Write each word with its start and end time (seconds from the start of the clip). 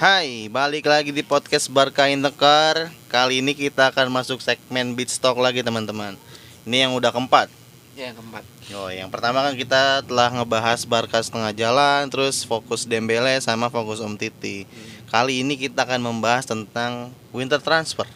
Hai, 0.00 0.48
balik 0.48 0.88
lagi 0.88 1.12
di 1.12 1.20
podcast 1.20 1.68
Barca 1.68 2.08
Intekar 2.08 2.88
Kali 3.12 3.44
ini 3.44 3.52
kita 3.52 3.92
akan 3.92 4.08
masuk 4.08 4.40
segmen 4.40 4.96
Beat 4.96 5.12
Stock 5.12 5.36
lagi 5.36 5.60
teman-teman. 5.60 6.16
Ini 6.64 6.88
yang 6.88 6.96
udah 6.96 7.12
keempat. 7.12 7.52
Ya, 7.92 8.08
yang 8.08 8.16
keempat. 8.16 8.40
Oh, 8.80 8.88
yang 8.88 9.12
pertama 9.12 9.44
kan 9.44 9.52
kita 9.52 10.00
telah 10.08 10.32
ngebahas 10.32 10.88
Barca 10.88 11.20
setengah 11.20 11.52
jalan 11.52 12.08
Terus 12.08 12.48
fokus 12.48 12.88
Dembele 12.88 13.36
sama 13.44 13.68
fokus 13.68 14.00
Om 14.00 14.16
Titi. 14.16 14.64
Kali 15.12 15.44
ini 15.44 15.60
kita 15.60 15.84
akan 15.84 16.00
membahas 16.00 16.48
tentang 16.48 17.12
winter 17.36 17.60
transfer. 17.60 18.08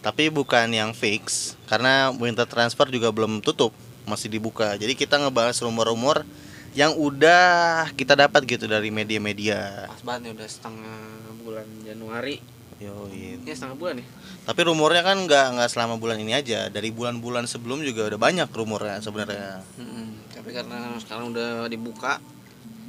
Tapi 0.00 0.32
bukan 0.32 0.64
yang 0.72 0.96
fix 0.96 1.60
Karena 1.68 2.08
winter 2.08 2.48
transfer 2.48 2.88
juga 2.88 3.12
belum 3.12 3.44
tutup 3.44 3.76
Masih 4.08 4.32
dibuka. 4.32 4.80
Jadi 4.80 4.96
kita 4.96 5.20
ngebahas 5.20 5.60
rumor-rumor 5.60 6.24
yang 6.70 6.94
udah 6.94 7.90
kita 7.98 8.14
dapat 8.14 8.46
gitu 8.46 8.70
dari 8.70 8.94
media-media 8.94 9.90
Pas 9.90 10.02
banget 10.06 10.30
nih 10.30 10.32
udah 10.38 10.48
setengah 10.48 10.98
bulan 11.42 11.66
Januari. 11.82 12.36
Yoi. 12.80 13.42
Ya 13.44 13.52
setengah 13.52 13.76
bulan 13.76 13.94
nih. 14.00 14.06
Tapi 14.46 14.60
rumornya 14.64 15.02
kan 15.04 15.18
nggak 15.26 15.46
nggak 15.58 15.68
selama 15.68 16.00
bulan 16.00 16.16
ini 16.22 16.32
aja. 16.32 16.72
Dari 16.72 16.88
bulan-bulan 16.94 17.44
sebelum 17.44 17.84
juga 17.84 18.08
udah 18.08 18.20
banyak 18.20 18.48
rumornya 18.48 19.02
sebenarnya. 19.04 19.60
Mm-mm. 19.76 20.32
Tapi 20.32 20.50
karena 20.56 20.96
sekarang 20.96 21.34
udah 21.34 21.68
dibuka, 21.68 22.16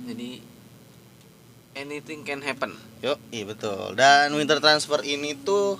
jadi 0.07 0.39
anything 1.75 2.23
can 2.23 2.39
happen. 2.39 2.71
Yuk, 3.03 3.19
iya 3.35 3.43
betul. 3.43 3.97
Dan 3.99 4.31
winter 4.37 4.63
transfer 4.63 5.03
ini 5.03 5.35
tuh 5.35 5.75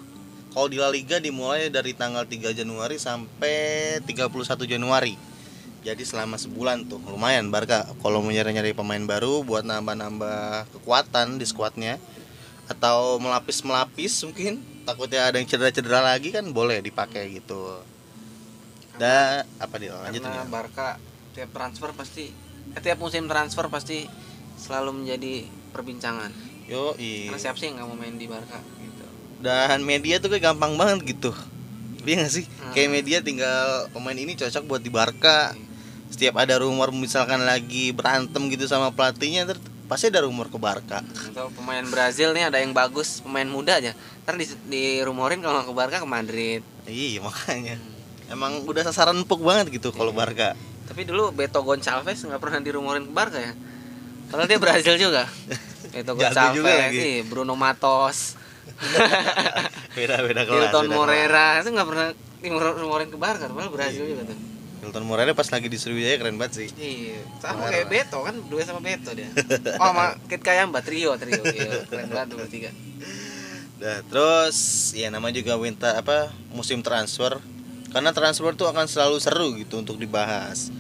kalau 0.52 0.68
di 0.68 0.76
La 0.76 0.91
Liga 0.91 1.22
dimulai 1.24 1.72
dari 1.72 1.96
tanggal 1.96 2.27
3 2.27 2.52
Januari 2.52 2.99
sampai 2.99 3.99
31 4.04 4.68
Januari. 4.68 5.16
Jadi 5.81 6.05
selama 6.05 6.38
sebulan 6.38 6.85
tuh 6.85 7.02
lumayan 7.09 7.49
Barca 7.49 7.90
kalau 8.05 8.21
mau 8.21 8.30
nyari-nyari 8.30 8.77
pemain 8.77 9.02
baru 9.02 9.41
buat 9.41 9.66
nambah-nambah 9.66 10.70
kekuatan 10.77 11.41
di 11.41 11.45
skuadnya 11.49 11.98
atau 12.70 13.17
melapis-melapis 13.17 14.21
mungkin 14.30 14.62
takutnya 14.85 15.26
ada 15.26 15.41
yang 15.41 15.49
cedera-cedera 15.49 16.05
lagi 16.05 16.29
kan 16.29 16.46
boleh 16.54 16.85
dipakai 16.85 17.34
gitu. 17.34 17.82
Dan 19.01 19.41
apa 19.57 19.76
dia 19.82 19.98
lanjut 19.98 20.21
karena 20.21 20.46
nih? 20.46 20.54
Barca 20.54 20.88
tiap 21.34 21.49
transfer 21.49 21.90
pasti 21.98 22.29
eh, 22.77 22.82
tiap 22.82 23.01
musim 23.01 23.26
transfer 23.26 23.66
pasti 23.66 24.05
selalu 24.62 25.01
menjadi 25.01 25.49
perbincangan. 25.73 26.29
Yo, 26.70 26.93
Karena 26.93 27.41
siapa 27.41 27.57
sih 27.57 27.73
yang 27.73 27.82
nggak 27.82 27.88
mau 27.90 27.98
main 27.98 28.16
di 28.16 28.29
Barca 28.29 28.62
gitu. 28.62 29.05
dan 29.41 29.82
media 29.82 30.21
tuh 30.21 30.29
kayak 30.29 30.54
gampang 30.54 30.77
banget 30.77 31.18
gitu 31.18 31.34
Iya 32.01 32.26
gak 32.26 32.34
sih? 32.34 32.45
Hmm. 32.49 32.73
Kayak 32.73 32.90
media 32.90 33.18
tinggal 33.21 33.85
pemain 33.93 34.18
ini 34.18 34.34
cocok 34.34 34.63
buat 34.66 34.82
di 34.82 34.90
Barca 34.90 35.54
Setiap 36.12 36.35
ada 36.37 36.59
rumor 36.59 36.91
misalkan 36.91 37.41
lagi 37.48 37.95
berantem 37.95 38.51
gitu 38.51 38.67
sama 38.67 38.91
pelatihnya 38.91 39.48
ntar 39.48 39.57
Pasti 39.87 40.07
ada 40.07 40.23
rumor 40.23 40.48
ke 40.48 40.55
Barca 40.55 41.04
Atau 41.04 41.51
pemain 41.55 41.84
Brazil 41.87 42.31
nih 42.31 42.48
ada 42.48 42.59
yang 42.59 42.71
bagus, 42.71 43.20
pemain 43.20 43.48
muda 43.48 43.79
aja. 43.79 43.91
Ntar 44.23 44.35
di, 44.39 44.45
dirumorin 44.71 45.43
kalau 45.43 45.63
ke 45.67 45.73
Barca 45.76 45.99
ke 45.99 46.07
Madrid. 46.07 46.62
Iya 46.87 47.23
makanya 47.23 47.76
Emang 48.32 48.63
udah 48.63 48.84
sasaran 48.87 49.20
empuk 49.20 49.43
banget 49.43 49.71
gitu 49.71 49.91
kalau 49.91 50.12
Barca 50.15 50.55
Tapi 50.87 51.07
dulu 51.07 51.32
Beto 51.32 51.63
Gonçalves 51.63 52.20
nggak 52.27 52.39
pernah 52.39 52.59
dirumorin 52.59 53.07
ke 53.07 53.13
Barca 53.15 53.39
ya. 53.39 53.55
Padahal 54.32 54.48
dia 54.48 54.59
Brazil 54.59 54.95
juga. 54.95 55.27
Beto 55.95 56.15
Jago 56.15 56.23
Gonçalves, 56.23 56.55
juga 56.55 56.71
lagi. 56.71 56.99
iya, 56.99 57.23
Bruno 57.27 57.55
Matos, 57.59 58.39
Beda-beda 59.98 60.41
kelas 60.45 60.57
Hilton 60.57 60.85
beda 60.89 60.95
Morera 60.95 61.48
itu 61.62 61.70
nggak 61.73 61.87
pernah 61.87 62.07
dirumorin 62.41 63.09
ke 63.09 63.17
Barca, 63.17 63.45
padahal 63.49 63.71
Brazil 63.73 64.06
juga 64.09 64.23
tuh. 64.29 64.38
Hilton 64.81 65.06
Morera 65.06 65.38
pas 65.38 65.46
lagi 65.46 65.69
di 65.69 65.78
Sriwijaya 65.78 66.18
keren 66.18 66.41
banget 66.41 66.66
sih 66.66 66.69
Iya, 66.74 67.22
sama 67.38 67.69
kayak 67.69 67.88
Beto 67.88 68.25
kan, 68.25 68.34
dua 68.50 68.66
sama 68.66 68.81
Beto 68.81 69.13
dia. 69.13 69.29
Oh, 69.81 69.94
sama 69.94 70.18
Kit 70.25 70.41
Kayamba 70.41 70.81
trio, 70.81 71.13
trio. 71.22 71.41
Iya, 71.46 71.85
keren 71.85 72.09
banget 72.18 72.34
bertiga. 72.34 72.72
Nah, 73.81 74.01
terus 74.09 74.57
ya 74.97 75.13
namanya 75.13 75.38
juga 75.38 75.53
winter 75.57 75.94
apa 75.94 76.34
musim 76.50 76.81
transfer. 76.81 77.38
Karena 77.94 78.09
transfer 78.09 78.56
tuh 78.57 78.72
akan 78.72 78.90
selalu 78.90 79.18
seru 79.22 79.47
gitu 79.57 79.78
untuk 79.81 80.01
dibahas. 80.01 80.73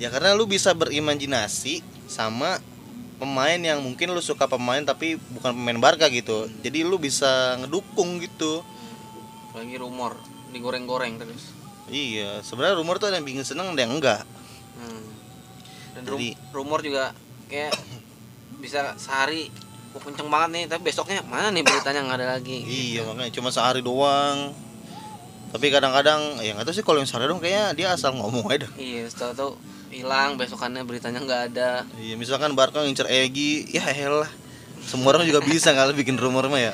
Ya 0.00 0.08
karena 0.08 0.32
lu 0.32 0.48
bisa 0.48 0.72
berimajinasi 0.72 1.84
sama 2.08 2.56
pemain 3.20 3.58
yang 3.60 3.78
mungkin 3.84 4.10
lu 4.10 4.22
suka 4.24 4.48
pemain 4.48 4.82
tapi 4.82 5.20
bukan 5.36 5.52
pemain 5.52 5.78
Barca 5.78 6.08
gitu. 6.08 6.48
Jadi 6.64 6.88
lu 6.88 6.96
bisa 6.96 7.60
ngedukung 7.60 8.22
gitu. 8.22 8.64
Lagi 9.52 9.76
rumor 9.76 10.16
digoreng-goreng 10.52 11.20
terus. 11.20 11.61
Iya, 11.90 12.42
sebenarnya 12.46 12.78
rumor 12.78 13.02
tuh 13.02 13.10
ada 13.10 13.18
yang 13.18 13.26
bikin 13.26 13.42
seneng 13.42 13.74
ada 13.74 13.80
yang 13.82 13.94
enggak. 13.96 14.22
Hmm. 14.78 15.02
Dan 15.98 16.02
Jadi- 16.06 16.36
rumor 16.54 16.82
juga 16.82 17.14
kayak 17.50 17.74
bisa 18.62 18.94
sehari 19.00 19.50
Wah 19.92 20.00
kenceng 20.00 20.32
banget 20.32 20.50
nih, 20.56 20.64
tapi 20.72 20.88
besoknya 20.88 21.20
mana 21.28 21.52
nih 21.52 21.60
beritanya 21.60 22.00
nggak 22.00 22.18
ada 22.24 22.28
lagi. 22.40 22.64
Iya, 22.64 23.04
makanya 23.04 23.28
cuma 23.36 23.52
sehari 23.52 23.84
doang. 23.84 24.56
Tapi 25.52 25.68
kadang-kadang 25.68 26.40
ya 26.40 26.56
nggak 26.56 26.64
tahu 26.64 26.72
sih 26.72 26.80
kalau 26.80 26.96
yang 26.96 27.08
sehari 27.08 27.28
doang 27.28 27.44
kayaknya 27.44 27.76
dia 27.76 27.86
asal 27.92 28.16
ngomong 28.16 28.48
aja. 28.48 28.72
Iya, 28.80 29.04
setelah 29.12 29.36
itu 29.36 29.48
hilang, 29.92 30.40
besokannya 30.40 30.88
beritanya 30.88 31.20
nggak 31.20 31.42
ada. 31.52 31.84
Iya, 32.00 32.16
misalkan 32.16 32.56
Barca 32.56 32.80
ngincer 32.80 33.04
Egi, 33.04 33.68
ya 33.68 33.84
elah. 33.92 34.32
Semua 34.80 35.12
orang 35.12 35.28
juga 35.28 35.44
bisa 35.44 35.76
kalau 35.76 35.92
bikin 35.92 36.16
rumor 36.16 36.48
mah 36.48 36.56
ya. 36.56 36.72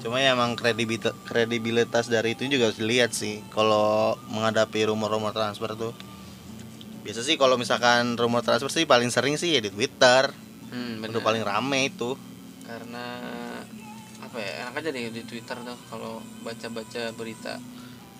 Cuma 0.00 0.16
ya 0.16 0.32
emang 0.32 0.56
kredibilitas, 0.56 1.12
kredibilitas 1.28 2.08
dari 2.08 2.32
itu 2.32 2.48
juga 2.48 2.72
harus 2.72 2.80
dilihat 2.80 3.12
sih 3.12 3.44
kalau 3.52 4.16
menghadapi 4.32 4.88
rumor-rumor 4.88 5.36
transfer 5.36 5.76
tuh. 5.76 5.92
Biasa 7.04 7.20
sih 7.20 7.36
kalau 7.36 7.60
misalkan 7.60 8.16
rumor 8.16 8.40
transfer 8.40 8.72
sih 8.72 8.88
paling 8.88 9.12
sering 9.12 9.36
sih 9.36 9.52
ya 9.52 9.60
di 9.60 9.68
Twitter. 9.68 10.32
Hmm, 10.72 11.04
Udah 11.04 11.20
bener. 11.20 11.24
paling 11.24 11.42
rame 11.44 11.92
itu. 11.92 12.16
Karena 12.64 13.04
apa 14.24 14.36
ya 14.40 14.64
enak 14.64 14.78
aja 14.80 14.88
deh 14.88 15.10
di 15.12 15.22
Twitter 15.26 15.56
tuh 15.60 15.76
kalau 15.92 16.24
baca-baca 16.44 17.12
berita. 17.12 17.60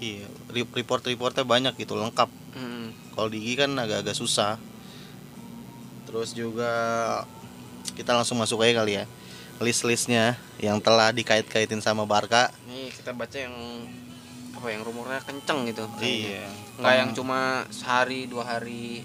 Iya, 0.01 0.29
re- 0.49 0.65
report-reportnya 0.69 1.45
banyak 1.45 1.77
gitu, 1.77 1.97
lengkap. 1.97 2.29
Hmm. 2.57 2.93
Kalau 3.17 3.29
di 3.29 3.41
IG 3.41 3.57
kan 3.57 3.73
agak-agak 3.77 4.17
susah. 4.17 4.57
Terus 6.09 6.33
juga 6.37 6.73
kita 7.97 8.17
langsung 8.17 8.37
masuk 8.41 8.65
aja 8.65 8.81
kali 8.85 9.01
ya. 9.01 9.05
List-listnya 9.61 10.41
yang 10.57 10.81
telah 10.81 11.13
dikait-kaitin 11.13 11.79
sama 11.79 12.09
Barca. 12.09 12.49
Nih 12.65 12.89
kita 12.91 13.13
baca 13.13 13.37
yang 13.37 13.53
apa 14.57 14.67
yang 14.69 14.83
rumornya 14.83 15.21
kenceng 15.21 15.69
gitu. 15.69 15.85
Iya. 16.01 16.49
Nggak 16.81 16.95
yang 16.97 17.11
cuma 17.13 17.69
sehari 17.69 18.25
dua 18.25 18.45
hari. 18.45 19.05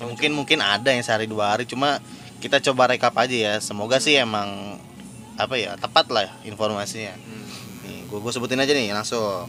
Ya, 0.00 0.08
mungkin 0.08 0.34
mungkin 0.34 0.58
ada 0.58 0.90
yang 0.90 1.04
sehari 1.04 1.28
dua 1.28 1.54
hari 1.54 1.68
cuma 1.68 2.02
kita 2.42 2.58
coba 2.60 2.90
rekap 2.90 3.14
aja 3.14 3.32
ya 3.32 3.54
semoga 3.56 3.96
sih 3.96 4.18
emang 4.18 4.76
apa 5.38 5.54
ya 5.54 5.78
tepat 5.78 6.10
lah 6.10 6.28
informasinya 6.42 7.14
Hmm. 7.14 7.46
nih 7.86 8.02
gue 8.04 8.18
gue 8.18 8.32
sebutin 8.34 8.58
aja 8.58 8.74
nih 8.74 8.90
langsung 8.90 9.46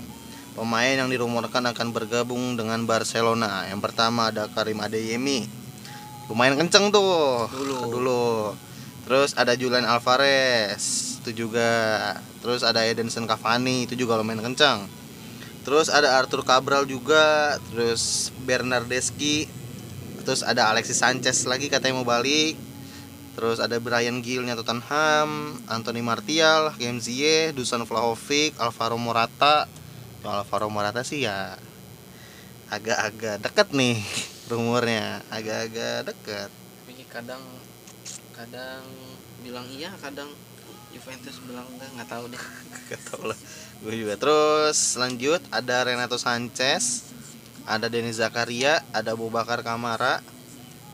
pemain 0.54 0.96
yang 0.96 1.10
dirumorkan 1.10 1.66
akan 1.66 1.92
bergabung 1.92 2.56
dengan 2.56 2.86
Barcelona 2.86 3.66
yang 3.68 3.82
pertama 3.82 4.30
ada 4.30 4.48
Karim 4.48 4.80
Adeyemi 4.80 5.50
lumayan 6.30 6.56
kenceng 6.56 6.94
tuh 6.94 7.50
Dulu. 7.52 7.78
dulu 7.90 8.24
terus 9.06 9.38
ada 9.38 9.54
Julian 9.54 9.86
Alvarez 9.86 11.16
itu 11.22 11.46
juga. 11.46 11.72
Terus 12.46 12.62
ada 12.62 12.86
Edinson 12.86 13.26
Cavani 13.26 13.90
itu 13.90 13.98
juga 13.98 14.22
lumayan 14.22 14.46
kenceng 14.46 14.86
terus 15.66 15.90
ada 15.90 16.22
Arthur 16.22 16.46
Cabral 16.46 16.86
juga 16.86 17.58
terus 17.74 18.30
Bernardeschi. 18.46 19.50
Terus 20.22 20.46
ada 20.46 20.70
Alexis 20.70 21.02
Sanchez 21.02 21.50
lagi 21.50 21.74
katanya 21.74 21.98
mau 22.02 22.08
balik. 22.08 22.54
Terus 23.36 23.60
ada 23.60 23.76
Brian 23.82 24.24
Gillnya 24.24 24.56
Tottenham 24.56 25.60
Anthony 25.68 26.00
Martial 26.00 26.72
Hakim 26.72 27.04
Ziyech 27.04 27.52
Dusan 27.52 27.84
Vlahovic 27.84 28.56
Alvaro 28.62 28.96
Morata. 28.96 29.66
Kalau 30.22 30.40
Alvaro 30.40 30.70
Morata 30.70 31.02
sih 31.02 31.26
ya 31.26 31.58
agak-agak 32.70 33.44
deket 33.44 33.68
nih 33.74 33.98
rumornya 34.54 35.26
agak-agak 35.34 36.14
deket. 36.14 36.50
Tapi 36.54 37.04
kadang 37.10 37.42
kadang 38.36 38.84
bilang 39.42 39.66
iya, 39.72 39.90
kadang 40.04 40.28
Juventus 40.92 41.40
bilang 41.44 41.68
enggak, 41.76 41.90
nggak 41.96 42.10
tahu 42.12 42.26
deh. 42.32 42.44
Gak 42.92 43.02
tau 43.10 43.24
lah 43.26 43.40
gue 43.84 43.94
juga 44.02 44.16
terus 44.16 44.96
lanjut 44.96 45.38
ada 45.52 45.84
Renato 45.84 46.16
Sanchez 46.16 47.12
ada 47.68 47.86
Denis 47.92 48.18
Zakaria 48.18 48.80
ada 48.96 49.14
Bobakar 49.14 49.62
Kamara 49.62 50.24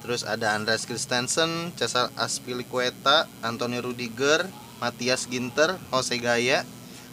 terus 0.01 0.25
ada 0.25 0.57
Andreas 0.57 0.89
Christensen 0.89 1.71
Cesar 1.77 2.09
Azpilicueta 2.17 3.29
Antonio 3.45 3.85
Rudiger 3.85 4.49
Matias 4.81 5.29
Ginter 5.29 5.77
Jose 5.93 6.17
Gaya 6.17 6.65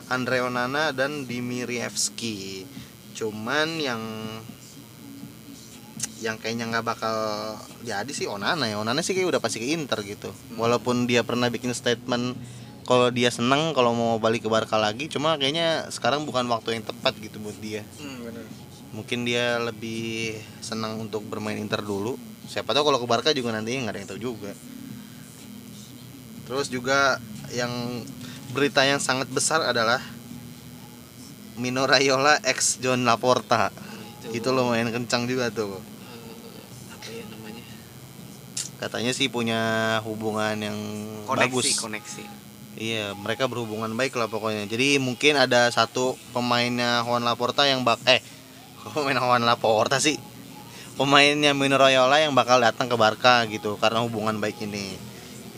Andre 0.09 0.41
Onana 0.41 0.91
dan 0.97 1.29
Dimirievski 1.29 2.65
cuman 3.13 3.77
yang 3.77 4.03
yang 6.19 6.35
kayaknya 6.39 6.67
nggak 6.67 6.87
bakal 6.87 7.17
jadi 7.87 8.11
sih 8.11 8.27
Onana 8.27 8.67
ya. 8.67 8.79
Onana 8.83 9.03
sih 9.03 9.15
kayak 9.15 9.39
udah 9.39 9.41
pasti 9.43 9.63
ke 9.63 9.71
Inter 9.71 10.03
gitu. 10.03 10.35
Walaupun 10.59 11.07
dia 11.07 11.23
pernah 11.23 11.47
bikin 11.47 11.71
statement 11.71 12.35
kalau 12.89 13.13
dia 13.13 13.29
seneng 13.29 13.77
kalau 13.77 13.93
mau 13.93 14.17
balik 14.17 14.49
ke 14.49 14.51
Barca 14.51 14.81
lagi 14.81 15.13
cuma 15.13 15.37
kayaknya 15.37 15.93
sekarang 15.93 16.25
bukan 16.25 16.49
waktu 16.49 16.81
yang 16.81 16.85
tepat 16.89 17.15
gitu 17.21 17.37
buat 17.39 17.55
dia. 17.61 17.85
Hmm, 18.01 18.33
mungkin 18.97 19.29
dia 19.29 19.61
lebih 19.61 20.41
senang 20.65 20.97
untuk 20.99 21.23
bermain 21.29 21.61
Inter 21.61 21.85
dulu. 21.85 22.17
Siapa 22.49 22.73
tahu 22.73 22.89
kalau 22.89 22.99
ke 22.99 23.07
Barca 23.07 23.31
juga 23.37 23.53
nantinya 23.53 23.89
nggak 23.89 23.95
ada 23.95 24.01
yang 24.01 24.11
tahu 24.11 24.21
juga. 24.21 24.53
Terus 26.49 26.73
juga 26.73 27.21
yang 27.53 27.71
berita 28.57 28.81
yang 28.89 28.99
sangat 28.99 29.29
besar 29.29 29.61
adalah 29.69 30.01
Mino 31.61 31.85
Raiola 31.85 32.41
ex 32.41 32.81
John 32.81 33.05
Laporta. 33.05 33.69
Nah, 33.69 34.33
Itu 34.33 34.57
lumayan 34.57 34.89
kencang 34.89 35.29
juga 35.29 35.53
tuh. 35.53 35.77
Katanya 38.79 39.11
sih 39.11 39.27
punya 39.27 39.61
hubungan 40.07 40.55
yang 40.55 40.79
koneksi 41.27 41.51
bagus. 41.51 41.83
koneksi 41.83 42.23
Iya, 42.79 43.11
mereka 43.19 43.51
berhubungan 43.51 43.91
baik 43.99 44.15
lah 44.15 44.31
pokoknya. 44.31 44.71
Jadi 44.71 45.03
mungkin 45.03 45.35
ada 45.35 45.67
satu 45.75 46.15
pemainnya 46.31 47.03
Juan 47.03 47.27
Laporta 47.27 47.67
yang 47.67 47.83
bak 47.83 47.99
eh 48.07 48.23
pemain 48.95 49.19
Juan 49.19 49.43
Laporta 49.43 49.99
sih? 49.99 50.15
Pemainnya 50.95 51.59
Mino 51.59 51.75
Raiola 51.75 52.23
yang 52.23 52.39
bakal 52.39 52.63
datang 52.63 52.87
ke 52.87 52.95
Barca 52.95 53.43
gitu 53.51 53.75
karena 53.83 53.99
hubungan 54.07 54.39
baik 54.39 54.63
ini. 54.63 54.95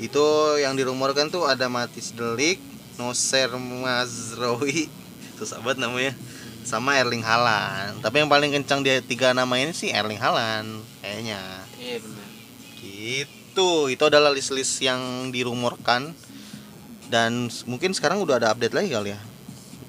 Itu 0.01 0.57
yang 0.57 0.81
dirumorkan 0.81 1.29
tuh 1.29 1.45
ada 1.45 1.69
Matis 1.69 2.17
Delik, 2.17 2.57
Noser 2.97 3.53
Mazraoui, 3.53 4.89
susah 5.37 5.61
banget 5.61 5.85
namanya, 5.85 6.13
sama 6.65 6.97
Erling 6.97 7.25
Haaland. 7.25 8.01
Tapi 8.01 8.17
yang 8.25 8.33
paling 8.33 8.49
kencang 8.49 8.81
dia 8.81 9.05
tiga 9.05 9.37
nama 9.37 9.61
ini 9.61 9.77
sih 9.77 9.93
Erling 9.93 10.21
Haaland 10.21 10.81
kayaknya. 11.05 11.41
iya 11.77 12.01
benar 12.01 12.30
Gitu, 13.01 13.71
itu 13.89 14.03
adalah 14.05 14.29
list-list 14.29 14.77
yang 14.79 15.01
dirumorkan 15.31 16.13
dan 17.09 17.49
mungkin 17.65 17.91
sekarang 17.91 18.21
udah 18.21 18.37
ada 18.37 18.53
update 18.53 18.77
lagi 18.77 18.93
kali 18.93 19.11
ya. 19.11 19.21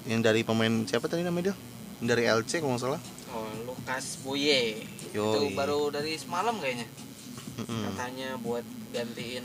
Yang 0.08 0.20
dari 0.24 0.40
pemain 0.42 0.72
siapa 0.82 1.06
tadi 1.06 1.20
namanya 1.20 1.52
dia? 1.52 1.56
Yang 2.00 2.08
Dari 2.08 2.22
LC 2.26 2.52
kalau 2.58 2.72
nggak 2.72 2.82
salah. 2.82 3.00
oh 3.30 3.48
Lukas 3.64 4.16
Boye 4.20 4.80
Yoi. 5.12 5.24
itu 5.28 5.40
baru 5.52 5.88
dari 5.88 6.16
semalam 6.16 6.52
kayaknya 6.56 6.84
Mm-mm. 7.54 7.80
katanya 7.86 8.36
buat 8.36 8.60
gantiin 8.90 9.44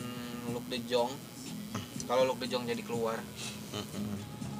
Luke 0.50 0.68
De 0.68 0.80
Jong 0.82 1.08
kalau 2.04 2.24
Luke 2.24 2.40
De 2.40 2.48
Jong 2.48 2.64
jadi 2.64 2.80
keluar 2.82 3.20
Mm-mm. 3.72 4.08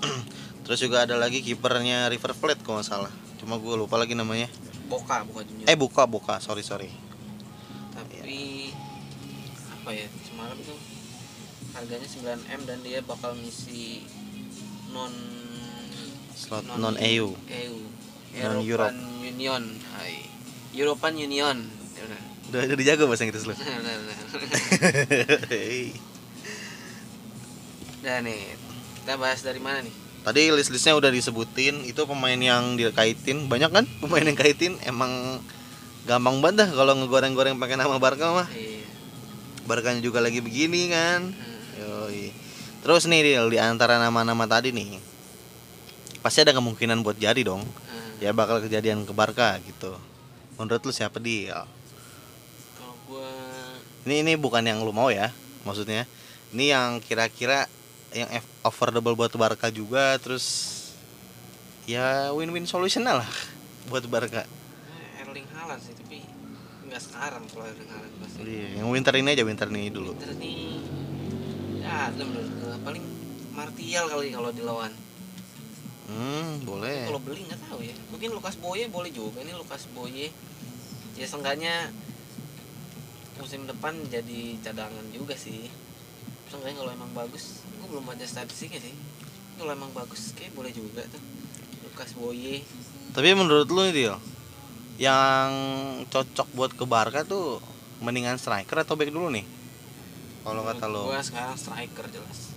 Terus 0.64 0.80
juga 0.80 1.04
ada 1.04 1.16
lagi 1.16 1.40
kipernya 1.40 2.08
River 2.08 2.32
Plate 2.34 2.60
kalau 2.60 2.80
nggak 2.80 2.88
salah. 2.88 3.12
Cuma 3.38 3.56
gue 3.56 3.72
lupa 3.74 3.96
lagi 3.96 4.12
namanya. 4.14 4.52
Boka 4.86 5.24
bukan 5.24 5.44
Junior 5.44 5.64
Eh 5.66 5.76
buka 5.76 6.04
buka, 6.04 6.40
sorry 6.40 6.60
sorry. 6.60 6.92
tapi 7.92 8.72
apa 9.88 9.96
ya 9.96 10.12
semalam 10.28 10.60
tuh 10.68 10.76
harganya 11.72 12.04
9 12.04 12.60
m 12.60 12.62
dan 12.68 12.84
dia 12.84 13.00
bakal 13.08 13.32
ngisi 13.40 14.04
non 14.92 15.16
Slot 16.36 16.68
non 16.76 17.00
EU. 17.00 17.32
EU 17.32 17.78
Non 18.36 18.60
European 18.68 19.00
Union 19.24 19.64
Hai. 19.96 20.28
European 20.76 21.16
Union. 21.16 21.58
Udah 22.52 22.68
udah 22.68 22.76
dijago 22.76 23.08
bahasa 23.08 23.32
Inggris 23.32 23.48
lu. 23.48 23.56
Hei. 25.56 25.96
Udah 28.04 28.20
nih 28.28 28.60
kita 29.00 29.16
bahas 29.16 29.40
dari 29.40 29.64
mana 29.64 29.88
nih 29.88 29.96
Tadi 30.28 30.52
list-listnya 30.52 31.00
udah 31.00 31.16
disebutin, 31.16 31.88
itu 31.88 32.04
pemain 32.04 32.36
yang 32.36 32.76
dikaitin, 32.76 33.48
banyak 33.48 33.72
kan 33.72 33.88
pemain 34.04 34.28
yang 34.28 34.36
kaitin 34.36 34.76
emang 34.84 35.40
gampang 36.04 36.44
banget 36.44 36.68
dah 36.68 36.70
kalau 36.76 37.00
ngegoreng-goreng 37.00 37.56
pakai 37.56 37.80
nama 37.80 37.96
Barca 37.96 38.36
mah. 38.36 38.52
iya 38.52 38.78
Barkanya 39.68 40.00
juga 40.00 40.24
lagi 40.24 40.40
begini 40.40 40.90
kan. 40.90 41.36
Hmm. 41.36 41.80
Yoi. 41.84 42.32
Terus 42.82 43.04
nih 43.06 43.22
Dil, 43.22 43.46
di 43.52 43.60
antara 43.60 44.00
nama-nama 44.00 44.48
tadi 44.48 44.72
nih 44.72 44.98
pasti 46.24 46.42
ada 46.44 46.56
kemungkinan 46.56 47.04
buat 47.04 47.20
jadi 47.20 47.44
dong. 47.44 47.62
Hmm. 47.62 48.12
Ya 48.24 48.32
bakal 48.32 48.64
kejadian 48.64 49.04
ke 49.04 49.12
Barca 49.12 49.60
gitu. 49.62 49.94
Menurut 50.56 50.82
lu 50.82 50.94
siapa 50.96 51.20
Dil? 51.20 51.52
kalau 52.74 52.96
gua 53.06 53.28
Ini 54.08 54.24
ini 54.24 54.34
bukan 54.40 54.64
yang 54.64 54.82
lu 54.82 54.96
mau 54.96 55.12
ya, 55.12 55.36
maksudnya. 55.68 56.08
Ini 56.56 56.72
yang 56.72 56.90
kira-kira 57.04 57.68
yang 58.16 58.32
affordable 58.64 59.14
buat 59.14 59.36
Barca 59.36 59.68
juga 59.68 60.16
terus 60.16 60.74
ya 61.84 62.32
win-win 62.32 62.64
solution 62.64 63.04
lah 63.04 63.28
buat 63.92 64.08
Barca. 64.08 64.44
eh, 64.44 65.24
Erling 65.28 65.48
Haaland 65.52 65.84
sih 65.84 65.92
tapi 65.92 66.24
nggak 66.88 67.02
sekarang 67.04 67.44
kalau 67.52 67.68
Erling 67.68 67.92
Haaland 67.92 68.16
Iya, 68.38 68.82
yang 68.82 68.94
winter 68.94 69.14
ini 69.18 69.34
aja 69.34 69.44
winter 69.44 69.68
ini 69.74 69.90
dulu. 69.90 70.14
Inter 70.14 70.34
nih. 70.38 70.78
Ya 71.82 72.14
ada 72.14 72.22
menurut 72.22 72.52
paling 72.86 73.06
Martial 73.58 74.06
kali 74.06 74.30
kalau 74.30 74.50
dilawan. 74.54 74.94
Hmm, 76.08 76.64
boleh. 76.64 77.10
kalau 77.12 77.20
beli 77.20 77.44
nggak 77.50 77.62
tahu 77.68 77.84
ya. 77.84 77.96
Mungkin 78.14 78.30
Lukas 78.32 78.56
Boye 78.62 78.88
boleh 78.88 79.12
juga 79.12 79.44
nih 79.44 79.58
Lukas 79.58 79.90
Boye. 79.92 80.32
Ya 81.18 81.26
seenggaknya 81.26 81.90
musim 83.42 83.66
depan 83.66 83.98
jadi 84.08 84.56
cadangan 84.62 85.04
juga 85.12 85.34
sih. 85.36 85.68
Seenggaknya 86.48 86.86
kalau 86.86 86.92
emang 86.94 87.12
bagus 87.12 87.66
gue 87.66 87.88
belum 87.90 88.06
baca 88.08 88.24
statistiknya 88.24 88.80
sih. 88.80 88.96
Kalau 89.58 89.74
emang 89.74 89.92
bagus 89.92 90.32
kayak 90.38 90.54
boleh 90.54 90.72
juga 90.72 91.04
tuh. 91.10 91.20
Lukas 91.90 92.14
Boye. 92.14 92.62
Tapi 93.12 93.34
menurut 93.34 93.68
lu 93.74 93.82
nih 93.90 93.94
Dil, 93.98 94.16
yang 95.02 95.50
cocok 96.08 96.48
buat 96.54 96.72
ke 96.78 96.86
Barca 96.86 97.26
tuh 97.26 97.58
mendingan 98.00 98.36
striker 98.36 98.78
atau 98.78 98.94
back 98.94 99.10
dulu 99.10 99.30
nih? 99.30 99.46
Kalau 100.42 100.64
kata 100.64 100.86
lu. 100.86 101.02
gue 101.06 101.20
sekarang 101.22 101.54
striker 101.54 102.08
jelas 102.08 102.56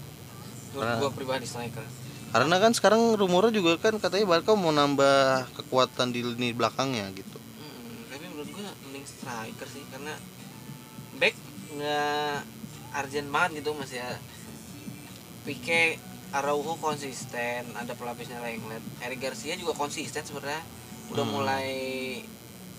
Karena- 0.71 0.97
gue 0.97 1.11
pribadi 1.11 1.43
striker 1.43 1.83
Karena 2.31 2.57
kan 2.57 2.71
sekarang 2.71 3.19
rumornya 3.19 3.51
juga 3.51 3.75
kan 3.77 3.99
katanya 3.99 4.23
Barca 4.25 4.55
mau 4.55 4.71
nambah 4.71 5.19
kekuatan 5.53 6.09
di 6.09 6.23
lini 6.23 6.53
belakangnya 6.53 7.11
gitu. 7.11 7.35
Hmm, 7.35 8.07
tapi 8.07 8.25
menurut 8.25 8.47
gue 8.49 8.63
mending 8.85 9.03
striker 9.03 9.67
sih 9.67 9.83
karena 9.89 10.15
back 11.17 11.35
nggak 11.71 12.37
urgent 12.97 13.29
banget 13.29 13.51
gitu 13.59 13.75
masih 13.75 13.99
ya 13.99 14.11
Pique 15.41 15.99
Araujo 16.31 16.79
konsisten 16.79 17.67
ada 17.75 17.91
pelapisnya 17.93 18.39
Lenglet 18.39 18.79
Eric 19.01 19.19
Garcia 19.21 19.55
juga 19.55 19.75
konsisten 19.75 20.23
sebenarnya 20.23 20.63
udah 21.11 21.25
Hmm. 21.25 21.35
mulai 21.35 21.71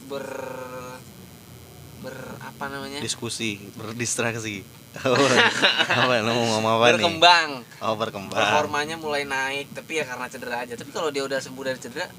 ber 0.07 0.23
ber 2.01 2.15
apa 2.39 2.65
namanya 2.67 2.97
Diskusi, 2.97 3.61
berdistraksi. 3.73 4.65
apa 4.91 6.19
lu 6.19 6.29
mau 6.29 6.45
ngomong 6.51 6.73
apa 6.73 6.85
nih? 6.85 6.93
berkembang 6.97 7.49
Oh, 7.79 7.95
berkembang. 7.95 8.35
performanya 8.35 8.95
mulai 8.95 9.23
naik 9.23 9.71
tapi 9.71 9.97
ya 9.97 10.05
karena 10.05 10.27
cedera 10.27 10.57
aja 10.59 10.73
tapi 10.73 10.89
kalau 10.89 11.07
dia 11.07 11.21
udah 11.21 11.37
sembuh 11.37 11.63
dari 11.63 11.77
cedera 11.77 12.09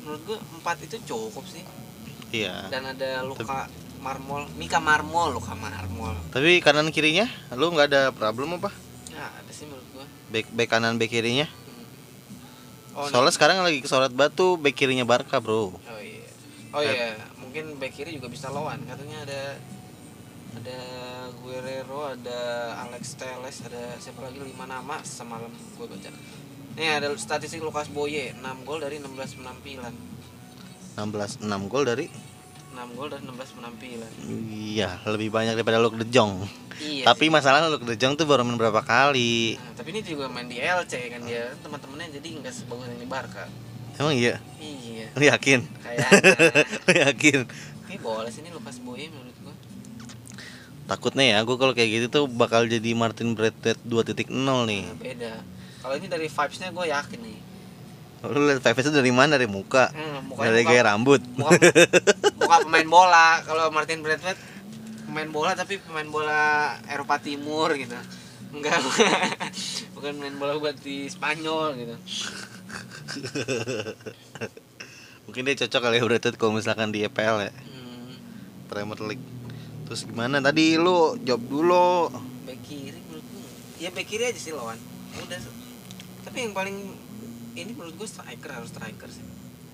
menurut 0.00 0.20
gue 0.24 0.38
empat 0.54 0.76
itu 0.82 0.96
cukup 1.04 1.46
sih 1.46 1.64
Iya. 2.30 2.68
dan 2.68 2.86
ada 2.88 3.22
luka 3.22 3.66
marmol 3.98 4.46
Mika 4.54 4.78
marmol 4.78 5.32
luka 5.32 5.50
marmol 5.52 6.14
Tapi 6.28 6.58
kanan 6.58 6.88
kirinya 6.88 7.24
lu 7.52 7.68
nggak 7.68 7.88
ada 7.88 8.02
problem 8.10 8.54
apa? 8.56 8.70
ya 9.08 9.26
ada 9.26 9.50
sih 9.50 9.64
menurut 9.64 9.86
gua 9.90 10.06
Back 10.28 10.46
back 10.48 10.68
kanan 10.68 10.94
back 10.94 11.08
kirinya? 11.08 11.46
oh, 12.92 13.06
Soalnya 13.06 13.30
sekarang 13.30 13.60
lagi 13.60 13.78
kesorot 13.78 14.10
batu 14.10 14.54
back 14.54 14.74
kirinya 14.74 15.02
Barca, 15.02 15.38
Bro. 15.38 15.74
nah. 15.76 15.90
oh 15.90 16.00
iya 16.00 16.26
oh 16.70 16.80
iya 16.80 17.16
mungkin 17.50 17.82
back 17.82 17.98
kiri 17.98 18.14
juga 18.14 18.30
bisa 18.30 18.46
lawan. 18.46 18.78
Katanya 18.86 19.26
ada 19.26 19.42
ada 20.54 20.78
Guerrero 21.42 22.14
ada 22.14 22.40
Alex 22.86 23.18
Teles 23.18 23.58
ada 23.66 23.98
siapa 23.98 24.22
lagi 24.22 24.38
lima 24.38 24.70
nama 24.70 25.02
semalam 25.02 25.50
gue 25.50 25.86
baca. 25.90 26.14
Nih 26.78 27.02
ada 27.02 27.10
statistik 27.18 27.58
Lukas 27.58 27.90
Boye 27.90 28.30
6 28.38 28.38
gol 28.62 28.78
dari 28.78 29.02
16 29.02 29.42
penampilan. 29.42 29.90
16 30.94 31.42
6 31.42 31.50
gol 31.66 31.82
dari? 31.90 32.06
6 32.70 32.94
gol 32.94 33.10
dari 33.10 33.26
16 33.26 33.58
penampilan. 33.58 34.12
Iya, 34.70 35.02
lebih 35.10 35.34
banyak 35.34 35.58
daripada 35.58 35.82
Luke 35.82 35.98
De 35.98 36.06
Jong. 36.06 36.46
iya 36.78 37.02
Tapi 37.02 37.26
sih. 37.26 37.34
masalah 37.34 37.66
Luke 37.66 37.82
De 37.82 37.98
Jong 37.98 38.14
tuh 38.14 38.30
baru 38.30 38.46
main 38.46 38.54
berapa 38.54 38.78
kali. 38.86 39.58
Nah, 39.58 39.74
tapi 39.74 39.90
ini 39.90 40.06
juga 40.06 40.30
main 40.30 40.46
di 40.46 40.62
LC 40.62 41.10
kan 41.10 41.26
dia. 41.26 41.50
Teman-temannya 41.66 42.14
jadi 42.14 42.28
nggak 42.46 42.54
sebagus 42.54 42.86
yang 42.86 43.02
di 43.02 43.10
Barca 43.10 43.50
Emang 44.00 44.16
iya? 44.16 44.40
iya 44.56 45.12
Lu 45.12 45.22
yakin? 45.22 45.60
kayaknya 45.60 46.08
Lu 46.88 46.92
yakin? 46.96 47.38
Oke 47.84 47.94
boleh 48.00 48.30
sih 48.32 48.40
ini 48.40 48.48
Lukas 48.48 48.80
Boye 48.80 49.12
menurut 49.12 49.36
gua 49.38 49.52
Takutnya 50.88 51.22
ya, 51.22 51.38
gue 51.44 51.54
kalau 51.54 51.70
kayak 51.70 51.90
gitu 51.92 52.06
tuh 52.10 52.24
bakal 52.26 52.64
jadi 52.64 52.96
Martin 52.96 53.36
Braithwaite 53.36 53.78
2.0 53.84 54.26
nih. 54.26 54.82
Nah, 54.82 54.96
beda 54.96 55.32
kalau 55.80 55.94
ini 55.96 56.08
dari 56.08 56.26
vibesnya 56.26 56.68
gue 56.70 56.86
yakin 56.88 57.20
nih 57.20 57.38
Lu 58.20 58.40
lihat 58.44 58.60
face 58.60 58.92
dari 58.92 59.08
mana? 59.08 59.40
Dari 59.40 59.48
muka? 59.48 59.88
hmm, 59.92 60.36
Dari 60.36 60.60
muka, 60.60 60.68
gaya 60.68 60.82
rambut? 60.88 61.20
muka, 61.36 61.56
muka 62.36 62.56
pemain 62.64 62.88
bola 62.88 63.40
kalau 63.44 63.68
Martin 63.68 64.00
Braithwaite 64.00 64.40
pemain 65.04 65.28
bola 65.28 65.52
tapi 65.52 65.76
pemain 65.82 66.06
bola 66.06 66.40
Eropa 66.86 67.18
Timur 67.18 67.74
gitu 67.74 67.98
enggak 68.50 68.78
bukan 69.94 70.12
main 70.18 70.34
bola 70.38 70.54
buat 70.58 70.78
di 70.78 71.06
Spanyol 71.06 71.74
gitu 71.76 71.94
Mungkin 75.28 75.46
dia 75.46 75.56
cocok 75.62 75.80
kali 75.80 75.96
ya 75.98 76.02
Braithwaite 76.02 76.38
kalau 76.38 76.58
misalkan 76.58 76.90
di 76.90 77.06
EPL 77.06 77.38
ya, 77.46 77.52
hmm, 77.54 78.10
Premier 78.66 79.00
League. 79.06 79.26
Terus 79.86 80.06
gimana? 80.06 80.42
Tadi 80.42 80.78
lu 80.78 81.14
jawab 81.22 81.42
dulu? 81.46 82.10
back 82.50 82.60
kiri 82.66 82.98
menurut 83.06 83.26
ya 83.78 83.88
back 83.94 84.06
kiri 84.10 84.24
aja 84.26 84.40
sih 84.42 84.50
lawan. 84.50 84.78
Udah. 85.22 85.38
Tapi 86.26 86.36
yang 86.42 86.54
paling 86.54 86.76
ini 87.54 87.70
menurut 87.74 87.94
gue 87.94 88.08
striker 88.10 88.50
harus 88.50 88.74
striker 88.74 89.06
sih. 89.06 89.22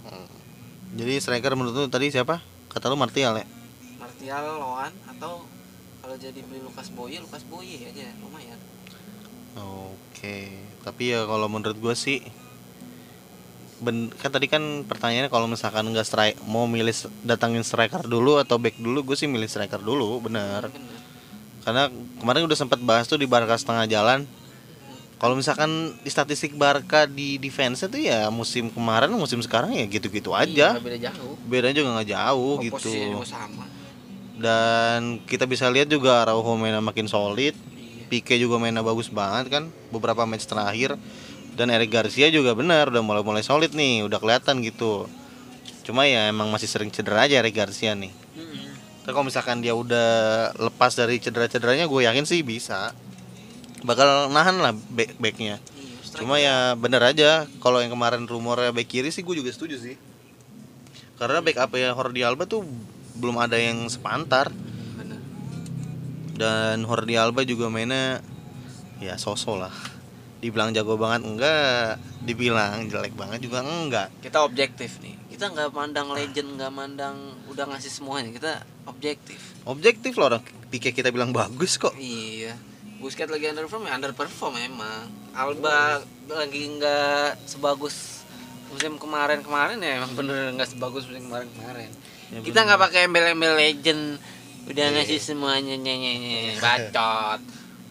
Hmm. 0.04 0.28
Jadi 0.96 1.20
striker 1.20 1.56
menurut 1.56 1.72
lu 1.72 1.88
tadi 1.88 2.12
siapa? 2.12 2.44
Kata 2.68 2.92
lu 2.92 3.00
Martial 3.00 3.40
ya? 3.40 3.46
Martial 3.96 4.60
lawan. 4.60 4.92
Atau 5.08 5.48
kalau 6.04 6.16
jadi 6.20 6.36
beli 6.44 6.60
Lukas 6.60 6.92
Boye 6.92 7.16
Lukas 7.16 7.48
Boye 7.48 7.80
aja. 7.80 8.12
Lumayan. 8.20 8.60
Oke, 9.56 10.52
tapi 10.84 11.16
ya 11.16 11.24
kalau 11.24 11.48
menurut 11.48 11.80
gue 11.80 11.94
sih 11.96 12.20
ben 13.76 14.08
kan 14.08 14.32
tadi 14.32 14.48
kan 14.48 14.62
pertanyaannya 14.82 15.28
kalau 15.28 15.44
misalkan 15.44 15.84
nggak 15.84 16.02
strike 16.02 16.38
mau 16.44 16.64
milih 16.64 16.96
datangin 17.22 17.60
striker 17.60 18.00
dulu 18.02 18.40
atau 18.40 18.56
back 18.56 18.76
dulu 18.76 19.04
gue 19.04 19.16
sih 19.16 19.28
milih 19.28 19.44
striker 19.44 19.78
dulu 19.78 20.20
bener. 20.20 20.68
Bener. 20.68 20.94
karena 21.60 21.90
kemarin 22.16 22.46
udah 22.46 22.54
sempat 22.54 22.78
bahas 22.78 23.04
tuh 23.04 23.18
di 23.18 23.26
Barca 23.26 23.58
setengah 23.58 23.90
jalan. 23.90 24.22
Kalau 25.16 25.34
misalkan 25.34 25.96
di 25.98 26.10
statistik 26.12 26.54
Barca 26.54 27.04
di 27.04 27.36
defense 27.36 27.82
tuh 27.84 27.98
ya 27.98 28.28
musim 28.30 28.70
kemarin 28.70 29.10
musim 29.10 29.42
sekarang 29.42 29.74
ya 29.74 29.82
gitu-gitu 29.84 30.30
Iya, 30.30 30.44
aja. 30.46 30.68
beda 30.78 30.98
jauh. 31.10 31.34
Bedanya 31.42 31.74
juga 31.74 31.88
nggak 31.98 32.10
jauh 32.12 32.54
Oh, 32.54 32.62
gitu. 32.62 32.92
sama. 33.26 33.66
Dan 34.36 35.18
kita 35.24 35.42
bisa 35.42 35.66
lihat 35.66 35.88
juga 35.88 36.22
Araujo 36.22 36.54
mainnya 36.54 36.78
makin 36.78 37.08
solid. 37.08 37.56
Iya. 37.56 38.06
Pique 38.06 38.36
juga 38.38 38.60
mainnya 38.60 38.84
bagus 38.84 39.10
banget 39.10 39.50
kan 39.50 39.64
beberapa 39.90 40.22
match 40.22 40.46
terakhir 40.46 40.94
dan 41.56 41.72
Eric 41.72 41.88
Garcia 41.88 42.28
juga 42.28 42.52
benar 42.52 42.92
udah 42.92 43.00
mulai 43.00 43.24
mulai 43.24 43.42
solid 43.42 43.72
nih 43.72 44.04
udah 44.04 44.20
kelihatan 44.20 44.60
gitu. 44.60 45.08
Cuma 45.88 46.04
ya 46.04 46.28
emang 46.28 46.52
masih 46.52 46.68
sering 46.68 46.92
cedera 46.92 47.24
aja 47.24 47.40
Eric 47.40 47.56
Garcia 47.56 47.96
nih. 47.96 48.12
Tapi 49.02 49.12
kalau 49.14 49.24
misalkan 49.24 49.64
dia 49.64 49.72
udah 49.72 50.52
lepas 50.60 50.92
dari 50.92 51.16
cedera-cederanya 51.16 51.88
gue 51.88 52.04
yakin 52.04 52.28
sih 52.28 52.44
bisa. 52.44 52.92
Bakal 53.80 54.28
nahan 54.34 54.60
lah 54.60 54.76
back 54.92 55.16
backnya. 55.16 55.56
Iya, 55.56 56.20
cuma 56.20 56.36
ya 56.42 56.74
bener 56.76 57.00
aja 57.00 57.48
kalau 57.64 57.80
yang 57.80 57.94
kemarin 57.94 58.28
rumornya 58.28 58.74
back 58.74 58.88
kiri 58.90 59.08
sih 59.08 59.24
gue 59.24 59.40
juga 59.40 59.48
setuju 59.48 59.80
sih. 59.80 59.96
Karena 61.16 61.40
back 61.40 61.56
up 61.56 61.72
ya 61.72 61.96
Jordi 61.96 62.20
Alba 62.20 62.44
tuh 62.44 62.68
belum 63.16 63.40
ada 63.40 63.56
yang 63.56 63.88
sepantar. 63.88 64.52
Dan 66.36 66.84
Jordi 66.84 67.16
Alba 67.16 67.48
juga 67.48 67.72
mainnya 67.72 68.20
ya 69.00 69.16
sosok 69.16 69.56
lah 69.56 69.95
dibilang 70.46 70.70
jago 70.70 70.94
banget 70.94 71.26
enggak. 71.26 71.98
Dibilang 72.22 72.86
jelek 72.86 73.18
banget 73.18 73.42
juga 73.42 73.66
enggak. 73.66 74.08
Kita 74.22 74.46
objektif 74.46 75.02
nih. 75.02 75.18
Kita 75.26 75.50
nggak 75.50 75.74
mandang 75.74 76.14
legend 76.14 76.54
nggak 76.54 76.72
mandang 76.72 77.16
udah 77.50 77.66
ngasih 77.66 77.90
semuanya. 77.90 78.30
Kita 78.30 78.52
objektif. 78.86 79.42
Objektif 79.66 80.14
loh 80.14 80.30
orang. 80.30 80.42
Pique 80.70 80.94
kita 80.94 81.10
bilang 81.10 81.34
bagus 81.34 81.74
kok. 81.76 81.92
Iya. 81.98 82.54
Busquets 82.96 83.28
lagi 83.28 83.50
underperform 83.50 83.84
ya 83.84 83.94
underperform 83.98 84.54
emang. 84.56 85.10
Alba 85.34 86.00
lagi 86.26 86.62
nggak 86.72 87.44
sebagus 87.44 88.24
musim 88.66 88.98
kemarin-kemarin 88.98 89.78
ya 89.78 90.02
emang 90.02 90.10
bener 90.18 90.50
nggak 90.54 90.66
sebagus 90.66 91.06
musim 91.06 91.28
kemarin-kemarin. 91.28 91.90
Ya 92.34 92.38
kita 92.42 92.66
nggak 92.66 92.80
pakai 92.80 93.06
embel-embel 93.06 93.54
legend 93.54 94.18
udah 94.66 94.86
Iya. 94.90 94.94
ngasih 94.98 95.20
semuanya 95.22 95.78
nyanyi 95.78 96.56
bacot. 96.58 97.38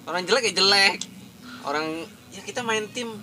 Orang 0.03 0.27
jelek 0.27 0.51
ya 0.51 0.59
jelek. 0.59 0.99
Orang 1.63 2.03
ya 2.35 2.41
kita 2.43 2.61
main 2.67 2.85
tim. 2.91 3.15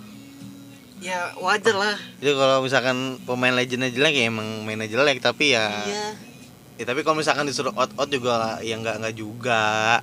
Ya 1.03 1.35
wajar 1.37 1.75
lah. 1.75 1.97
Itu 2.17 2.33
kalau 2.33 2.63
misalkan 2.63 3.19
pemain 3.27 3.53
legendnya 3.53 3.91
jelek 3.91 4.15
ya 4.17 4.25
emang 4.31 4.63
mainnya 4.63 4.87
jelek 4.87 5.19
tapi 5.19 5.51
ya 5.51 5.67
iya. 5.83 6.05
ya 6.79 6.83
tapi 6.87 7.03
kalau 7.03 7.19
misalkan 7.19 7.43
disuruh 7.43 7.75
out 7.75 7.91
out 7.99 8.09
juga 8.09 8.57
ya 8.63 8.79
nggak 8.79 9.03
nggak 9.03 9.15
juga. 9.15 9.99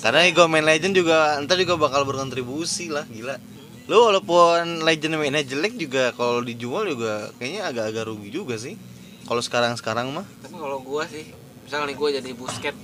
Karena 0.00 0.26
gue 0.28 0.46
main 0.50 0.66
legend 0.66 0.96
juga 0.96 1.38
ntar 1.44 1.60
juga 1.60 1.76
bakal 1.78 2.08
berkontribusi 2.08 2.90
lah 2.90 3.04
gila. 3.06 3.36
Lu 3.84 4.08
walaupun 4.08 4.82
legend 4.82 5.20
mainnya 5.20 5.44
jelek 5.44 5.76
juga 5.76 6.16
kalau 6.16 6.40
dijual 6.40 6.88
juga 6.88 7.30
kayaknya 7.36 7.68
agak-agak 7.68 8.08
rugi 8.08 8.32
juga 8.32 8.56
sih. 8.56 8.80
Kalau 9.28 9.40
sekarang 9.44 9.76
sekarang 9.76 10.16
mah. 10.16 10.24
Tapi 10.40 10.56
kalau 10.56 10.80
gua 10.80 11.04
sih 11.04 11.28
misalnya 11.68 11.92
gua 11.92 12.08
jadi 12.08 12.32
busket. 12.32 12.76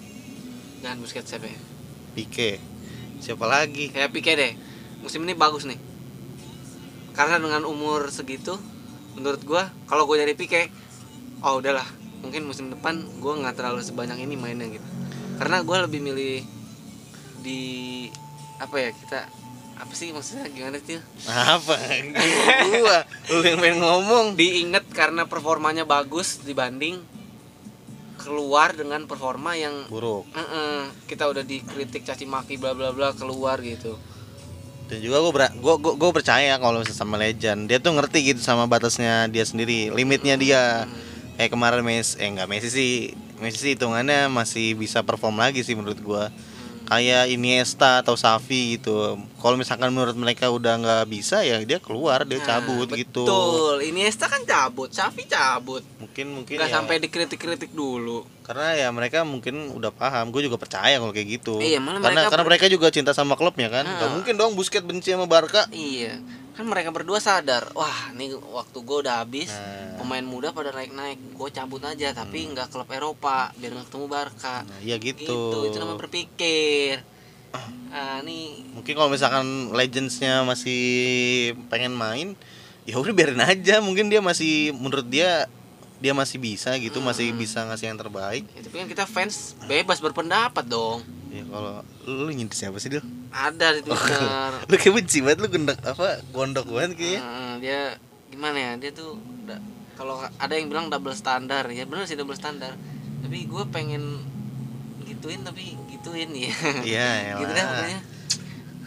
Jangan 0.85 0.97
busket 1.01 1.25
siapa 1.25 1.49
ya? 1.49 1.61
Pique. 2.13 2.61
Siapa 3.25 3.45
lagi? 3.49 3.89
Kayak 3.89 4.13
Pique 4.13 4.33
deh 4.37 4.70
musim 5.01 5.25
ini 5.25 5.35
bagus 5.37 5.65
nih. 5.67 5.81
Karena 7.17 7.37
dengan 7.43 7.67
umur 7.67 8.09
segitu 8.09 8.57
menurut 9.19 9.43
gua 9.43 9.69
kalau 9.91 10.07
gua 10.07 10.21
jadi 10.21 10.37
Pique 10.37 10.71
oh 11.45 11.59
udahlah. 11.59 11.87
Mungkin 12.21 12.45
musim 12.45 12.69
depan 12.69 13.01
gua 13.19 13.41
nggak 13.41 13.57
terlalu 13.57 13.81
sebanyak 13.81 14.21
ini 14.25 14.37
mainnya 14.37 14.69
gitu. 14.69 14.89
Karena 15.41 15.65
gua 15.65 15.85
lebih 15.89 16.01
milih 16.05 16.45
di 17.41 17.61
apa 18.61 18.77
ya 18.77 18.93
kita 18.93 19.25
apa 19.81 19.93
sih 19.97 20.13
maksudnya 20.13 20.45
gimana 20.53 20.77
sih 20.85 21.01
apa? 21.29 21.75
Gua. 22.69 22.99
Lu 23.33 23.41
yang 23.41 23.59
pengen 23.59 23.81
ngomong. 23.81 24.27
Diinget 24.37 24.85
karena 24.93 25.25
performanya 25.25 25.89
bagus 25.89 26.45
dibanding 26.45 27.01
keluar 28.21 28.77
dengan 28.77 29.09
performa 29.09 29.57
yang 29.57 29.89
buruk. 29.89 30.29
"Eh-eh, 30.37 30.93
kita 31.09 31.25
udah 31.25 31.41
dikritik 31.41 32.05
caci 32.05 32.29
maki 32.29 32.61
bla 32.61 32.77
bla 32.77 32.93
bla 32.93 33.17
keluar 33.17 33.57
gitu 33.65 33.97
dan 34.91 34.99
juga 34.99 35.23
gue 35.23 35.33
gua, 35.63 35.75
gua, 35.79 35.95
gua 35.95 36.11
percaya 36.11 36.59
kalau 36.59 36.83
sama 36.91 37.15
legend 37.15 37.71
dia 37.71 37.79
tuh 37.79 37.95
ngerti 37.95 38.35
gitu 38.35 38.43
sama 38.43 38.67
batasnya 38.67 39.31
dia 39.31 39.47
sendiri 39.47 39.95
limitnya 39.95 40.35
dia. 40.35 40.85
Hmm. 40.85 41.09
kayak 41.39 41.57
kemarin 41.57 41.81
Messi 41.81 42.21
eh 42.21 42.29
enggak 42.29 42.51
Messi 42.51 42.69
sih 42.69 42.93
Messi 43.41 43.63
sih 43.63 43.73
hitungannya 43.79 44.29
masih 44.29 44.77
bisa 44.77 45.01
perform 45.01 45.41
lagi 45.41 45.63
sih 45.65 45.79
menurut 45.79 45.97
gua. 46.03 46.29
Kayak 46.91 47.31
Iniesta 47.31 48.03
atau 48.03 48.19
Xavi 48.19 48.75
gitu. 48.75 49.15
Kalau 49.39 49.55
misalkan 49.55 49.95
menurut 49.95 50.19
mereka 50.19 50.51
udah 50.51 50.75
nggak 50.75 51.05
bisa 51.07 51.39
ya 51.47 51.63
dia 51.63 51.79
keluar 51.79 52.27
dia 52.27 52.43
Nah, 52.43 52.59
cabut 52.59 52.91
gitu. 52.91 53.23
betul. 53.23 53.79
Iniesta 53.87 54.27
kan 54.27 54.43
cabut 54.43 54.91
Xavi 54.91 55.23
cabut. 55.31 55.87
Mungkin 56.03 56.27
mungkin 56.35 56.59
nggak 56.59 56.67
ya. 56.67 56.75
sampai 56.83 56.99
dikritik-kritik 56.99 57.71
dulu 57.71 58.27
karena 58.51 58.75
ya 58.75 58.89
mereka 58.91 59.23
mungkin 59.23 59.71
udah 59.71 59.95
paham. 59.95 60.35
Gue 60.35 60.43
juga 60.43 60.59
percaya 60.59 60.99
kalau 60.99 61.15
kayak 61.15 61.39
gitu. 61.39 61.63
Iya, 61.63 61.79
malah 61.79 62.03
karena 62.03 62.19
mereka 62.19 62.31
karena 62.35 62.45
mereka 62.51 62.67
juga 62.67 62.87
cinta 62.91 63.15
sama 63.15 63.39
klubnya 63.39 63.71
kan. 63.71 63.87
Nggak 63.87 64.11
Ah. 64.11 64.15
mungkin 64.19 64.35
dong 64.35 64.59
Busquets 64.59 64.83
benci 64.83 65.15
sama 65.15 65.31
Barca. 65.31 65.71
Iya. 65.71 66.19
Kan 66.59 66.67
mereka 66.67 66.91
berdua 66.91 67.23
sadar 67.23 67.71
wah 67.79 68.11
nih 68.11 68.35
waktu 68.35 68.75
gue 68.83 68.99
udah 69.07 69.23
habis 69.23 69.55
Nah. 69.55 70.03
pemain 70.03 70.27
muda 70.27 70.51
pada 70.51 70.75
naik-naik 70.75 71.39
gue 71.39 71.49
cabut 71.55 71.79
aja 71.79 72.11
tapi 72.11 72.51
nggak 72.51 72.75
klub 72.75 72.91
Eropa 72.91 73.55
biar 73.55 73.71
nggak 73.71 73.87
ketemu 73.87 74.07
Barca. 74.11 74.67
Nah, 74.67 74.83
iya 74.83 74.99
gitu. 74.99 75.31
gitu 75.31 75.59
itu 75.71 75.77
namanya 75.79 76.03
berpikir. 76.03 77.07
Ah 77.95 78.19
nih 78.27 78.67
mungkin 78.75 78.99
kalau 78.99 79.15
misalkan 79.15 79.47
legendsnya 79.71 80.43
masih 80.43 80.83
pengen 81.71 81.95
main 81.95 82.35
ya 82.83 82.99
udah 82.99 83.15
biarin 83.15 83.39
aja. 83.39 83.79
Mungkin 83.79 84.11
dia 84.11 84.19
masih 84.19 84.75
menurut 84.75 85.07
dia 85.07 85.47
dia 86.01 86.11
masih 86.11 86.37
bisa 86.37 86.73
gitu 86.77 86.99
masih 86.99 87.31
Hmm. 87.31 87.39
bisa 87.39 87.61
ngasih 87.63 87.87
yang 87.87 87.97
terbaik. 87.97 88.45
Ya, 88.51 88.61
tapi 88.61 88.75
kan 88.75 88.89
kita 88.89 89.05
fans 89.05 89.53
bebas 89.65 90.01
berpendapat 90.01 90.65
dong. 90.65 91.05
Ya 91.29 91.45
kalau 91.45 91.85
lu, 92.03 92.27
lu 92.27 92.31
nyindir 92.31 92.57
siapa 92.57 92.77
sih 92.77 92.89
dia 92.89 93.05
ada 93.31 93.71
di 93.71 93.81
Twitter. 93.81 94.51
lu 94.69 94.75
kayak 94.75 94.95
benci 94.97 95.19
banget 95.21 95.39
lu 95.39 95.49
gendek 95.49 95.79
apa 95.81 96.25
gondok 96.31 96.67
banget 96.67 96.97
kayaknya. 96.97 97.21
Heeh, 97.21 97.53
dia 97.61 97.81
gimana 98.29 98.57
ya 98.57 98.73
dia 98.77 98.91
tuh 98.91 99.21
kalau 99.95 100.17
ada 100.19 100.55
yang 100.55 100.67
bilang 100.67 100.89
double 100.89 101.13
standar 101.13 101.69
ya 101.69 101.85
bener 101.85 102.09
sih 102.09 102.17
double 102.17 102.33
standar 102.33 102.73
tapi 103.21 103.45
gue 103.45 103.65
pengen 103.69 104.25
gituin 105.05 105.43
tapi 105.43 105.77
gituin 105.91 106.31
ya. 106.33 106.51
Iya 106.81 107.09
gitu 107.39 107.47
elah. 107.47 107.55
dah 107.55 107.67
pokoknya. 107.69 108.01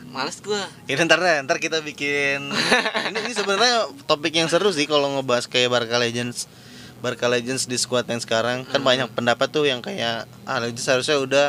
Males 0.09 0.37
gue 0.39 0.61
ini 0.87 1.01
ntar 1.03 1.17
deh, 1.17 1.37
ntar 1.41 1.57
kita 1.57 1.81
bikin 1.81 2.49
ini, 3.09 3.17
ini 3.19 3.31
sebenarnya 3.31 3.89
topik 4.03 4.29
yang 4.31 4.45
seru 4.45 4.69
sih 4.69 4.85
kalau 4.85 5.09
ngebahas 5.11 5.45
kayak 5.45 5.69
Barca 5.69 5.97
Legends 5.97 6.45
Barca 7.03 7.27
Legends 7.27 7.67
di 7.67 7.75
squad 7.75 8.07
yang 8.07 8.23
sekarang 8.23 8.63
kan 8.63 8.79
Hmm. 8.79 8.87
banyak 8.87 9.09
pendapat 9.11 9.51
tuh 9.51 9.67
yang 9.67 9.83
kayak 9.83 10.23
ah 10.47 10.57
Legends 10.63 10.87
harusnya 10.87 11.19
udah 11.19 11.47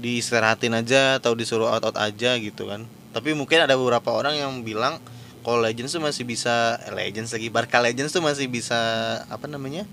diistirahatin 0.00 0.72
aja 0.72 1.20
atau 1.20 1.36
disuruh 1.36 1.68
out 1.68 1.84
out 1.84 1.96
aja 2.00 2.40
gitu 2.40 2.64
kan 2.64 2.88
tapi 3.12 3.36
mungkin 3.36 3.60
ada 3.60 3.76
beberapa 3.76 4.08
orang 4.16 4.40
yang 4.40 4.64
bilang 4.64 4.96
kalau 5.44 5.60
Legends 5.60 5.92
tuh 5.92 6.00
masih 6.00 6.24
bisa 6.24 6.80
eh, 6.88 6.92
Legends 6.96 7.36
lagi 7.36 7.52
Barca 7.52 7.84
Legends 7.84 8.16
tuh 8.16 8.24
masih 8.24 8.48
bisa 8.48 8.80
apa 9.28 9.44
namanya 9.44 9.84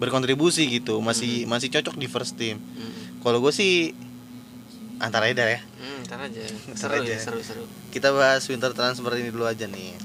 berkontribusi 0.00 0.64
gitu 0.72 1.04
masih 1.04 1.44
masih 1.44 1.68
cocok 1.68 2.00
di 2.00 2.08
first 2.08 2.40
team 2.40 2.56
hmm. 2.56 3.20
kalau 3.20 3.44
gue 3.44 3.52
sih 3.52 3.92
antara 4.96 5.28
aja 5.28 5.44
dah 5.44 5.48
ya 5.56 5.60
hmm, 5.60 5.98
ntar 6.08 6.20
aja 6.24 6.42
seru 6.72 6.94
aja. 6.96 7.12
ya 7.12 7.18
seru 7.20 7.40
seru 7.44 7.64
kita 7.92 8.08
bahas 8.16 8.46
winter 8.48 8.72
transfer 8.72 9.12
ini 9.18 9.34
dulu 9.34 9.44
aja 9.44 9.66
nih. 9.66 9.98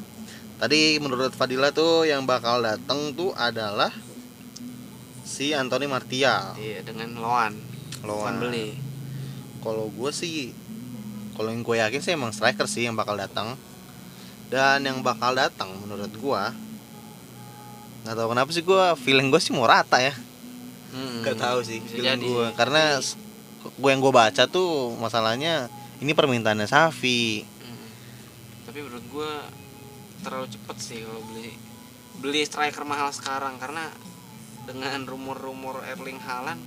Tadi 0.55 0.97
menurut 1.03 1.35
Fadila 1.35 1.75
tuh 1.75 2.07
yang 2.07 2.23
bakal 2.23 2.63
datang 2.63 3.11
tuh 3.11 3.35
adalah 3.35 3.91
si 5.25 5.51
Anthony 5.51 5.89
Martial. 5.89 6.53
iya 6.61 6.85
dengan 6.85 7.17
loan 7.17 7.57
Loan. 8.05 8.37
beli 8.37 8.77
Kalau 9.65 9.89
gue 9.89 10.11
sih, 10.13 10.53
kalau 11.33 11.49
yang 11.49 11.65
gue 11.65 11.81
yakin 11.81 11.97
sih 11.97 12.13
emang 12.13 12.29
striker 12.29 12.69
sih 12.69 12.85
yang 12.85 12.93
bakal 12.93 13.17
datang. 13.17 13.57
Dan 14.45 14.85
yang 14.85 15.01
bakal 15.01 15.33
datang 15.33 15.73
menurut 15.81 16.13
gue, 16.13 16.43
nggak 18.05 18.13
tahu 18.13 18.27
kenapa 18.29 18.49
sih 18.53 18.61
gue 18.61 18.83
feeling 19.01 19.33
gue 19.33 19.41
sih 19.41 19.57
mau 19.57 19.65
rata 19.65 19.97
ya. 19.97 20.13
hmm. 20.93 21.25
Gak 21.25 21.41
tahu 21.41 21.65
sih 21.65 21.81
feeling 21.81 22.21
gue 22.21 22.45
karena 22.53 23.01
gue 23.65 23.89
yang 23.89 24.05
gue 24.05 24.13
baca 24.13 24.45
tuh 24.45 24.93
masalahnya 25.01 25.65
ini 25.97 26.13
permintaannya 26.13 26.69
Safi. 26.69 27.41
Hmm. 27.41 27.89
tapi 28.69 28.85
menurut 28.85 29.05
gue 29.09 29.31
terlalu 30.21 30.45
cepet 30.53 30.77
sih 30.77 30.97
kalau 31.01 31.25
beli 31.33 31.57
beli 32.21 32.45
striker 32.45 32.85
mahal 32.85 33.09
sekarang 33.09 33.57
karena 33.57 33.89
dengan 34.65 35.05
rumor-rumor 35.05 35.85
Erling 35.85 36.19
Haaland 36.19 36.61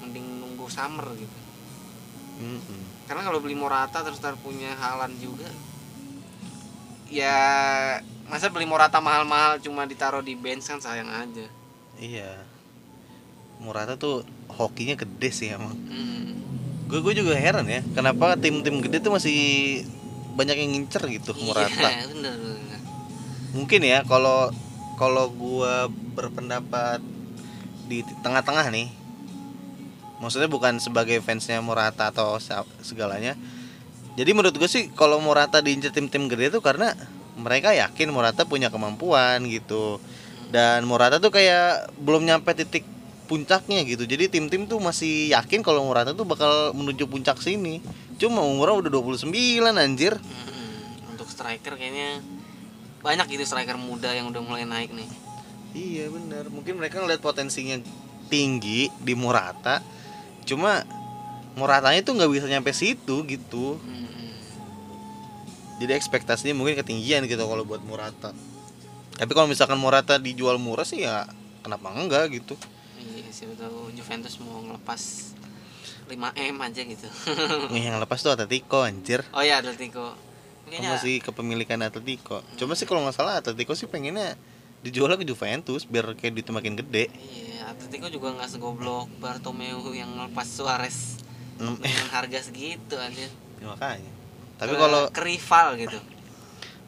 mending 0.00 0.40
nunggu 0.40 0.66
summer 0.70 1.04
gitu 1.18 1.38
Mm-mm. 2.40 2.82
karena 3.04 3.22
kalau 3.26 3.38
beli 3.42 3.58
Morata 3.58 4.00
terus 4.00 4.22
ntar 4.22 4.38
punya 4.40 4.72
Haaland 4.78 5.20
juga 5.20 5.50
ya 7.10 7.36
masa 8.30 8.48
beli 8.48 8.64
Morata 8.64 9.02
mahal-mahal 9.02 9.58
cuma 9.60 9.84
ditaruh 9.84 10.24
di 10.24 10.38
bench 10.38 10.70
kan 10.70 10.80
sayang 10.80 11.10
aja 11.10 11.46
iya 12.00 12.46
Morata 13.60 14.00
tuh 14.00 14.24
hokinya 14.48 14.96
gede 14.96 15.30
sih 15.34 15.52
emang 15.52 15.76
hmm. 15.76 16.88
gue 16.88 17.00
gue 17.02 17.14
juga 17.20 17.36
heran 17.36 17.68
ya 17.68 17.84
kenapa 17.92 18.38
tim-tim 18.40 18.80
gede 18.80 19.04
tuh 19.04 19.12
masih 19.12 19.82
banyak 20.38 20.56
yang 20.56 20.70
ngincer 20.78 21.04
gitu 21.12 21.36
Morata 21.44 21.68
iya 21.68 22.08
bener, 22.08 22.34
bener. 22.40 22.80
mungkin 23.52 23.80
ya 23.84 24.00
kalau 24.06 24.48
kalau 24.96 25.28
gue 25.28 25.74
berpendapat 26.16 27.02
di 27.90 28.06
tengah-tengah 28.22 28.70
nih. 28.70 28.86
Maksudnya 30.22 30.46
bukan 30.46 30.78
sebagai 30.78 31.18
fansnya 31.18 31.58
Morata 31.58 32.14
atau 32.14 32.38
se- 32.38 32.54
segalanya. 32.86 33.34
Jadi 34.14 34.30
menurut 34.30 34.54
gue 34.54 34.70
sih 34.70 34.86
kalau 34.94 35.18
Morata 35.18 35.58
diincer 35.58 35.90
tim-tim 35.90 36.30
gede 36.30 36.54
itu 36.54 36.62
karena 36.62 36.94
mereka 37.34 37.74
yakin 37.74 38.14
Morata 38.14 38.46
punya 38.46 38.70
kemampuan 38.70 39.42
gitu. 39.50 39.98
Dan 40.54 40.86
Morata 40.86 41.18
tuh 41.18 41.34
kayak 41.34 41.90
belum 41.98 42.30
nyampe 42.30 42.54
titik 42.54 42.86
puncaknya 43.26 43.82
gitu. 43.86 44.06
Jadi 44.06 44.30
tim-tim 44.30 44.70
tuh 44.70 44.78
masih 44.78 45.34
yakin 45.34 45.64
kalau 45.66 45.82
Morata 45.88 46.14
tuh 46.14 46.28
bakal 46.28 46.70
menuju 46.76 47.10
puncak 47.10 47.42
sini. 47.42 47.82
Cuma 48.20 48.44
umurnya 48.44 48.86
udah 48.86 48.90
29 48.92 49.32
anjir. 49.72 50.20
Untuk 51.10 51.26
striker 51.32 51.74
kayaknya 51.74 52.20
banyak 53.00 53.32
gitu 53.32 53.48
striker 53.48 53.80
muda 53.80 54.12
yang 54.12 54.28
udah 54.28 54.44
mulai 54.44 54.68
naik 54.68 54.92
nih 54.92 55.08
Iya 55.74 56.10
benar. 56.10 56.50
Mungkin 56.50 56.78
mereka 56.78 56.98
ngeliat 56.98 57.22
potensinya 57.22 57.78
tinggi 58.30 58.90
di 59.02 59.14
Morata. 59.14 59.82
Cuma 60.46 60.82
Moratanya 61.58 62.00
tuh 62.06 62.14
nggak 62.14 62.30
bisa 62.30 62.46
nyampe 62.46 62.70
situ 62.70 63.26
gitu. 63.26 63.76
Hmm. 63.82 64.32
Jadi 65.82 65.92
ekspektasinya 65.96 66.54
mungkin 66.54 66.78
ketinggian 66.78 67.26
gitu 67.26 67.42
kalau 67.42 67.66
buat 67.66 67.82
Morata. 67.82 68.30
Tapi 69.18 69.32
kalau 69.34 69.50
misalkan 69.50 69.76
Morata 69.76 70.16
dijual 70.16 70.56
murah 70.56 70.86
sih 70.86 71.04
ya 71.04 71.26
kenapa 71.60 71.92
enggak 71.92 72.30
gitu. 72.32 72.54
Iya, 73.00 73.28
siapa 73.32 73.56
tahu 73.56 73.92
Juventus 73.92 74.36
mau 74.40 74.60
ngelepas 74.64 75.34
5M 76.08 76.56
aja 76.60 76.82
gitu. 76.84 77.08
Yang 77.76 77.96
lepas 78.00 78.18
tuh 78.20 78.32
Atletico 78.32 78.80
anjir. 78.80 79.20
oh 79.34 79.42
ya 79.44 79.60
Atletico. 79.60 80.14
Kayaknya 80.70 80.88
masih 80.96 81.14
kepemilikan 81.18 81.82
Atletico. 81.82 82.46
Cuma 82.54 82.78
sih 82.78 82.86
kalau 82.86 83.02
nggak 83.02 83.16
salah 83.16 83.42
Atletico 83.42 83.74
sih 83.74 83.90
pengennya 83.90 84.38
dijual 84.80 85.12
ke 85.14 85.22
Juventus 85.22 85.84
biar 85.84 86.14
kayak 86.14 86.32
duitnya 86.32 86.54
makin 86.54 86.74
gede. 86.74 87.12
iya, 87.12 87.68
Atletico 87.68 88.08
juga 88.08 88.32
nggak 88.32 88.48
segoblok 88.48 89.12
Bartomeu 89.16 89.84
yang 89.90 90.08
ngelepas 90.10 90.46
Suarez 90.46 91.20
dengan 91.56 92.08
harga 92.16 92.40
segitu 92.40 92.96
aja. 92.96 93.28
Ya, 93.60 93.66
makanya. 93.66 94.10
Tapi 94.56 94.72
Ke- 94.72 94.80
kalau 94.80 95.02
ke 95.08 95.22
rival 95.22 95.66
gitu. 95.76 95.98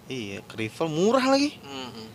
iya, 0.06 0.40
ke 0.40 0.54
rival 0.56 0.88
murah 0.88 1.26
lagi. 1.26 1.56
Hmm. 1.60 2.08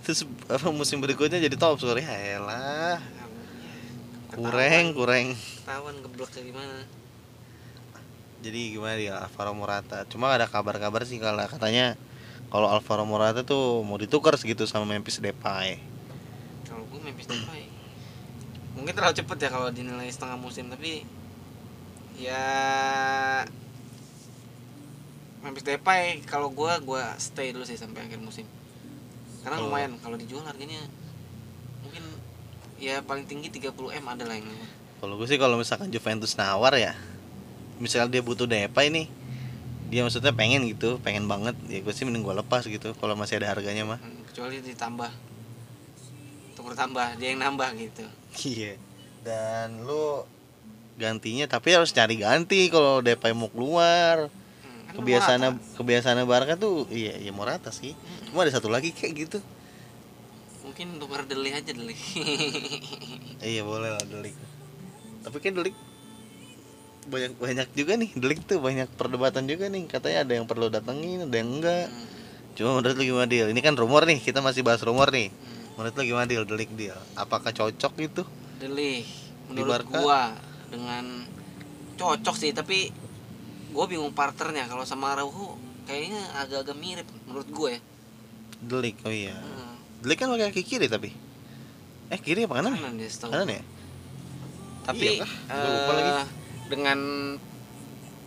Terus 0.00 0.22
apa 0.46 0.70
musim 0.70 0.98
berikutnya 0.98 1.36
jadi 1.38 1.54
top 1.54 1.76
sore 1.76 2.00
ya 2.00 2.38
elah. 2.38 3.02
kurang 4.28 4.92
kurang 4.92 5.34
Ketahuan 5.34 5.96
geblek 5.98 6.30
kayak 6.30 6.46
gimana. 6.46 6.78
jadi 8.38 8.60
gimana 8.70 8.94
dia 8.94 9.14
Alvaro 9.18 9.50
Morata 9.50 10.06
cuma 10.06 10.30
ada 10.30 10.46
kabar-kabar 10.46 11.02
sih 11.02 11.18
kalau 11.18 11.42
katanya 11.42 11.98
kalau 12.48 12.68
Alvaro 12.68 13.04
Morata 13.04 13.44
tuh 13.44 13.84
mau 13.84 14.00
ditukar 14.00 14.32
segitu 14.40 14.64
sama 14.64 14.88
Memphis 14.88 15.20
Depay. 15.20 15.76
Kalau 16.64 16.84
gue 16.88 17.00
Memphis 17.04 17.28
Depay. 17.28 17.68
Mungkin 18.72 18.92
terlalu 18.94 19.14
cepet 19.16 19.36
ya 19.36 19.48
kalau 19.52 19.68
dinilai 19.68 20.08
setengah 20.08 20.38
musim 20.40 20.72
tapi 20.72 21.04
ya 22.16 22.44
Memphis 25.44 25.64
Depay 25.64 26.24
kalau 26.24 26.50
gue 26.50 26.72
gue 26.82 27.02
stay 27.20 27.52
dulu 27.52 27.62
sih 27.62 27.76
sampai 27.76 28.08
akhir 28.08 28.18
musim. 28.18 28.48
Karena 29.44 29.60
Kalau- 29.60 29.70
lumayan 29.70 29.92
kalau 30.00 30.16
dijual 30.18 30.42
harganya 30.42 30.82
mungkin 31.84 32.02
ya 32.78 33.02
paling 33.02 33.26
tinggi 33.26 33.48
30 33.50 33.74
m 33.92 34.04
ada 34.08 34.24
lah 34.26 34.34
yang 34.38 34.48
kalau 34.98 35.14
gue 35.14 35.26
sih 35.30 35.38
kalau 35.38 35.54
misalkan 35.58 35.90
Juventus 35.90 36.34
nawar 36.34 36.74
ya 36.74 36.94
misalnya 37.78 38.18
dia 38.18 38.22
butuh 38.22 38.50
Depay 38.50 38.90
nih 38.90 39.06
dia 39.88 40.04
maksudnya 40.04 40.36
pengen 40.36 40.68
gitu 40.68 41.00
pengen 41.00 41.24
banget. 41.24 41.56
Ya 41.68 41.80
gue 41.80 41.92
sih 41.96 42.04
mending 42.04 42.24
gue 42.24 42.36
lepas 42.36 42.64
gitu 42.68 42.92
kalau 43.00 43.16
masih 43.16 43.40
ada 43.40 43.56
harganya 43.56 43.88
mah. 43.88 43.98
Hmm, 44.00 44.22
kecuali 44.28 44.60
ditambah. 44.60 45.10
Tuker 46.56 46.74
tambah 46.76 47.16
dia 47.16 47.32
yang 47.32 47.40
nambah 47.40 47.72
gitu. 47.80 48.04
Iya. 48.44 48.76
Dan 49.24 49.88
lu 49.88 50.28
gantinya 51.00 51.46
tapi 51.48 51.72
harus 51.72 51.94
cari 51.94 52.20
ganti 52.20 52.68
kalau 52.68 53.00
Depay 53.00 53.32
mau 53.32 53.48
keluar. 53.48 54.28
Hmm, 54.28 55.00
kebiasaan 55.00 55.56
kebiasaan 55.80 56.20
Barca 56.28 56.60
tuh 56.60 56.84
iya 56.92 57.16
iya 57.16 57.32
Morata 57.32 57.72
sih. 57.72 57.96
Cuma 58.28 58.44
ada 58.44 58.52
satu 58.52 58.68
lagi 58.68 58.92
kayak 58.92 59.12
gitu. 59.16 59.38
Mungkin 60.68 61.00
tuker 61.00 61.24
Deli 61.24 61.50
aja 61.50 61.72
Deli 61.72 61.96
iya 63.40 63.64
boleh 63.64 63.96
lah 63.96 64.04
delik. 64.04 64.36
Tapi 65.24 65.36
kan 65.40 65.56
delik 65.56 65.74
banyak 67.08 67.32
banyak 67.40 67.68
juga 67.72 67.96
nih 67.96 68.10
delik 68.14 68.44
tuh 68.44 68.60
banyak 68.60 68.88
perdebatan 68.94 69.48
juga 69.48 69.66
nih. 69.72 69.88
Katanya 69.88 70.18
ada 70.28 70.32
yang 70.36 70.46
perlu 70.46 70.68
datengin 70.68 71.24
ada 71.24 71.36
yang 71.36 71.50
enggak. 71.58 71.88
Hmm, 71.88 72.06
cuma 72.54 72.70
menurut 72.78 72.94
lu 73.00 73.04
gimana 73.08 73.28
deal 73.28 73.48
ini 73.48 73.60
kan 73.64 73.74
rumor 73.74 74.04
nih 74.04 74.20
kita 74.20 74.44
masih 74.44 74.60
bahas 74.60 74.84
rumor 74.84 75.08
nih. 75.08 75.32
Hmm. 75.32 75.56
menurut 75.80 75.94
lu 75.94 76.02
gimana 76.04 76.26
deal 76.28 76.44
delik 76.44 76.70
deal 76.76 76.98
apakah 77.16 77.50
cocok 77.50 77.92
gitu? 77.96 78.22
Deli 78.60 79.02
menurut 79.48 79.88
gua 79.88 80.36
dengan 80.68 81.24
cocok 81.96 82.36
sih 82.36 82.52
tapi 82.52 82.92
gua 83.72 83.88
bingung 83.88 84.12
partnernya. 84.12 84.68
Kalau 84.68 84.84
sama 84.84 85.16
Araujo 85.16 85.56
kayaknya 85.88 86.20
agak-agak 86.44 86.76
mirip 86.76 87.08
menurut 87.24 87.48
gua 87.48 87.68
ya. 87.74 87.80
Delik 88.58 89.00
oh 89.06 89.14
iya. 89.14 89.38
Hmm, 89.38 89.80
delik 90.04 90.18
kan 90.20 90.28
pakai 90.28 90.52
kaki 90.52 90.62
kiri 90.66 90.86
tapi. 90.90 91.10
Eh 92.12 92.20
kiri 92.20 92.44
apa 92.44 92.60
kanan? 92.60 92.76
Kanan 92.76 93.46
dia 93.48 93.56
ya? 93.56 93.64
Tapi 94.88 95.04
Iya 95.04 95.12
kah? 95.24 95.32
Gua 95.46 95.70
lupa 95.72 95.92
lagi. 95.94 96.12
Dengan 96.68 96.98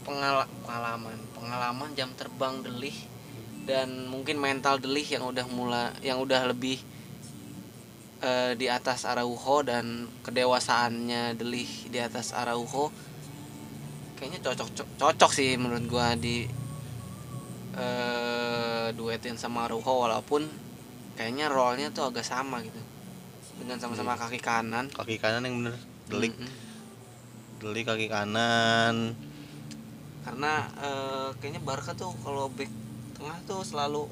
pengala- 0.01 0.49
pengalaman 0.61 1.17
pengalaman 1.31 1.89
jam 1.93 2.09
terbang 2.13 2.61
Delih 2.61 2.97
dan 3.63 4.09
mungkin 4.09 4.37
mental 4.37 4.77
Delih 4.77 5.05
yang 5.05 5.23
udah 5.23 5.45
mulai 5.47 5.93
yang 6.01 6.17
udah 6.17 6.49
lebih 6.49 6.81
eh, 8.19 8.53
di 8.53 8.65
atas 8.67 9.05
Araujo 9.05 9.61
dan 9.61 9.85
kedewasaannya 10.21 11.33
Delih 11.33 11.69
di 11.87 11.97
atas 11.97 12.33
Araujo 12.33 12.89
kayaknya 14.17 14.41
cocok 14.43 14.67
co- 14.75 14.91
cocok 14.99 15.31
sih 15.31 15.53
menurut 15.55 15.85
gua 15.85 16.13
di 16.13 16.45
eh, 17.73 18.87
duetin 18.91 19.37
sama 19.37 19.65
Araujo 19.65 19.93
walaupun 20.01 20.43
kayaknya 21.13 21.47
role-nya 21.47 21.89
tuh 21.89 22.07
agak 22.07 22.23
sama 22.23 22.59
gitu 22.61 22.81
dengan 23.57 23.77
sama-sama 23.77 24.13
Iya. 24.13 24.21
kaki 24.25 24.39
kanan 24.39 24.85
kaki 24.89 25.15
kanan 25.17 25.45
yang 25.45 25.55
bener 25.61 25.75
delik 26.07 26.33
Mm-mm. 26.33 26.49
Delik 27.61 27.85
kaki 27.85 28.09
kanan. 28.09 29.13
Karena 30.25 30.65
eh, 30.81 31.29
kayaknya 31.37 31.61
Barca 31.61 31.93
tuh 31.93 32.11
kalau 32.25 32.49
back 32.49 32.69
tengah 33.15 33.37
tuh 33.45 33.61
selalu 33.61 34.09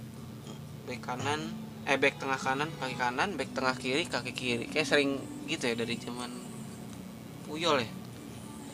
back 0.86 1.02
kanan 1.02 1.42
eh 1.90 1.98
back 1.98 2.22
tengah 2.22 2.38
kanan 2.38 2.70
kaki 2.78 2.96
kanan 2.96 3.34
back 3.34 3.50
tengah 3.58 3.74
kiri 3.74 4.06
kaki 4.06 4.32
kiri. 4.38 4.66
Kayak 4.70 4.88
sering 4.88 5.18
gitu 5.50 5.66
ya 5.66 5.74
dari 5.74 5.98
zaman 5.98 6.30
Puyol 7.50 7.82
ya? 7.82 7.90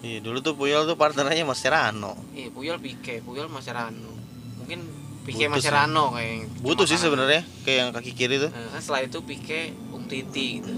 Iya 0.03 0.19
dulu 0.19 0.43
tuh 0.43 0.53
Puyol 0.59 0.83
tuh 0.85 0.99
partnernya 0.99 1.47
Mascherano 1.47 2.13
iya 2.35 2.51
Puyol 2.51 2.77
Pique 2.77 3.23
Puyol 3.23 3.47
Mascherano 3.47 4.11
mungkin 4.59 4.85
Pique 5.25 5.49
Butuh 5.49 5.57
sih. 5.57 5.71
Mascherano 5.71 6.03
kayak 6.13 6.31
butuh 6.61 6.85
sih 6.85 6.99
sebenarnya 7.01 7.41
kayak 7.65 7.77
yang 7.81 7.89
kaki 7.95 8.11
kiri 8.13 8.37
tuh. 8.37 8.51
Nah, 8.53 8.77
kan 8.77 8.81
setelah 8.83 9.01
itu 9.09 9.17
Pique 9.25 9.73
Umtiti 9.89 10.61
gitu 10.61 10.75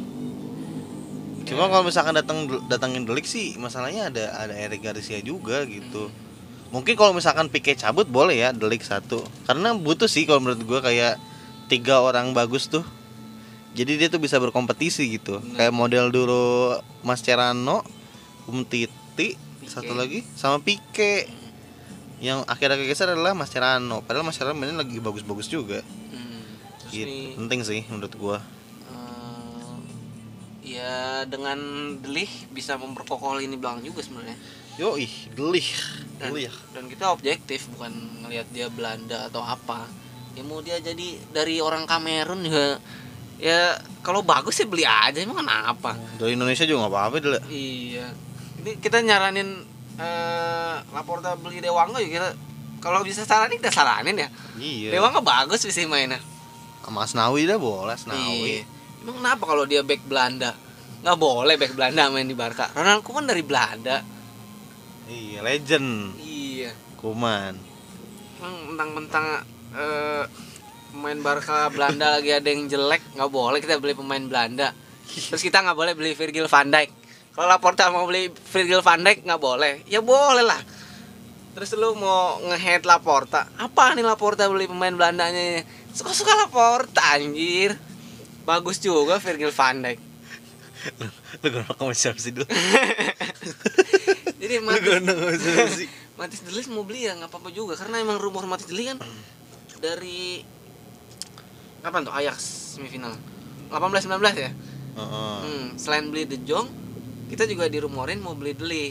Cuma 1.48 1.72
kalau 1.72 1.88
misalkan 1.88 2.14
datang 2.14 2.46
datangin 2.68 3.08
delik 3.08 3.24
sih 3.24 3.56
masalahnya 3.56 4.12
ada 4.12 4.36
ada 4.36 4.54
Eric 4.54 4.84
Garcia 4.84 5.24
juga 5.24 5.64
gitu. 5.64 6.12
Mungkin 6.76 7.00
kalau 7.00 7.16
misalkan 7.16 7.48
Pique 7.48 7.80
cabut 7.80 8.04
boleh 8.04 8.44
ya 8.44 8.50
delik 8.52 8.84
satu. 8.84 9.24
Karena 9.48 9.72
butuh 9.72 10.12
sih 10.12 10.28
kalau 10.28 10.44
menurut 10.44 10.60
gua 10.68 10.84
kayak 10.84 11.16
tiga 11.72 12.04
orang 12.04 12.36
bagus 12.36 12.68
tuh. 12.68 12.84
Jadi 13.72 13.96
dia 13.96 14.08
tuh 14.12 14.20
bisa 14.20 14.36
berkompetisi 14.42 15.08
gitu. 15.16 15.40
Bener. 15.40 15.56
Kayak 15.56 15.74
model 15.74 16.06
dulu 16.12 16.76
Mascherano, 17.08 17.86
Umtiti, 18.50 19.38
satu 19.64 19.96
lagi 19.96 20.28
sama 20.36 20.60
Pique. 20.60 21.30
Yang 22.18 22.50
akhir-akhir 22.50 22.86
geser 22.90 23.08
adalah 23.14 23.38
Mascherano. 23.38 24.02
Padahal 24.02 24.26
Mascherano 24.26 24.58
mainnya 24.58 24.82
lagi 24.82 24.98
bagus-bagus 24.98 25.48
juga. 25.48 25.86
Hmm, 25.86 26.42
Gitu. 26.90 27.06
nih 27.06 27.38
Penting 27.38 27.62
sih 27.64 27.82
menurut 27.88 28.12
gua. 28.18 28.40
Ya 30.68 31.24
dengan 31.24 31.58
Delih 31.98 32.28
bisa 32.52 32.76
memperkokoh 32.76 33.40
ini 33.40 33.56
belakang 33.56 33.82
juga 33.82 34.04
sebenarnya 34.04 34.36
Yoi, 34.78 35.10
delik. 35.34 35.74
dan, 36.18 36.30
Delik. 36.30 36.54
dan 36.70 36.86
kita 36.86 37.10
objektif 37.10 37.66
bukan 37.72 37.90
ngelihat 38.22 38.46
dia 38.52 38.68
Belanda 38.68 39.26
atau 39.26 39.42
apa 39.42 39.88
ya 40.36 40.44
mau 40.44 40.60
dia 40.60 40.78
jadi 40.78 41.18
dari 41.32 41.58
orang 41.58 41.88
Kamerun 41.88 42.44
juga 42.44 42.78
ya 43.38 43.74
kalau 44.02 44.22
bagus 44.22 44.54
sih 44.54 44.66
beli 44.66 44.84
aja 44.84 45.18
emang 45.18 45.40
kenapa 45.40 45.98
Dari 46.18 46.34
Indonesia 46.34 46.62
juga 46.62 46.86
nggak 46.86 46.94
apa-apa 46.94 47.16
dulu. 47.18 47.40
iya 47.48 48.06
ini 48.60 48.78
kita 48.78 49.02
nyaranin 49.02 49.50
eh 49.98 50.76
Laporta 50.94 51.34
beli 51.34 51.58
Dewangga 51.58 51.98
juga 51.98 52.14
kita 52.14 52.30
kalau 52.78 53.02
bisa 53.02 53.26
saranin 53.26 53.58
kita 53.58 53.74
saranin 53.74 54.14
ya 54.16 54.30
iya 54.58 54.94
Dewa 54.94 55.10
nggak 55.10 55.26
bagus 55.26 55.66
sih 55.66 55.86
mainnya 55.86 56.22
sama 56.82 57.04
Asnawi 57.04 57.44
dah 57.44 57.58
boleh 57.58 57.94
Asnawi 57.94 58.62
Iya. 58.62 58.77
Emang 59.08 59.24
kenapa 59.24 59.44
kalau 59.48 59.64
dia 59.64 59.88
back 59.88 60.04
Belanda? 60.04 60.52
Nggak 61.00 61.16
boleh 61.16 61.56
back 61.56 61.80
Belanda 61.80 62.12
main 62.12 62.28
di 62.28 62.36
Barca. 62.36 62.68
Ronald 62.76 63.08
Koeman 63.08 63.24
dari 63.24 63.40
Belanda. 63.40 64.04
iya 65.08 65.40
legend 65.40 66.20
Iya. 66.20 66.76
Kuman 67.00 67.56
Emang 68.36 68.76
mentang-mentang 68.76 69.48
eh, 69.72 70.28
pemain 70.92 71.20
Barca 71.24 71.72
Belanda 71.72 72.12
lagi 72.20 72.36
ada 72.36 72.52
yang 72.52 72.68
jelek, 72.68 73.16
nggak 73.16 73.32
boleh 73.32 73.64
kita 73.64 73.80
beli 73.80 73.96
pemain 73.96 74.20
Belanda. 74.20 74.76
Terus 75.08 75.40
kita 75.40 75.64
nggak 75.64 75.78
boleh 75.80 75.96
beli 75.96 76.12
Virgil 76.12 76.52
van 76.52 76.68
Dijk. 76.68 76.92
Kalau 77.32 77.48
Laporta 77.48 77.88
mau 77.88 78.04
beli 78.04 78.28
Virgil 78.28 78.84
van 78.84 79.08
Dijk 79.08 79.24
nggak 79.24 79.40
boleh. 79.40 79.88
Ya 79.88 80.04
boleh 80.04 80.44
lah. 80.44 80.60
Terus 81.56 81.72
lu 81.80 81.96
mau 81.96 82.44
nge-head 82.44 82.84
Laporta. 82.84 83.48
Apa 83.56 83.96
nih 83.96 84.04
Laporta 84.04 84.52
beli 84.52 84.68
pemain 84.68 84.92
Belandanya? 84.92 85.64
Suka-suka 85.96 86.36
Laporta 86.36 87.16
anjir. 87.16 87.87
Bagus 88.48 88.80
juga 88.80 89.20
Virgil 89.20 89.52
van 89.52 89.78
Dijk. 89.84 90.00
lu 91.44 91.48
gak 91.52 91.68
sama 91.68 91.92
siapa 91.92 92.16
sih 92.16 92.32
dulu 92.32 92.48
Jadi 94.40 94.54
lu 94.56 94.64
Matis, 94.64 94.88
gak 94.88 95.02
Matis 96.22 96.40
Delis 96.46 96.68
mau 96.72 96.88
beli 96.88 97.10
ya 97.10 97.18
nggak 97.18 97.28
apa-apa 97.28 97.50
juga 97.52 97.76
karena 97.76 98.00
emang 98.00 98.16
rumor 98.16 98.48
Matis 98.48 98.70
Delis 98.70 98.96
kan 98.96 99.00
dari 99.78 100.42
kapan 101.82 102.08
tuh 102.08 102.14
Ajax 102.14 102.38
semifinal 102.74 103.14
18 103.68 104.08
19 104.08 104.16
ya. 104.38 104.52
Heeh. 104.96 105.38
Hmm, 105.44 105.68
selain 105.76 106.08
beli 106.08 106.24
De 106.24 106.40
Jong, 106.42 106.72
kita 107.28 107.44
juga 107.46 107.68
dirumorin 107.68 108.18
mau 108.18 108.34
beli 108.34 108.56
Deli. 108.56 108.88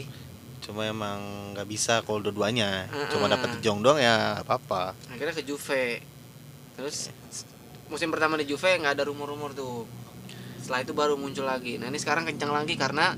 cuma 0.57 0.83
emang 0.83 1.17
nggak 1.53 1.65
bisa 1.65 2.01
kalau 2.01 2.17
dua-duanya 2.19 2.89
Heeh. 2.89 3.09
cuma 3.13 3.29
dapat 3.29 3.61
jong 3.61 3.85
doang 3.85 4.01
ya 4.01 4.41
apa 4.41 4.57
apa 4.57 4.81
Akhirnya 5.09 5.33
ke 5.33 5.41
Juve. 5.41 6.01
Terus 6.75 7.09
musim 7.87 8.09
pertama 8.09 8.35
di 8.35 8.45
Juve 8.45 8.77
nggak 8.77 8.93
ada 8.99 9.03
rumor-rumor 9.07 9.51
tuh. 9.51 9.87
Setelah 10.61 10.83
itu 10.83 10.93
baru 10.93 11.15
muncul 11.15 11.47
lagi. 11.47 11.79
Nah 11.79 11.87
ini 11.87 11.99
sekarang 11.99 12.27
kencang 12.27 12.51
lagi 12.51 12.75
karena 12.75 13.15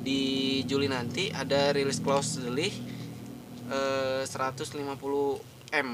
di 0.00 0.20
Juli 0.64 0.88
nanti 0.88 1.28
ada 1.28 1.72
rilis 1.76 2.00
clause 2.00 2.40
Deli 2.40 2.72
eh, 3.68 4.22
150 4.24 4.80
m 5.70 5.88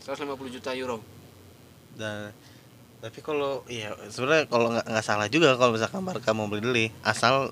150 0.00 0.54
juta 0.54 0.70
euro. 0.72 1.02
dan 1.98 2.30
tapi 3.02 3.18
kalau 3.20 3.66
iya 3.66 3.92
sebenarnya 4.08 4.46
kalau 4.46 4.70
nggak 4.72 4.86
nggak 4.86 5.04
salah 5.04 5.26
juga 5.26 5.58
kalau 5.58 5.74
misalkan 5.74 6.06
Barca 6.06 6.30
mau 6.32 6.46
beli 6.46 6.62
Deli 6.62 6.86
asal 7.02 7.50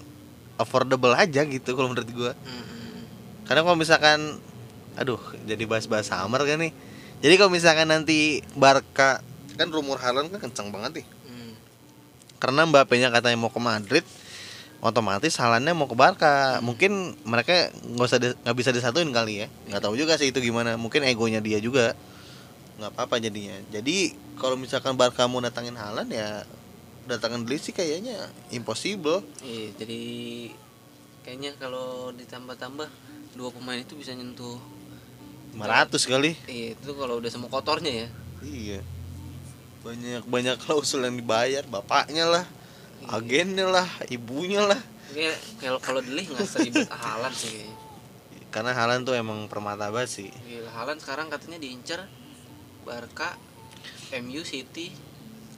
affordable 0.57 1.13
aja 1.13 1.43
gitu 1.43 1.75
kalau 1.75 1.91
menurut 1.91 2.09
gua 2.15 2.33
Mm-mm. 2.39 3.03
karena 3.45 3.61
kalau 3.67 3.77
misalkan 3.77 4.39
aduh 4.95 5.19
jadi 5.43 5.65
bahas-bahas 5.67 6.09
Hammer 6.15 6.47
kan 6.47 6.63
nih 6.63 6.73
jadi 7.19 7.35
kalau 7.35 7.51
misalkan 7.51 7.91
nanti 7.91 8.41
Barca 8.55 9.21
kan 9.59 9.69
rumor 9.75 9.99
Haaland 9.99 10.31
kan 10.31 10.39
kencang 10.39 10.71
banget 10.71 11.03
nih. 11.03 11.07
Hmm. 11.27 11.53
karena 12.39 12.63
Mbappe-nya 12.71 13.11
katanya 13.11 13.35
mau 13.35 13.51
ke 13.51 13.59
Madrid 13.59 14.07
otomatis 14.79 15.35
Haalandnya 15.39 15.75
mau 15.75 15.91
ke 15.91 15.97
Barca. 15.99 16.63
Mungkin 16.63 17.19
mereka 17.27 17.71
nggak 17.75 18.07
usah 18.07 18.19
nggak 18.19 18.57
bisa 18.57 18.71
disatuin 18.71 19.11
kali 19.11 19.45
ya. 19.45 19.47
Nggak 19.71 19.83
tahu 19.83 19.95
juga 19.99 20.15
sih 20.15 20.31
itu 20.31 20.39
gimana. 20.39 20.79
Mungkin 20.79 21.03
egonya 21.07 21.43
dia 21.43 21.59
juga. 21.59 21.99
Nggak 22.79 22.91
apa-apa 22.95 23.19
jadinya. 23.19 23.59
Jadi 23.75 24.15
kalau 24.39 24.55
misalkan 24.55 24.95
Barca 24.95 25.27
mau 25.27 25.43
datangin 25.43 25.75
Haaland 25.75 26.11
ya 26.15 26.47
datangin 27.09 27.43
Deli 27.43 27.59
sih 27.59 27.75
kayaknya 27.75 28.31
impossible. 28.53 29.25
Iya, 29.41 29.73
jadi 29.81 30.03
kayaknya 31.25 31.57
kalau 31.57 32.13
ditambah-tambah 32.15 32.89
dua 33.35 33.51
pemain 33.51 33.81
itu 33.81 33.97
bisa 33.99 34.15
nyentuh 34.15 34.61
500 35.59 35.91
kali. 36.07 36.39
Iya 36.47 36.79
itu 36.79 36.91
kalau 36.95 37.19
udah 37.19 37.31
semua 37.33 37.51
kotornya 37.51 38.07
ya. 38.07 38.09
Iya 38.47 38.81
banyak 39.89 40.23
banyak 40.25 40.57
klausul 40.59 41.01
yang 41.01 41.17
dibayar 41.17 41.65
bapaknya 41.65 42.25
lah 42.25 42.45
agennya 43.09 43.65
lah 43.67 43.89
ibunya 44.07 44.61
lah 44.63 44.77
kalau 45.57 45.81
kalau 45.81 46.01
Deli 46.01 46.23
nggak 46.25 46.45
seribet 46.45 46.85
Halan 46.91 47.33
sih 47.33 47.49
kayaknya. 47.49 47.77
karena 48.49 48.71
Haaland 48.73 49.03
tuh 49.03 49.15
emang 49.15 49.45
permata 49.47 49.89
banget 49.89 50.11
sih 50.11 50.29
Gila, 50.43 50.69
Halan 50.71 50.97
sekarang 50.97 51.27
katanya 51.27 51.57
diincar 51.57 52.05
Barca, 52.81 53.37
MU, 54.19 54.41
City, 54.43 54.89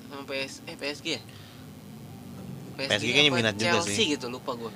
sama 0.05 0.23
PS 0.25 0.63
eh 0.65 0.75
PSG 0.75 1.07
ya? 1.09 1.23
PSG 2.77 3.05
kayaknya 3.05 3.23
apa 3.29 3.37
minat 3.37 3.55
juga 3.55 3.71
Chelsea 3.77 3.95
sih. 3.95 4.07
gitu 4.11 4.27
lupa 4.27 4.55
gua. 4.55 4.71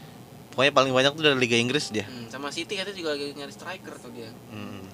pokoknya 0.51 0.71
paling 0.73 0.93
banyak 0.93 1.13
tuh 1.13 1.25
dari 1.25 1.35
Liga 1.37 1.57
Inggris 1.57 1.91
dia 1.91 2.07
Hmm, 2.07 2.27
sama 2.29 2.51
City 2.51 2.75
katanya 2.75 2.95
juga 2.95 3.11
lagi 3.13 3.31
nyari 3.33 3.51
striker 3.51 3.95
tuh 3.97 4.11
dia. 4.11 4.31
Hmm. 4.49 4.87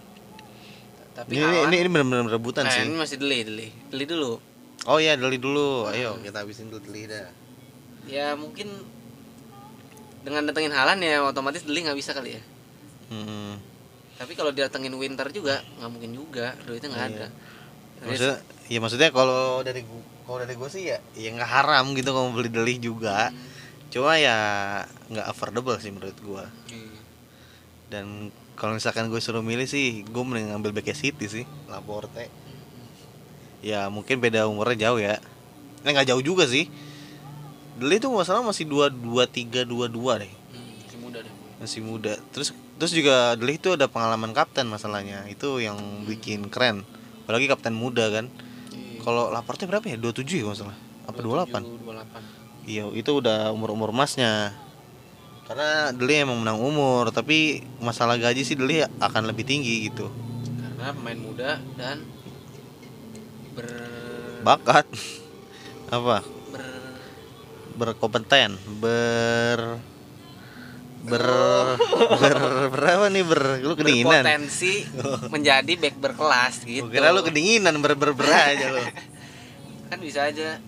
Tapi 1.11 1.29
Ini, 1.29 1.37
ini, 1.37 1.45
Haaland- 1.45 1.65
ini, 1.67 1.77
ini 1.77 1.89
benar-benar 1.91 2.27
rebutan 2.31 2.65
Nah, 2.65 2.73
sih. 2.73 2.81
ini 2.83 2.97
masih 2.97 3.17
Deli, 3.19 3.39
Deli. 3.43 3.69
Deli 3.91 4.05
dulu. 4.07 4.33
Oh 4.85 4.97
iya, 4.97 5.17
Deli 5.17 5.37
dulu. 5.37 5.85
Hmm. 5.85 5.93
Ayo 5.93 6.11
kita 6.21 6.41
habisin 6.41 6.69
dulu 6.69 6.81
Deli 6.85 7.05
dah. 7.05 7.29
Ya 8.09 8.33
mungkin 8.33 8.69
dengan 10.21 10.45
datengin 10.45 10.73
Halan 10.73 11.01
ya 11.01 11.25
otomatis 11.25 11.65
Deli 11.65 11.85
nggak 11.85 11.99
bisa 11.99 12.13
kali 12.13 12.37
ya. 12.37 12.43
Hmm. 13.11 13.61
Tapi 14.17 14.33
kalau 14.37 14.53
datengin 14.53 14.93
Winter 14.97 15.29
juga 15.33 15.61
nggak 15.81 15.91
mungkin 15.91 16.13
juga, 16.13 16.53
duitnya 16.65 16.89
nggak 16.89 17.07
Iya. 17.07 17.17
ada. 17.17 17.27
Maksudnya, 18.01 18.37
ya 18.69 18.79
maksudnya 18.81 19.09
kalau 19.11 19.61
dari 19.61 19.85
kalau 20.25 20.39
dari 20.41 20.55
gue 20.55 20.71
sih 20.71 20.89
ya, 20.89 20.99
ya 21.13 21.29
nggak 21.33 21.51
haram 21.51 21.93
gitu 21.93 22.13
kalau 22.13 22.33
beli 22.33 22.49
Deli 22.49 22.77
juga. 22.79 23.29
Hmm, 23.29 23.49
Cuma 23.91 24.17
ya 24.17 24.37
nggak 25.09 25.27
affordable 25.27 25.77
sih 25.77 25.91
menurut 25.91 26.17
gua. 26.23 26.45
iya. 26.69 27.01
Dan 27.91 28.31
kalau 28.55 28.77
misalkan 28.77 29.11
gue 29.11 29.19
suruh 29.19 29.43
milih 29.43 29.67
sih, 29.67 30.07
gue 30.07 30.23
mending 30.23 30.53
ngambil 30.55 30.71
backnya 30.71 30.95
City 30.95 31.27
sih, 31.27 31.45
Laporte. 31.67 32.29
Ya 33.61 33.87
mungkin 33.87 34.19
beda 34.19 34.45
umurnya 34.45 34.89
jauh 34.89 34.99
ya. 34.99 35.21
Nah, 35.81 35.91
nggak 35.91 36.09
jauh 36.09 36.21
juga 36.21 36.45
sih. 36.45 36.69
Deli 37.77 37.97
tuh 37.97 38.13
masalah 38.13 38.41
masih 38.41 38.65
dua 38.65 38.89
dua 38.89 39.25
tiga 39.25 39.65
dua 39.65 39.89
dua 39.89 40.21
deh. 40.21 40.29
Hmm, 40.29 40.77
masih 40.85 40.99
muda 40.99 41.19
deh. 41.21 41.33
masih 41.57 41.81
muda 41.81 42.13
terus 42.33 42.49
terus 42.77 42.93
juga 42.93 43.37
Deli 43.37 43.57
itu 43.57 43.73
ada 43.73 43.85
pengalaman 43.85 44.33
kapten 44.33 44.65
masalahnya 44.65 45.29
itu 45.29 45.61
yang 45.61 45.77
bikin 46.05 46.49
keren 46.49 46.89
apalagi 47.25 47.45
kapten 47.47 47.73
muda 47.73 48.09
kan 48.09 48.33
Iya. 48.71 49.01
kalau 49.01 49.29
Laporte 49.29 49.65
berapa 49.65 49.85
ya 49.85 49.97
27 49.97 50.41
ya 50.41 50.43
kalau 50.43 50.53
nggak 50.53 50.61
salah 50.61 50.77
apa 51.05 51.19
28 51.21 51.61
28. 51.85 52.65
iya 52.65 52.85
itu 52.91 53.11
udah 53.13 53.49
umur 53.51 53.73
umur 53.73 53.93
emasnya 53.93 54.57
karena 55.45 55.93
Deli 55.93 56.17
emang 56.17 56.39
menang 56.39 56.57
umur 56.57 57.09
tapi 57.11 57.61
masalah 57.77 58.17
gaji 58.17 58.41
sih 58.41 58.57
Deli 58.57 58.81
akan 58.81 59.29
lebih 59.29 59.45
tinggi 59.45 59.85
gitu 59.85 60.09
Karena 60.57 60.93
pemain 60.93 61.19
muda 61.19 61.51
dan 61.75 62.05
ber 63.55 63.69
bakat. 64.47 64.87
Apa? 65.97 66.23
Ber 66.53 66.65
berkompeten. 67.77 68.57
Ber 68.79 69.81
ber 71.01 71.25
ber 72.21 72.39
berapa 72.69 73.07
nih? 73.09 73.25
Ber 73.25 73.43
lu 73.65 73.75
kedinginan. 73.75 74.23
Berpotensi 74.23 74.85
menjadi 75.33 75.73
back 75.81 75.97
berkelas 75.97 76.55
gitu. 76.69 76.87
Gua 76.87 76.93
kira 76.93 77.09
lu 77.11 77.25
kedinginan 77.25 77.81
ber 77.81 77.97
ber 77.97 78.13
ber 78.13 78.29
aja 78.29 78.69
lu. 78.71 78.85
Kan 79.91 79.99
bisa 79.99 80.29
aja 80.29 80.61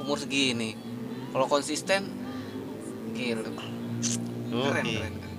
umur 0.00 0.18
segini. 0.18 0.74
Kalau 1.32 1.46
konsisten 1.46 2.08
gila. 3.12 3.48
Oh, 4.52 4.68
Keren, 4.68 4.84
keren, 4.84 5.14
keren. 5.16 5.38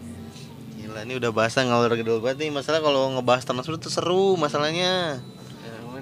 Gila 0.79 0.99
ini 1.05 1.13
udah 1.21 1.31
bahasa 1.33 1.61
ngalor 1.61 1.93
ngidul 1.93 2.21
banget 2.21 2.47
nih. 2.47 2.51
Masalah 2.53 2.81
kalau 2.81 3.13
ngebahas 3.13 3.45
transfer 3.45 3.77
tuh 3.77 3.93
seru 3.93 4.33
masalahnya 4.37 5.21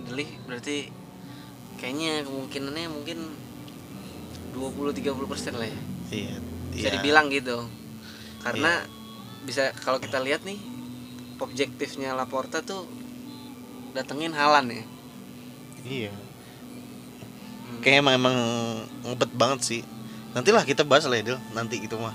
Ya, 0.02 0.08
ngomongin 0.08 0.26
Deli 0.26 0.26
berarti 0.50 0.78
kayaknya 1.78 2.26
kemungkinannya 2.26 2.88
mungkin 2.90 3.20
20-30% 4.58 5.30
persen 5.30 5.54
lah 5.56 5.70
ya. 5.70 5.80
Iya 6.12 6.36
Bisa 6.74 6.88
iya. 6.90 6.94
dibilang 6.98 7.30
gitu. 7.30 7.70
Karena 8.42 8.82
bisa 9.46 9.74
kalau 9.82 10.02
kita 10.02 10.22
lihat 10.22 10.42
nih 10.46 10.58
objektifnya 11.42 12.14
Laporta 12.14 12.62
tuh 12.66 12.86
datengin 13.94 14.34
Halan 14.34 14.74
ya. 14.74 14.84
Iya 15.86 16.12
Hmm. 17.72 17.80
Kayak 17.80 18.04
emang, 18.04 18.16
emang 18.20 18.38
ngebet 19.08 19.32
banget 19.32 19.60
sih 19.64 19.82
Nantilah 20.36 20.68
kita 20.68 20.84
bahas 20.84 21.08
lah 21.08 21.24
ya 21.24 21.32
Dil 21.32 21.40
Nanti 21.56 21.80
gitu 21.80 21.96
mah 21.96 22.12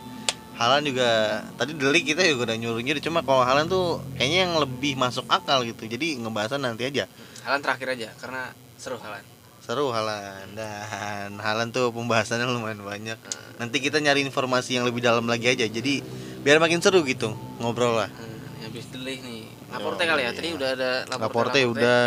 Halan 0.60 0.84
juga 0.84 1.40
Tadi 1.56 1.72
Deli 1.72 2.04
kita 2.04 2.20
juga 2.28 2.52
udah 2.52 2.56
nyuruh-nyuruh 2.60 3.00
Cuma 3.00 3.24
kalau 3.24 3.40
Halan 3.40 3.64
tuh 3.64 4.04
kayaknya 4.20 4.38
yang 4.44 4.60
lebih 4.60 5.00
masuk 5.00 5.24
akal 5.32 5.64
gitu 5.64 5.88
Jadi 5.88 6.20
ngebahasan 6.20 6.60
nanti 6.60 6.84
aja 6.84 7.08
Halan 7.46 7.62
terakhir 7.62 7.94
aja 7.94 8.08
karena 8.18 8.50
seru 8.74 8.98
Halan. 8.98 9.22
Seru 9.56 9.90
Halan 9.90 10.52
Dan 10.52 11.38
Halan 11.38 11.70
tuh 11.70 11.90
pembahasannya 11.90 12.46
lumayan 12.46 12.82
banyak 12.82 13.18
Nanti 13.56 13.76
kita 13.78 13.98
nyari 13.98 14.22
informasi 14.22 14.78
yang 14.78 14.86
lebih 14.86 15.02
dalam 15.02 15.26
lagi 15.26 15.48
aja 15.48 15.64
Jadi 15.64 16.02
biar 16.42 16.58
makin 16.58 16.78
seru 16.78 17.02
gitu 17.02 17.34
Ngobrol 17.58 17.98
lah 17.98 18.06
Hmm, 18.06 18.62
habis 18.62 18.86
Deli 18.90 19.18
nih. 19.18 19.42
Laporte 19.66 20.02
Yo, 20.02 20.10
kali 20.10 20.22
ya. 20.22 20.24
iya. 20.24 20.38
Tadi 20.38 20.48
udah 20.52 20.68
ada 20.70 20.90
Laporte 21.08 21.60
udah 21.64 22.06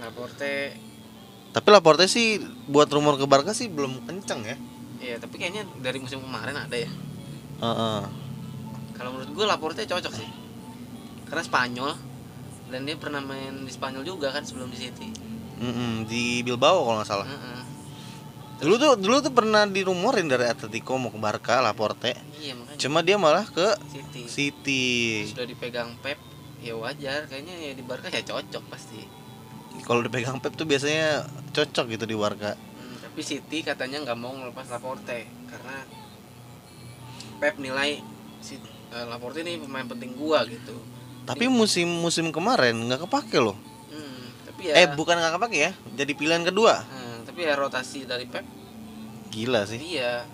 Laporte 0.00 0.54
Tapi 1.54 1.68
Laporte 1.70 2.04
sih 2.06 2.42
buat 2.66 2.90
rumor 2.90 3.14
ke 3.14 3.30
Barca 3.30 3.54
sih 3.54 3.70
belum 3.70 4.02
kenceng 4.02 4.42
ya. 4.42 4.56
Iya, 4.98 5.16
tapi 5.22 5.38
kayaknya 5.38 5.62
dari 5.78 6.02
musim 6.02 6.18
kemarin 6.18 6.56
ada 6.56 6.74
ya. 6.74 6.90
Heeh. 7.62 8.00
Kalau 8.90 9.10
menurut 9.14 9.30
gue 9.30 9.44
Laporte 9.46 9.86
cocok 9.86 10.10
sih. 10.10 10.26
Karena 11.30 11.46
Spanyol, 11.46 11.94
dan 12.68 12.88
dia 12.88 12.96
pernah 12.96 13.20
main 13.20 13.64
di 13.64 13.70
Spanyol 13.72 14.04
juga 14.06 14.32
kan 14.32 14.42
sebelum 14.44 14.72
di 14.72 14.78
City. 14.78 15.08
Mm-mm, 15.60 16.08
di 16.08 16.42
Bilbao 16.42 16.82
kalau 16.84 16.98
nggak 17.00 17.10
salah. 17.10 17.28
Heeh. 17.28 17.62
dulu 18.54 18.80
tuh 18.80 18.96
dulu 18.96 19.16
tuh 19.20 19.34
pernah 19.34 19.66
dirumorin 19.68 20.24
dari 20.30 20.48
Atletico 20.48 20.96
mau 20.96 21.10
ke 21.12 21.18
Barca 21.20 21.60
Laporte. 21.60 22.16
Iya 22.40 22.54
makanya. 22.56 22.78
Cuma 22.80 22.98
dia 23.04 23.16
malah 23.20 23.44
ke 23.44 23.66
City. 23.90 24.22
City. 24.30 24.86
Sudah 25.28 25.44
dipegang 25.44 25.98
Pep 26.00 26.16
ya 26.64 26.72
wajar. 26.78 27.28
Kayaknya 27.28 27.54
ya 27.60 27.72
di 27.76 27.84
Barca 27.84 28.08
ya 28.08 28.24
cocok 28.24 28.64
pasti. 28.72 29.04
Kalau 29.84 30.00
dipegang 30.00 30.38
Pep 30.40 30.54
tuh 30.54 30.64
biasanya 30.64 31.26
cocok 31.52 31.98
gitu 31.98 32.04
di 32.08 32.16
Barca. 32.16 32.56
Hmm, 32.56 32.94
tapi 33.04 33.20
City 33.20 33.60
katanya 33.60 34.00
nggak 34.06 34.18
mau 34.18 34.32
ngelepas 34.32 34.70
Laporte 34.70 35.28
karena 35.50 35.76
Pep 37.42 37.58
nilai 37.60 38.00
si 38.40 38.56
eh, 38.94 39.06
Laporte 39.10 39.42
ini 39.44 39.60
pemain 39.60 39.84
penting 39.84 40.14
gua 40.16 40.46
gitu 40.46 40.93
tapi 41.24 41.48
musim 41.48 41.88
musim 41.88 42.28
kemarin 42.28 42.76
nggak 42.84 43.08
kepake 43.08 43.40
loh. 43.40 43.56
Hmm, 43.88 44.24
tapi 44.44 44.60
ya 44.68 44.72
eh 44.76 44.86
bukan 44.90 45.16
nggak 45.16 45.34
kepake 45.36 45.58
ya 45.58 45.70
jadi 45.94 46.12
pilihan 46.12 46.44
kedua. 46.44 46.84
Hmm, 46.84 47.24
tapi 47.24 47.44
ya 47.44 47.56
rotasi 47.56 48.04
dari 48.04 48.28
Pep. 48.28 48.44
Gila 49.30 49.64
sih. 49.64 49.80
Iya 49.80 50.24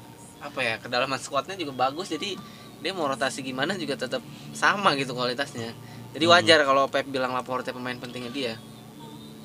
apa 0.40 0.60
ya 0.60 0.74
kedalaman 0.80 1.20
squadnya 1.20 1.52
juga 1.52 1.76
bagus 1.78 2.08
jadi 2.08 2.32
dia 2.80 2.92
mau 2.96 3.04
rotasi 3.04 3.44
gimana 3.44 3.76
juga 3.76 3.94
tetap 3.94 4.24
sama 4.50 4.96
gitu 4.96 5.12
kualitasnya. 5.12 5.72
Jadi 6.10 6.24
Hmm. 6.24 6.32
wajar 6.34 6.64
kalau 6.64 6.88
Pep 6.88 7.06
bilang 7.06 7.30
Laporte 7.30 7.70
pemain 7.70 7.94
pentingnya 7.94 8.32
dia. 8.32 8.54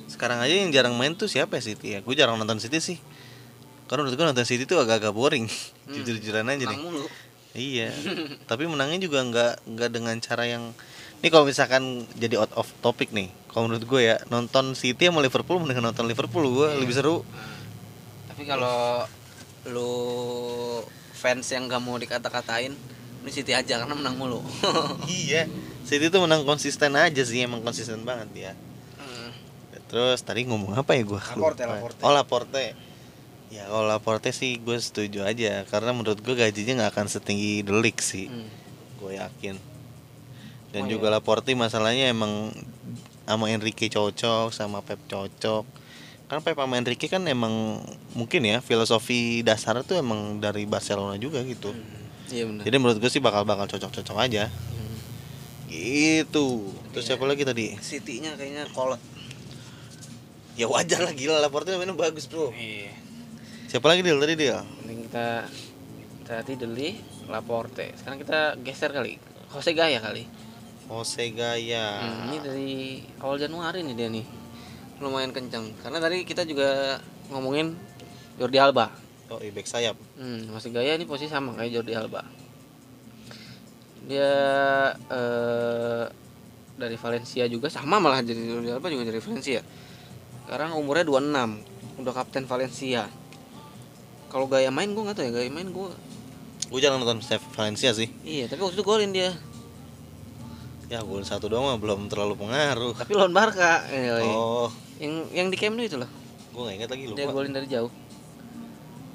Sekarang 0.06 0.38
aja 0.38 0.50
yang 0.50 0.70
jarang 0.70 0.94
main 0.94 1.14
tuh 1.14 1.26
siapa 1.26 1.58
ya 1.58 1.62
City 1.62 1.94
ya? 1.94 1.98
Gue 2.00 2.14
jarang 2.14 2.38
nonton 2.38 2.58
City 2.58 2.78
sih. 2.78 2.98
Karena 3.86 4.02
menurut 4.02 4.18
gue 4.18 4.26
nonton 4.26 4.46
City 4.46 4.66
tuh 4.66 4.78
agak-agak 4.78 5.12
boring. 5.12 5.46
Hmm, 5.46 5.92
jujur-jujuran 5.94 6.46
aja 6.46 6.58
nih. 6.58 6.66
menang 6.66 6.82
mulu. 6.82 7.06
Iya. 7.52 7.90
Tapi 8.50 8.64
menangnya 8.66 8.98
juga 8.98 9.22
nggak 9.22 9.52
nggak 9.68 9.90
dengan 9.92 10.16
cara 10.18 10.44
yang 10.46 10.74
ini 11.16 11.28
kalau 11.28 11.44
misalkan 11.44 11.82
jadi 12.14 12.38
out 12.38 12.52
of 12.54 12.68
topic 12.78 13.10
nih. 13.10 13.28
Kalau 13.46 13.66
menurut 13.66 13.84
gue 13.84 14.00
ya 14.04 14.16
nonton 14.26 14.72
City 14.72 15.08
sama 15.08 15.20
Liverpool 15.20 15.56
mendingan 15.56 15.88
nonton 15.88 16.04
Liverpool 16.04 16.44
gue 16.46 16.68
Iya. 16.68 16.78
lebih 16.78 16.94
seru. 16.94 17.16
tapi 18.26 18.44
kalau 18.44 19.08
lu 19.66 19.92
fans 21.10 21.48
yang 21.48 21.64
gak 21.66 21.80
mau 21.80 21.96
dikata-katain 21.96 22.76
ini 23.24 23.30
City 23.32 23.50
aja 23.50 23.80
karena 23.80 23.96
menang 23.96 24.12
mulu 24.14 24.44
iya. 25.08 25.48
City 25.82 26.06
tuh 26.06 26.20
menang 26.20 26.44
konsisten 26.44 26.92
aja 26.94 27.22
sih 27.22 27.40
emang 27.40 27.64
konsisten 27.64 28.02
banget 28.02 28.28
ya. 28.36 28.52
Hmm. 28.96 29.32
Terus 29.88 30.20
tadi 30.20 30.44
ngomong 30.44 30.76
apa 30.76 30.92
ya 30.92 31.02
gue? 31.02 31.16
Laporte, 31.32 31.64
Laporte. 31.64 32.00
Oh 32.04 32.12
Laporte. 32.12 32.64
Ya 33.48 33.64
kalau 33.64 33.86
Laporte 33.86 34.30
sih 34.30 34.60
gue 34.60 34.76
setuju 34.76 35.24
aja 35.24 35.64
karena 35.64 35.90
menurut 35.90 36.20
gue 36.20 36.34
gajinya 36.34 36.84
nggak 36.84 36.92
akan 36.92 37.06
setinggi 37.08 37.64
League 37.64 38.04
sih. 38.04 38.28
Hmm. 38.28 38.50
Gue 39.00 39.16
yakin. 39.16 39.56
Dan 40.68 40.84
Oh, 40.84 40.90
juga 40.90 41.08
iya. 41.08 41.14
Laporte 41.16 41.50
masalahnya 41.52 42.08
emang 42.08 42.50
sama 43.22 43.48
Enrique 43.48 43.86
cocok, 43.86 44.50
sama 44.50 44.80
Pep 44.80 44.98
cocok. 45.04 45.64
Karena 46.26 46.40
Pep 46.40 46.54
sama 46.54 46.74
Enrique 46.74 47.06
kan 47.06 47.22
emang 47.24 47.78
mungkin 48.12 48.42
ya 48.42 48.58
filosofi 48.58 49.40
dasar 49.40 49.78
tuh 49.82 49.96
emang 49.96 50.38
dari 50.38 50.64
Barcelona 50.64 51.14
juga 51.16 51.42
gitu. 51.42 51.70
Hmm. 51.70 52.04
iya 52.26 52.42
benar 52.42 52.62
Jadi 52.62 52.76
menurut 52.76 52.98
gue 52.98 53.06
sih 53.06 53.20
bakal 53.20 53.42
bakal 53.42 53.66
cocok-cocok 53.68 54.16
aja. 54.18 54.50
Hmm. 54.50 54.98
Gitu. 55.66 56.46
Terus 56.90 57.04
Iya. 57.04 57.10
siapa 57.12 57.24
lagi 57.24 57.42
tadi? 57.42 57.66
City-nya 57.76 58.34
kayaknya 58.34 58.66
kolot 58.70 58.98
Ya 60.56 60.64
wajar 60.66 60.98
lah 61.00 61.12
gila 61.12 61.36
Laporte 61.36 61.68
mainnya 61.70 61.92
bagus, 61.92 62.24
Bro. 62.24 62.48
iya 62.50 62.88
Siapa 63.66 63.86
lagi 63.86 64.00
Dil 64.00 64.16
tadi 64.16 64.34
dia? 64.36 64.64
mending 64.80 65.04
kita 65.04 65.44
tadi 66.24 66.52
Deli 66.54 66.96
Laporte 67.26 67.92
sekarang 67.94 68.18
kita 68.18 68.56
geser 68.58 68.88
kali 68.88 69.20
Jose 69.46 69.70
Gaya 69.70 70.00
kali 70.00 70.24
Jose 70.86 71.34
Gaya. 71.34 71.86
Hmm, 72.02 72.30
ini 72.30 72.36
dari 72.42 72.70
awal 73.18 73.36
Januari 73.42 73.82
nih 73.82 73.94
dia 73.94 74.08
nih 74.10 74.26
lumayan 74.96 75.28
kencang 75.28 75.76
karena 75.84 76.00
tadi 76.00 76.24
kita 76.24 76.48
juga 76.48 76.96
ngomongin 77.28 77.76
Jordi 78.40 78.56
Alba 78.56 78.88
Oh, 79.26 79.42
iya, 79.42 79.50
back 79.50 79.66
sayap. 79.66 79.98
Hmm, 80.14 80.46
Jose 80.54 80.70
Gaya 80.70 80.94
ini 80.94 81.02
posisi 81.02 81.26
sama 81.26 81.50
kayak 81.58 81.70
Jordi 81.74 81.98
Alba. 81.98 82.22
Dia 84.06 84.30
eh, 84.94 86.04
dari 86.78 86.94
Valencia 86.94 87.42
juga 87.50 87.66
sama 87.66 87.98
malah 87.98 88.22
jadi 88.22 88.38
Jordi 88.38 88.70
Alba 88.70 88.86
juga 88.86 89.10
dari 89.10 89.18
Valencia. 89.18 89.66
Sekarang 90.46 90.78
umurnya 90.78 91.02
26, 91.02 91.98
udah 92.06 92.12
kapten 92.14 92.46
Valencia. 92.46 93.10
Kalau 94.30 94.46
Gaya 94.46 94.70
main 94.70 94.94
gue 94.94 95.02
nggak 95.02 95.18
tahu 95.18 95.26
ya 95.26 95.32
Gaya 95.42 95.50
main 95.50 95.74
gue. 95.74 95.90
Gue 96.70 96.78
jarang 96.78 97.02
nonton 97.02 97.18
Valencia 97.58 97.90
sih. 97.98 98.06
Iya, 98.22 98.46
tapi 98.46 98.62
waktu 98.62 98.78
itu 98.78 98.86
golin 98.86 99.10
dia. 99.10 99.34
Ya 100.86 101.02
gol 101.02 101.26
satu 101.26 101.50
doang 101.50 101.66
mah 101.66 101.78
belum 101.78 102.06
terlalu 102.06 102.38
pengaruh. 102.38 102.94
Tapi 102.94 103.12
lawan 103.12 103.34
Barca. 103.34 103.82
Eh, 103.90 104.22
Oh, 104.22 104.70
Yang 105.02 105.14
yang 105.34 105.48
di 105.50 105.56
Camp 105.58 105.74
Nou 105.74 105.82
itu 105.82 105.98
loh. 105.98 106.08
gue 106.56 106.62
gak 106.62 106.74
ingat 106.74 106.88
lagi 106.88 107.02
Dia 107.12 107.26
lupa. 107.26 107.34
golin 107.34 107.52
dari 107.52 107.68
jauh. 107.68 107.92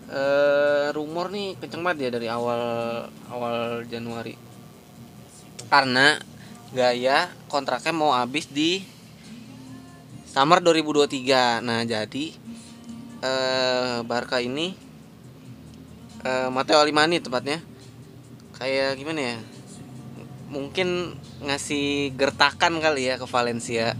Eh 0.07 0.87
rumor 0.91 1.31
nih 1.31 1.57
kenceng 1.57 1.81
banget 1.81 2.05
ya 2.05 2.09
dari 2.11 2.27
awal 2.27 2.61
awal 3.27 3.55
Januari. 3.85 4.35
Karena 5.67 6.19
Gaya 6.71 7.27
kontraknya 7.47 7.91
mau 7.91 8.15
habis 8.15 8.47
di 8.47 8.79
summer 10.23 10.59
2023. 10.59 11.59
Nah, 11.59 11.83
jadi 11.83 12.31
eh 13.19 13.97
Barca 14.03 14.39
ini 14.39 14.71
eh 16.21 16.47
Matteo 16.47 16.79
Alemani 16.79 17.19
tepatnya 17.19 17.59
kayak 18.53 18.95
gimana 18.95 19.35
ya? 19.35 19.37
Mungkin 20.47 21.17
ngasih 21.41 22.13
gertakan 22.13 22.77
kali 22.77 23.09
ya 23.09 23.15
ke 23.17 23.25
Valencia. 23.25 23.97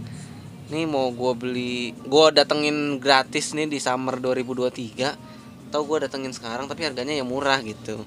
Nih 0.70 0.86
mau 0.86 1.10
gue 1.10 1.32
beli 1.34 1.74
gue 1.92 2.26
datengin 2.32 2.96
gratis 2.96 3.52
nih 3.52 3.68
di 3.68 3.76
summer 3.76 4.16
2023 4.16 5.68
atau 5.68 5.80
gue 5.82 5.98
datengin 6.04 6.32
sekarang 6.32 6.68
tapi 6.68 6.84
harganya 6.84 7.12
yang 7.12 7.28
murah 7.28 7.58
gitu. 7.60 8.00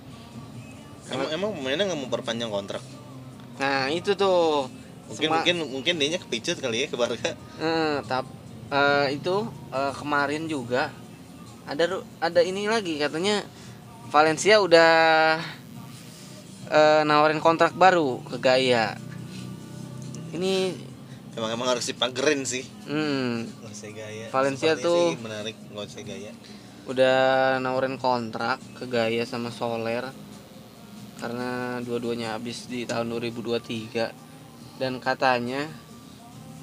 Emang 1.06 1.30
emang 1.30 1.50
pemainnya 1.54 1.86
nggak 1.86 2.00
mau 2.00 2.10
perpanjang 2.10 2.50
kontrak. 2.50 2.82
nah 3.56 3.88
itu 3.88 4.17
tuh. 4.17 4.67
Mungkin 5.06 5.30
Sema- 5.30 5.38
mungkin 5.38 5.56
mungkin 5.69 5.93
dia 6.02 6.17
kepicut 6.17 6.58
kali 6.58 6.82
ya 6.82 6.88
ke 6.89 6.98
Barca. 6.98 7.38
eh, 7.62 7.98
tap 8.04 8.26
eh, 8.67 9.13
itu 9.13 9.36
eh, 9.69 9.93
kemarin 9.93 10.50
juga. 10.50 10.89
Ada 11.65 12.02
ada 12.19 12.41
ini 12.41 12.65
lagi 12.65 12.98
katanya 12.98 13.45
Valencia 14.10 14.58
udah 14.58 14.93
eh, 16.67 17.02
nawarin 17.06 17.38
kontrak 17.38 17.78
baru 17.78 18.21
ke 18.26 18.38
Gaya 18.41 18.98
ini 20.36 20.56
Emang 21.36 21.52
emang 21.52 21.67
harus 21.67 21.84
dipagerin 21.86 22.43
sih. 22.43 22.63
hmm, 22.88 23.43
Gaya. 23.91 24.32
Valencia 24.32 24.71
Sepertinya 24.71 24.88
tuh- 24.88 25.12
sih 25.12 25.19
menarik 25.19 25.56
Jose 25.69 26.02
Gaya. 26.02 26.32
udah 26.86 27.17
nawarin 27.60 27.98
kontrak 27.98 28.58
ke 28.74 28.86
Gaya 28.86 29.24
sama 29.24 29.50
Soler 29.50 30.06
karena 31.15 31.50
dua-duanya 31.82 32.34
habis 32.34 32.65
di 32.65 32.84
tahun 32.84 33.08
2023 33.10 34.12
dan 34.78 35.00
katanya 35.00 35.67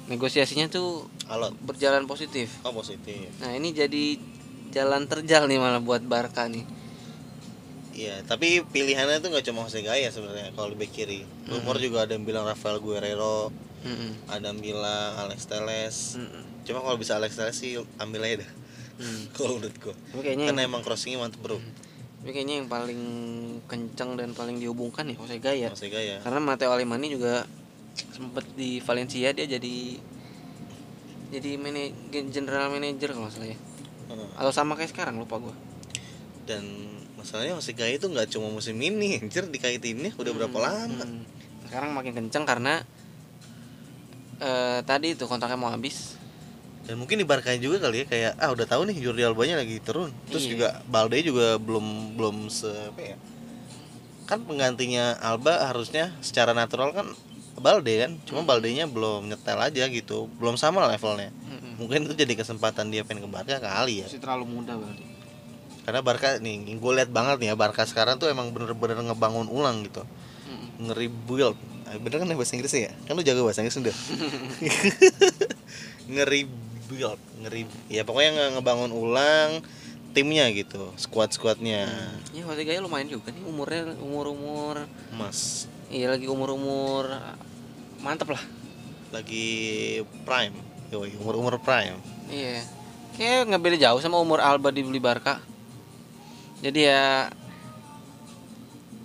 negosiasinya 0.05 0.67
tuh 0.67 1.05
Alot. 1.25 1.55
berjalan 1.59 2.03
positif. 2.03 2.59
Oh 2.61 2.71
positif. 2.71 3.29
Nah 3.39 3.51
ini 3.51 3.71
jadi 3.71 4.17
jalan 4.69 5.05
terjal 5.05 5.45
nih 5.45 5.57
malah 5.57 5.79
buat 5.79 6.01
Barca 6.01 6.45
nih. 6.45 6.65
Iya, 7.93 8.25
tapi 8.25 8.65
pilihannya 8.65 9.21
tuh 9.21 9.29
nggak 9.29 9.45
cuma 9.45 9.63
Jose 9.63 9.79
Gaya 9.79 10.09
sebenarnya 10.09 10.49
kalau 10.51 10.73
di 10.73 10.77
back 10.77 10.91
kiri. 10.91 11.21
Rumor 11.45 11.77
juga 11.77 12.03
ada 12.03 12.17
yang 12.17 12.25
bilang 12.25 12.41
Rafael 12.43 12.81
Guerrero, 12.81 13.53
Mm-mm. 13.85 14.25
ada 14.25 14.49
yang 14.49 14.57
bilang 14.57 15.13
Alex 15.19 15.45
Teles. 15.45 16.17
Mm-mm. 16.17 16.65
Cuma 16.65 16.81
kalau 16.81 16.97
bisa 16.97 17.15
Alex 17.15 17.37
Teles 17.37 17.53
sih 17.53 17.77
ambil 17.97 18.25
aja 18.25 18.41
dah. 18.41 18.51
Hmm. 18.93 19.25
Kalau 19.35 19.57
menurut 19.57 19.73
gua. 19.77 19.93
Kayaknya 20.11 20.29
yang, 20.29 20.49
Karena 20.53 20.61
emang 20.63 20.81
crossingnya 20.81 21.17
mantep 21.17 21.41
bro. 21.41 21.57
tapi 22.23 22.29
kayaknya 22.31 22.55
yang 22.61 22.69
paling 22.71 23.01
kenceng 23.67 24.15
dan 24.15 24.31
paling 24.31 24.55
dihubungkan 24.55 25.03
ya 25.03 25.17
Jose 25.17 25.37
Gaya. 25.37 25.67
Jose 25.69 25.89
Gaya. 25.89 26.21
Karena 26.23 26.39
Matteo 26.39 26.71
Alemani 26.71 27.09
juga 27.09 27.43
sempet 27.93 28.47
di 28.53 28.79
Valencia 28.79 29.29
dia 29.29 29.43
jadi 29.43 29.75
jadi 31.29 31.57
mana- 31.57 31.93
general 32.29 32.69
manager 32.69 33.11
kalau 33.11 33.27
salah 33.27 33.49
ya. 33.49 33.57
Heeh. 34.07 34.27
Atau 34.33 34.49
sama 34.49 34.73
kayak 34.73 34.89
sekarang 34.89 35.17
lupa 35.17 35.35
gua. 35.37 35.55
Dan 36.45 36.63
masalahnya 37.23 37.55
Jose 37.55 37.71
Gaya 37.71 37.95
itu 37.95 38.05
nggak 38.05 38.27
cuma 38.29 38.51
musim 38.51 38.75
ini, 38.77 39.17
anjir 39.23 39.47
dikaitinnya 39.47 40.11
udah 40.13 40.31
berapa 40.35 40.57
lama. 40.59 41.03
Hmm. 41.07 41.23
Sekarang 41.65 41.95
makin 41.95 42.13
kenceng 42.13 42.43
karena 42.43 42.83
eh 44.37 44.79
tadi 44.83 45.15
itu 45.15 45.23
kontraknya 45.25 45.55
mau 45.55 45.71
habis. 45.71 46.19
Dan 46.83 46.99
mungkin 46.99 47.15
di 47.15 47.23
Barca 47.23 47.55
juga 47.55 47.79
kali 47.79 48.03
ya 48.03 48.05
kayak 48.05 48.31
ah 48.43 48.51
udah 48.51 48.67
tahu 48.67 48.91
nih 48.91 48.99
Jordi 48.99 49.23
Albanya 49.23 49.55
lagi 49.55 49.79
turun. 49.79 50.11
Terus 50.27 50.43
Iya. 50.43 50.51
juga 50.51 50.67
Balde 50.83 51.15
juga 51.23 51.55
belum 51.55 52.19
belum 52.19 52.51
se 52.51 52.67
apa 52.67 53.01
ya? 53.01 53.17
Kan 54.27 54.43
penggantinya 54.43 55.15
Alba 55.23 55.63
harusnya 55.71 56.11
secara 56.19 56.51
natural 56.51 56.91
kan 56.91 57.07
Balde 57.55 58.03
kan. 58.03 58.11
Cuma 58.27 58.43
Baldenya 58.43 58.83
belum 58.91 59.31
nyetel 59.31 59.63
aja 59.63 59.87
gitu. 59.87 60.27
Belum 60.35 60.59
sama 60.59 60.83
levelnya. 60.83 61.31
Mm-mm. 61.47 61.79
Mungkin 61.79 62.03
itu 62.03 62.19
jadi 62.19 62.35
kesempatan 62.35 62.91
dia 62.91 63.07
pengen 63.07 63.23
ke 63.23 63.29
Barca 63.31 63.63
kali 63.63 64.03
ya. 64.03 64.07
Masih 64.11 64.19
terlalu 64.19 64.43
muda 64.43 64.75
berarti. 64.75 65.03
Karena 65.83 65.99
Barca 65.99 66.39
nih 66.39 66.63
gue 66.79 66.91
lihat 66.95 67.11
banget 67.11 67.43
nih 67.43 67.51
ya 67.51 67.55
Barca 67.59 67.83
sekarang 67.83 68.15
tuh 68.15 68.31
emang 68.31 68.55
bener-bener 68.55 68.99
ngebangun 69.03 69.51
ulang 69.51 69.83
gitu. 69.83 70.03
Mm-mm. 70.47 70.89
Nge-rebuild. 70.89 71.57
Ah, 71.87 71.99
bener 71.99 72.23
kan 72.23 72.27
bahasa 72.31 72.55
Inggrisnya 72.55 72.89
ya? 72.89 72.93
Kan 73.03 73.19
lu 73.19 73.23
jago 73.23 73.43
bahasa 73.43 73.61
Inggris 73.61 73.79
udah. 73.79 73.95
Ngeri 76.13 76.41
build 76.83 77.19
ngeri 77.41 77.63
ya 77.87 78.03
pokoknya 78.03 78.31
nge 78.35 78.45
ngebangun 78.59 78.91
ulang 78.91 79.63
timnya 80.11 80.45
gitu 80.51 80.91
squad 80.99 81.31
squadnya 81.31 81.89
ya 82.35 82.43
Jose 82.45 82.67
Gaya 82.67 82.83
lumayan 82.83 83.09
juga 83.09 83.31
nih 83.31 83.41
umurnya 83.47 83.97
umur 84.03 84.29
umur 84.35 84.75
mas 85.15 85.65
iya 85.89 86.11
lagi 86.11 86.27
umur 86.29 86.53
umur 86.53 87.07
mantep 88.03 88.35
lah. 88.35 88.43
Lagi 89.15 89.47
prime 90.27 90.53
yoi 90.91 91.15
umur 91.17 91.39
umur 91.39 91.53
prime. 91.63 91.97
Iya. 92.27 92.61
Kayak 93.15 93.47
nggak 93.49 93.61
beda 93.63 93.77
jauh 93.79 93.99
sama 94.03 94.19
umur 94.19 94.43
Alba 94.43 94.69
dibeli 94.75 94.99
Barca 94.99 95.39
jadi 96.63 96.79
ya 96.87 97.03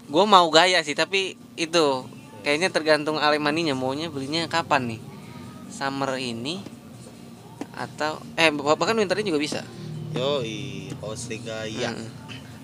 gue 0.09 0.25
mau 0.25 0.47
gaya 0.49 0.81
sih 0.81 0.95
tapi 0.95 1.35
itu 1.53 2.07
kayaknya 2.41 2.71
tergantung 2.71 3.19
Alemaninya 3.19 3.75
maunya 3.75 4.09
belinya 4.09 4.47
kapan 4.47 4.97
nih? 4.97 5.01
Summer 5.69 6.17
ini 6.17 6.63
atau 7.75 8.19
eh 8.35 8.49
bahkan 8.55 8.97
winternya 8.97 9.29
juga 9.29 9.43
bisa. 9.43 9.61
Yoi 10.15 10.89
Jose 10.97 11.37
Gaya. 11.43 11.93
Mm. 11.93 12.09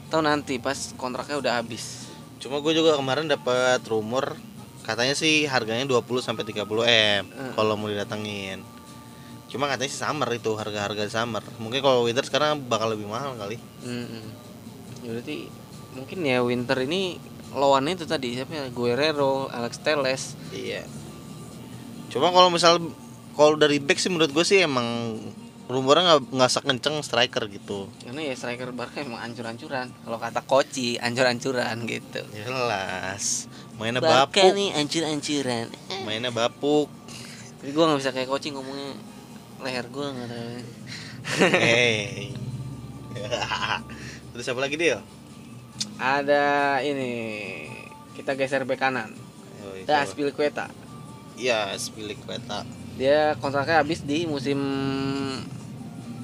atau 0.08 0.20
nanti 0.22 0.62
pas 0.62 0.94
kontraknya 0.94 1.36
udah 1.42 1.52
habis. 1.58 2.06
Cuma 2.38 2.62
gue 2.62 2.70
juga 2.70 2.94
kemarin 2.94 3.26
dapat 3.26 3.82
rumor 3.90 4.38
katanya 4.86 5.16
sih 5.18 5.42
harganya 5.50 5.82
20 5.90 6.22
sampai 6.22 6.46
30 6.46 6.86
m 6.86 7.24
Hmm. 7.34 7.52
kalau 7.58 7.74
mau 7.74 7.90
didatengin. 7.90 8.62
Cuma 9.50 9.66
katanya 9.66 9.90
sih 9.90 9.98
summer 9.98 10.28
itu 10.30 10.54
harga-harga 10.54 11.10
summer. 11.10 11.42
Mungkin 11.58 11.82
kalau 11.82 12.06
winter 12.06 12.22
sekarang 12.22 12.62
bakal 12.62 12.94
lebih 12.94 13.10
mahal 13.10 13.34
kali. 13.34 13.58
Mm-mm. 13.82 14.22
Ya 15.04 15.12
berarti 15.12 15.52
mungkin 15.92 16.18
ya 16.24 16.40
winter 16.40 16.80
ini 16.80 17.20
lawannya 17.54 17.94
itu 17.94 18.08
tadi 18.08 18.34
siapa 18.34 18.56
ya 18.56 18.66
Guerrero, 18.72 19.52
Alex 19.52 19.84
Teles. 19.84 20.34
Iya. 20.50 20.82
Cuma 22.10 22.32
kalau 22.32 22.48
misal 22.48 22.80
kalau 23.36 23.54
dari 23.60 23.78
back 23.78 24.00
sih 24.00 24.10
menurut 24.10 24.32
gue 24.32 24.42
sih 24.46 24.64
emang 24.64 25.18
rumornya 25.64 26.02
nggak 26.04 26.20
nggak 26.34 26.50
sekenceng 26.50 26.96
striker 27.04 27.44
gitu. 27.48 27.88
Karena 28.00 28.20
ya 28.26 28.34
striker 28.36 28.72
Barca 28.72 29.00
emang 29.00 29.20
ancur-ancuran. 29.22 29.92
Kalau 29.92 30.18
kata 30.20 30.40
Koci, 30.44 31.00
ancur-ancuran 31.00 31.84
gitu. 31.88 32.20
Jelas. 32.32 33.48
Mainnya 33.76 34.00
Barca 34.00 34.40
bapuk. 34.40 34.56
nih 34.56 34.68
ancur-ancuran. 34.76 35.66
Mainnya 36.04 36.30
bapuk. 36.34 36.88
Tapi 37.60 37.70
gua 37.72 37.92
nggak 37.92 38.00
bisa 38.00 38.12
kayak 38.12 38.28
Koci 38.28 38.52
ngomongnya 38.52 38.92
leher 39.64 39.86
gua 39.88 40.12
nggak 40.12 40.28
tahu. 40.32 40.48
Hey. 41.54 42.32
Terus 44.34 44.50
apa 44.50 44.60
lagi 44.66 44.74
dia? 44.74 44.98
Ada 45.94 46.82
ini 46.82 47.10
kita 48.18 48.34
geser 48.34 48.66
bek 48.66 48.82
kanan. 48.82 49.14
Ada 49.86 50.02
Aspilicueta. 50.02 50.66
Iya, 51.34 51.74
Spilik 51.74 52.18
Peta. 52.26 52.62
Dia 52.94 53.34
kontraknya 53.42 53.82
habis 53.82 54.06
di 54.06 54.22
musim 54.26 54.58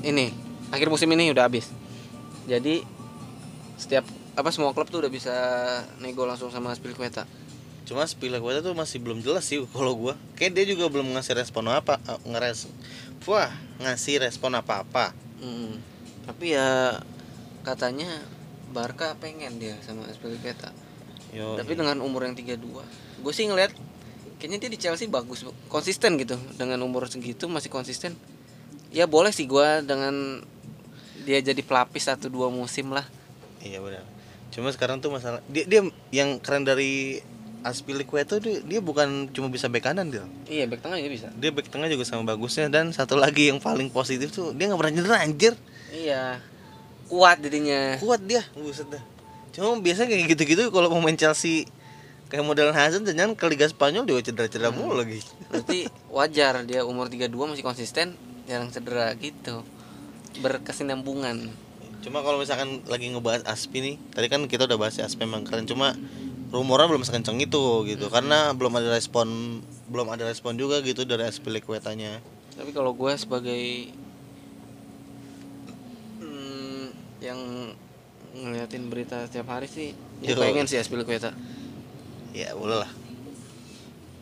ini. 0.07 0.31
Akhir 0.71 0.87
musim 0.87 1.11
ini 1.11 1.35
udah 1.35 1.51
habis. 1.51 1.71
Jadi 2.47 2.87
setiap 3.75 4.07
apa 4.39 4.55
semua 4.55 4.71
klub 4.71 4.87
tuh 4.87 5.03
udah 5.03 5.11
bisa 5.11 5.35
nego 5.99 6.27
langsung 6.27 6.55
sama 6.55 6.71
Aspilicueta. 6.71 7.27
Cuma 7.87 8.07
Spilik 8.07 8.39
Peta 8.39 8.63
tuh 8.63 8.75
masih 8.79 9.03
belum 9.03 9.19
jelas 9.19 9.51
sih 9.51 9.59
kalau 9.75 9.99
gua. 9.99 10.15
Kayak 10.39 10.63
dia 10.63 10.65
juga 10.79 10.87
belum 10.87 11.11
ngasih 11.19 11.35
respon 11.35 11.67
apa, 11.75 11.99
eh, 12.07 12.21
ngeres. 12.31 12.71
Wah, 13.27 13.51
ngasih 13.83 14.23
respon 14.23 14.55
apa-apa. 14.55 15.11
Mm. 15.43 15.75
Tapi 16.31 16.55
ya 16.55 17.03
katanya 17.63 18.09
Barca 18.71 19.19
pengen 19.19 19.59
dia 19.59 19.77
sama 19.83 20.07
Aspilicueta. 20.07 20.71
Yo, 21.31 21.55
Tapi 21.55 21.79
dengan 21.79 21.99
umur 22.03 22.27
yang 22.27 22.35
32, 22.35 22.59
gue 23.23 23.33
sih 23.35 23.47
ngeliat 23.47 23.71
kayaknya 24.41 24.59
dia 24.67 24.71
di 24.73 24.79
Chelsea 24.81 25.07
bagus, 25.07 25.45
konsisten 25.69 26.17
gitu. 26.17 26.41
Dengan 26.57 26.81
umur 26.81 27.05
segitu 27.07 27.45
masih 27.47 27.69
konsisten. 27.69 28.17
Ya 28.91 29.05
boleh 29.07 29.31
sih 29.31 29.47
gua 29.47 29.85
dengan 29.85 30.43
dia 31.23 31.39
jadi 31.45 31.61
pelapis 31.61 32.09
satu 32.09 32.33
dua 32.33 32.49
musim 32.49 32.91
lah. 32.91 33.05
Iya 33.61 33.79
benar. 33.85 34.03
Cuma 34.51 34.73
sekarang 34.73 34.99
tuh 34.99 35.13
masalah 35.15 35.45
dia 35.47 35.69
dia 35.69 35.85
yang 36.11 36.41
keren 36.41 36.65
dari 36.65 37.23
Aspilicueta 37.61 38.41
tuh 38.41 38.43
dia, 38.43 38.59
dia 38.65 38.81
bukan 38.81 39.29
cuma 39.37 39.53
bisa 39.53 39.69
bek 39.69 39.85
kanan 39.85 40.09
dia. 40.09 40.25
Iya, 40.49 40.65
back 40.65 40.81
tengah 40.81 40.97
juga 40.97 41.13
bisa. 41.13 41.29
Dia 41.37 41.53
bek 41.53 41.69
tengah 41.69 41.93
juga 41.93 42.09
sama 42.09 42.25
bagusnya 42.25 42.73
dan 42.73 42.89
satu 42.89 43.21
lagi 43.21 43.53
yang 43.53 43.61
paling 43.61 43.93
positif 43.93 44.33
tuh 44.33 44.57
dia 44.57 44.65
nggak 44.73 44.81
pernah 44.81 44.95
nyerah 44.97 45.21
anjir. 45.21 45.53
Iya. 45.93 46.41
Kuat 47.11 47.43
jadinya. 47.43 47.99
Kuat 47.99 48.23
dia, 48.23 48.47
buset 48.55 48.87
dah. 48.87 49.03
Cuma 49.51 49.75
biasanya 49.83 50.15
kayak 50.15 50.31
gitu-gitu 50.31 50.71
kalau 50.71 50.87
mau 50.95 51.03
main 51.03 51.19
Chelsea 51.19 51.67
kayak 52.31 52.47
model 52.47 52.71
Hazard 52.71 53.03
jangan 53.03 53.35
ke 53.35 53.45
Liga 53.51 53.67
Spanyol 53.67 54.07
dia 54.07 54.23
cedera-cedera 54.23 54.71
mulu 54.71 55.03
lagi. 55.03 55.19
Berarti 55.51 55.91
wajar 56.07 56.63
dia 56.63 56.87
umur 56.87 57.11
32 57.11 57.35
masih 57.35 57.67
konsisten, 57.67 58.15
jarang 58.47 58.71
cedera 58.71 59.11
gitu. 59.19 59.67
Berkesinambungan. 60.39 61.51
Cuma 62.01 62.23
kalau 62.23 62.39
misalkan 62.39 62.81
lagi 62.87 63.11
ngebahas 63.11 63.43
Aspi 63.45 63.83
nih, 63.83 63.95
tadi 64.15 64.31
kan 64.31 64.47
kita 64.47 64.71
udah 64.71 64.79
bahas 64.79 64.97
ya, 64.97 65.05
Aspi 65.11 65.27
emang 65.27 65.43
keren 65.43 65.67
cuma 65.67 65.99
rumornya 66.51 66.91
belum 66.91 67.07
sekencang 67.07 67.39
itu 67.39 67.87
gitu 67.87 68.11
karena 68.11 68.51
belum 68.51 68.75
ada 68.75 68.91
respon 68.91 69.61
belum 69.87 70.11
ada 70.11 70.27
respon 70.27 70.59
juga 70.59 70.83
gitu 70.83 71.03
dari 71.07 71.27
Aspilicuetanya. 71.27 72.23
Tapi 72.55 72.71
kalau 72.75 72.95
gue 72.95 73.13
sebagai 73.15 73.91
hmm, 76.23 76.87
yang 77.31 77.41
ngeliatin 78.31 78.87
berita 78.87 79.27
setiap 79.27 79.51
hari 79.51 79.67
sih, 79.67 79.91
gue 80.23 80.35
Yo. 80.35 80.39
pengen 80.39 80.67
sih 80.71 80.79
Aspilicueta. 80.79 81.35
Ya 82.31 82.55
boleh 82.55 82.87
lah. 82.87 82.91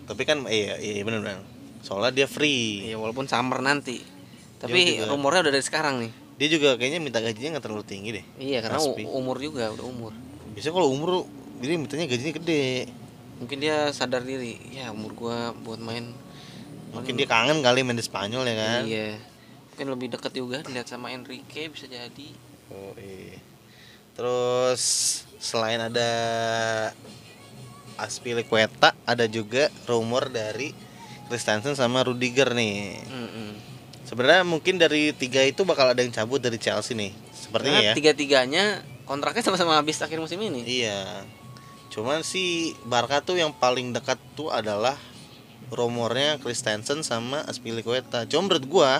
Tapi 0.08 0.24
kan 0.24 0.48
iya 0.48 0.80
iya 0.80 1.04
benar 1.04 1.20
benar. 1.20 1.44
Soalnya 1.84 2.24
dia 2.24 2.26
free. 2.28 2.88
Iya 2.88 2.96
walaupun 2.96 3.28
summer 3.28 3.60
nanti. 3.60 4.00
Tapi 4.58 5.04
juga. 5.04 5.12
rumornya 5.12 5.40
udah 5.48 5.52
dari 5.52 5.64
sekarang 5.64 5.94
nih. 6.00 6.12
Dia 6.40 6.48
juga 6.48 6.68
kayaknya 6.80 7.00
minta 7.04 7.20
gajinya 7.20 7.58
nggak 7.58 7.64
terlalu 7.68 7.84
tinggi 7.84 8.10
deh. 8.16 8.24
Iya 8.40 8.64
karena 8.64 8.80
Aspi. 8.80 9.04
umur 9.04 9.36
juga 9.36 9.68
udah 9.68 9.84
umur. 9.84 10.12
Biasanya 10.56 10.74
kalau 10.74 10.88
umur 10.88 11.28
jadi 11.60 11.76
mintanya 11.76 12.06
gajinya 12.08 12.32
gede. 12.40 12.88
Mungkin 13.38 13.58
dia 13.60 13.92
sadar 13.92 14.24
diri. 14.24 14.56
Ya 14.72 14.88
umur 14.90 15.12
gua 15.12 15.52
buat 15.52 15.78
main. 15.78 16.16
Mungkin 16.96 17.20
dia 17.20 17.28
kangen 17.28 17.60
kali 17.60 17.84
main 17.84 18.00
di 18.00 18.06
Spanyol 18.06 18.48
ya 18.48 18.56
kan. 18.56 18.82
Iya. 18.88 19.20
Mungkin 19.74 19.86
lebih 19.92 20.08
deket 20.16 20.32
juga 20.32 20.64
dilihat 20.64 20.88
sama 20.88 21.12
Enrique 21.12 21.68
bisa 21.68 21.84
jadi. 21.84 22.47
Oh, 22.72 22.92
iya. 23.00 23.38
Terus 24.18 24.82
selain 25.38 25.78
ada 25.78 26.10
Aspilicueta 27.98 28.94
ada 29.02 29.26
juga 29.26 29.70
rumor 29.90 30.30
dari 30.30 30.70
Christensen 31.26 31.74
sama 31.74 32.06
Rudiger 32.06 32.54
nih. 32.54 33.02
Mm-mm. 33.10 33.50
Sebenarnya 34.06 34.46
mungkin 34.46 34.80
dari 34.80 35.12
tiga 35.12 35.44
itu 35.44 35.66
bakal 35.66 35.92
ada 35.92 36.00
yang 36.00 36.14
cabut 36.14 36.40
dari 36.40 36.56
Chelsea 36.56 36.94
nih. 36.94 37.12
Sepertinya 37.34 37.82
Karena 37.82 37.90
ya. 37.92 37.94
tiga-tiganya 37.98 38.64
kontraknya 39.04 39.44
sama-sama 39.44 39.76
habis 39.76 40.00
akhir 40.00 40.16
musim 40.22 40.40
ini. 40.40 40.64
Iya. 40.64 41.26
Cuman 41.92 42.24
si 42.24 42.72
Barca 42.86 43.20
tuh 43.20 43.36
yang 43.36 43.52
paling 43.52 43.92
dekat 43.92 44.16
tuh 44.38 44.48
adalah 44.48 44.96
rumornya 45.68 46.40
Christensen 46.40 47.04
sama 47.04 47.44
Aspilicueta. 47.44 48.24
Cuma 48.24 48.48
menurut 48.48 48.64
gua 48.64 48.92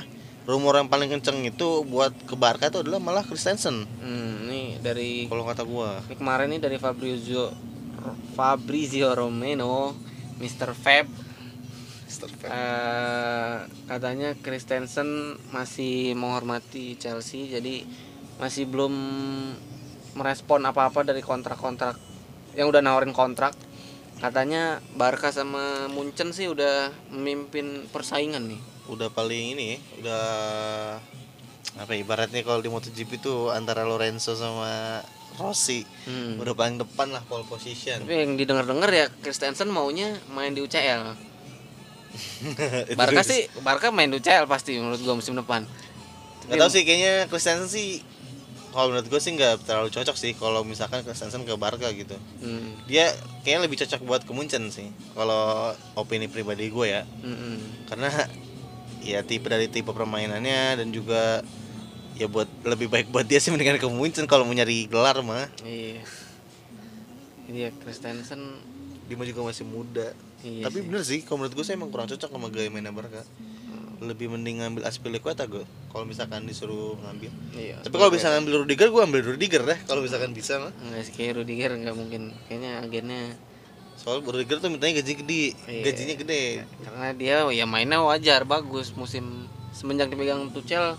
rumor 0.49 0.81
yang 0.81 0.89
paling 0.89 1.13
kenceng 1.13 1.45
itu 1.45 1.85
buat 1.85 2.17
ke 2.25 2.33
Barca 2.33 2.73
itu 2.73 2.81
adalah 2.81 2.97
malah 2.97 3.21
Christensen. 3.21 3.85
Hmm, 4.01 4.49
ini 4.49 4.81
dari 4.81 5.29
Kalau 5.29 5.45
kata 5.45 5.69
gua. 5.69 6.01
ini 6.09 6.17
kemarin 6.17 6.49
nih 6.57 6.61
dari 6.65 6.77
Fabrizio 6.81 7.53
Fabrizio 8.33 9.13
Romano, 9.13 9.93
Mr. 10.41 10.73
Fab 10.73 11.05
eh, 12.49 13.57
katanya 13.85 14.33
Christensen 14.41 15.37
masih 15.53 16.17
menghormati 16.17 16.97
Chelsea 16.97 17.53
jadi 17.53 17.85
masih 18.41 18.65
belum 18.65 18.95
merespon 20.17 20.65
apa-apa 20.65 21.05
dari 21.05 21.21
kontrak-kontrak 21.21 22.01
yang 22.57 22.73
udah 22.73 22.81
nawarin 22.81 23.13
kontrak 23.13 23.53
katanya 24.25 24.81
Barca 24.97 25.31
sama 25.31 25.87
Munchen 25.93 26.33
sih 26.33 26.49
udah 26.49 26.91
memimpin 27.13 27.87
persaingan 27.93 28.49
nih 28.49 28.78
Udah 28.89 29.09
paling 29.09 29.55
ini 29.55 29.77
udah 29.99 30.25
apa 31.77 31.91
ya, 31.93 32.01
ibaratnya 32.01 32.43
kalau 32.43 32.59
di 32.59 32.67
MotoGP 32.67 33.19
itu 33.19 33.35
antara 33.49 33.85
Lorenzo 33.85 34.35
sama 34.35 34.99
Rossi 35.37 35.87
Hmm. 36.03 36.41
udah 36.41 36.51
paling 36.51 36.77
depan 36.77 37.13
lah 37.13 37.23
pole 37.23 37.45
position. 37.45 38.03
tapi 38.03 38.17
yang 38.17 38.35
didengar-dengar 38.35 38.91
ya 38.91 39.07
Christensen 39.15 39.69
maunya 39.69 40.11
main 40.29 40.51
di 40.51 40.59
UCL 40.59 41.15
Barca 42.99 43.23
sih 43.23 43.47
Barca 43.61 43.93
main 43.93 44.11
di 44.11 44.19
UCL 44.19 44.49
pasti 44.49 44.75
menurut 44.75 44.99
gua 44.99 45.15
musim 45.15 45.37
depan 45.37 45.63
Gak 46.49 46.57
tau 46.57 46.73
sih 46.73 46.83
kayaknya 46.83 47.29
Christensen 47.29 47.69
sih 47.69 48.01
kalau 48.69 48.91
menurut 48.91 49.07
gue 49.07 49.17
sih 49.17 49.33
nggak 49.33 49.65
terlalu 49.65 49.89
cocok 49.89 50.13
sih 50.15 50.33
kalau 50.33 50.61
misalkan 50.61 51.01
Christensen 51.01 51.41
ke 51.43 51.57
Barca 51.57 51.89
gitu. 51.89 52.15
Hmm. 52.39 52.77
Dia 52.85 53.11
kayaknya 53.43 53.65
lebih 53.65 53.81
cocok 53.81 54.01
buat 54.05 54.23
ke 54.23 54.33
Munchen 54.33 54.69
sih. 54.69 54.93
Kalau 55.13 55.73
opini 55.95 56.29
pribadi 56.29 56.69
gue 56.69 56.87
ya. 56.87 57.03
Mm-mm. 57.19 57.89
Karena 57.89 58.13
ya 59.09 59.25
tipe 59.25 59.49
dari 59.49 59.73
tipe 59.73 59.89
permainannya 59.89 60.85
dan 60.85 60.93
juga 60.93 61.41
ya 62.19 62.29
buat 62.29 62.51
lebih 62.67 62.93
baik 62.93 63.07
buat 63.09 63.25
dia 63.25 63.41
sih 63.41 63.49
mendingan 63.49 63.81
ke 63.81 63.89
Munchen 63.89 64.29
kalau 64.29 64.45
mau 64.45 64.53
nyari 64.53 64.85
gelar 64.85 65.25
mah. 65.25 65.49
Iya. 65.65 66.05
Dia 67.49 67.73
Christensen 67.81 68.61
Dia 69.09 69.17
juga 69.25 69.41
masih 69.49 69.65
muda. 69.65 70.13
Iya 70.45 70.69
Tapi 70.69 70.79
sih. 70.79 70.85
bener 70.85 71.03
sih, 71.03 71.21
kalau 71.25 71.41
menurut 71.41 71.57
gue 71.57 71.65
sih 71.65 71.73
emang 71.73 71.89
kurang 71.89 72.05
cocok 72.13 72.29
sama 72.29 72.53
gaya 72.53 72.69
mainnya 72.69 72.93
Barca. 72.93 73.25
Lebih 73.99 74.31
mending 74.31 74.61
ngambil 74.63 74.85
Aspilicueta 74.85 75.49
gue 75.49 75.65
kalau 75.89 76.05
misalkan 76.05 76.45
disuruh 76.45 77.01
ngambil. 77.01 77.33
Iya. 77.57 77.81
Tapi 77.81 77.95
kalau 77.97 78.13
bisa 78.13 78.29
ngambil 78.37 78.63
Rudiger, 78.63 78.93
gue 78.93 79.03
ambil 79.03 79.21
Rudiger 79.25 79.63
deh. 79.65 79.79
Kalau 79.89 80.05
misalkan 80.05 80.37
bisa 80.37 80.61
mah. 80.61 80.71
Enggak 80.85 81.09
sih 81.09 81.13
kayak 81.17 81.41
Rudiger 81.41 81.73
nggak 81.81 81.97
mungkin. 81.97 82.37
Kayaknya 82.47 82.73
agennya 82.85 83.23
Soal 83.99 84.23
Rudiger 84.23 84.57
tuh 84.57 84.71
mintanya 84.71 85.03
gaji 85.03 85.13
gede, 85.17 85.45
Iya. 85.67 85.83
gajinya 85.85 86.15
gede. 86.17 86.43
karena 86.81 87.09
dia 87.13 87.37
ya 87.49 87.65
mainnya 87.65 87.99
wajar 88.01 88.43
bagus 88.45 88.95
musim 88.95 89.45
semenjak 89.71 90.09
dipegang 90.09 90.49
Tuchel 90.49 90.95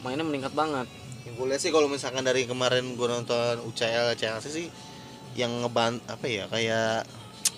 mainnya 0.00 0.22
meningkat 0.22 0.52
banget. 0.52 0.84
Yang 1.24 1.34
gue 1.34 1.46
lihat 1.48 1.60
sih 1.60 1.72
kalau 1.72 1.88
misalkan 1.88 2.22
dari 2.22 2.44
kemarin 2.44 2.94
gue 2.94 3.06
nonton 3.06 3.64
UCL 3.64 4.14
Chelsea 4.14 4.52
sih 4.52 4.66
yang 5.34 5.50
ngeban 5.58 5.98
apa 6.06 6.24
ya 6.24 6.44
kayak 6.46 7.08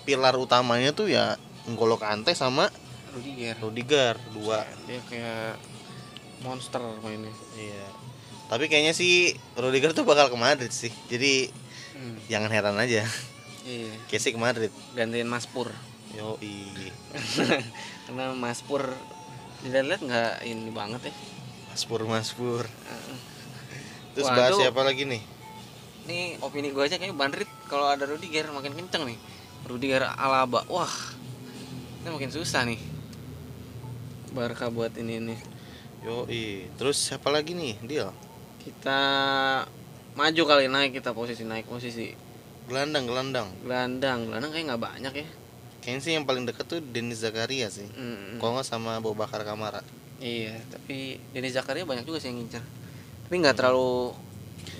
pilar 0.03 0.35
utamanya 0.35 0.89
tuh 0.89 1.07
ya 1.07 1.35
N'Golo 1.65 1.95
Kante 1.95 2.33
sama 2.33 2.71
Rudiger. 3.11 3.55
Rudiger 3.59 4.15
dua. 4.31 4.63
Dia 4.85 4.99
kayak 5.05 5.59
monster 6.39 6.81
mainnya. 6.99 7.29
Iya. 7.53 7.85
Tapi 8.47 8.65
kayaknya 8.65 8.91
sih 8.91 9.29
Rudiger 9.53 9.91
tuh 9.91 10.01
bakal 10.01 10.27
ke 10.27 10.37
Madrid 10.37 10.71
sih. 10.71 10.89
Jadi 11.05 11.51
Hmm. 11.91 12.15
jangan 12.25 12.47
heran 12.47 12.79
aja. 12.79 13.03
Iya. 13.69 13.93
Kayak 14.09 14.21
sih 14.25 14.31
ke 14.33 14.39
Madrid. 14.41 14.71
Gantiin 14.97 15.29
Mas 15.29 15.45
Pur. 15.45 15.69
Yo 16.17 16.41
karena 18.09 18.33
Mas 18.33 18.65
Pur 18.65 18.81
dilihat 19.61 20.01
nggak 20.01 20.41
ini 20.41 20.73
banget 20.73 21.13
ya. 21.13 21.13
Maspur 21.69 22.01
Maspur. 22.09 22.65
Heeh. 22.65 23.17
Terus 24.17 24.25
Waduh. 24.25 24.37
bahas 24.41 24.53
siapa 24.57 24.81
lagi 24.81 25.05
nih? 25.05 25.21
Ini 26.09 26.41
opini 26.41 26.73
gue 26.73 26.81
aja 26.81 26.97
kayak 26.97 27.13
Madrid 27.13 27.45
kalau 27.69 27.85
ada 27.85 28.09
Rudiger 28.09 28.49
makin 28.49 28.73
kenceng 28.73 29.05
nih. 29.05 29.19
Rudiger 29.69 30.09
Alaba. 30.17 30.65
Wah. 30.65 30.89
Ini 32.01 32.09
makin 32.09 32.33
susah 32.33 32.65
nih. 32.65 32.81
Barca 34.33 34.73
buat 34.73 34.97
ini 34.97 35.21
nih. 35.21 35.39
Yo 36.01 36.25
Terus 36.81 36.97
siapa 36.97 37.29
lagi 37.29 37.53
nih? 37.53 37.77
Deal. 37.85 38.09
Kita 38.59 38.99
maju 40.17 40.41
kali 40.43 40.65
naik 40.67 40.97
kita 40.97 41.13
posisi 41.13 41.45
naik 41.45 41.69
posisi 41.69 42.11
Gelandang, 42.69 43.03
gelandang. 43.03 43.47
gelandang 43.65 44.19
gelandang 44.29 44.51
kayak 44.53 44.65
nggak 44.69 44.83
banyak 44.83 45.13
ya 45.15 45.27
Kayaknya 45.79 46.01
sih 46.03 46.11
yang 46.13 46.23
paling 46.23 46.43
deket 46.43 46.65
tuh 46.67 46.83
Denis 46.83 47.23
Zakaria 47.23 47.71
sih. 47.71 47.87
Mm, 47.89 48.37
Kalau 48.37 48.51
nggak 48.53 48.67
sama 48.67 48.99
Abu 48.99 49.15
Bakar 49.15 49.41
Kamara. 49.41 49.81
iya 50.19 50.59
tapi 50.67 51.15
Denis 51.31 51.55
Zakaria 51.55 51.87
banyak 51.87 52.03
juga 52.03 52.19
sih 52.19 52.27
yang 52.27 52.37
ngincer 52.37 52.59
tapi 53.23 53.39
nggak 53.39 53.55
terlalu 53.55 54.11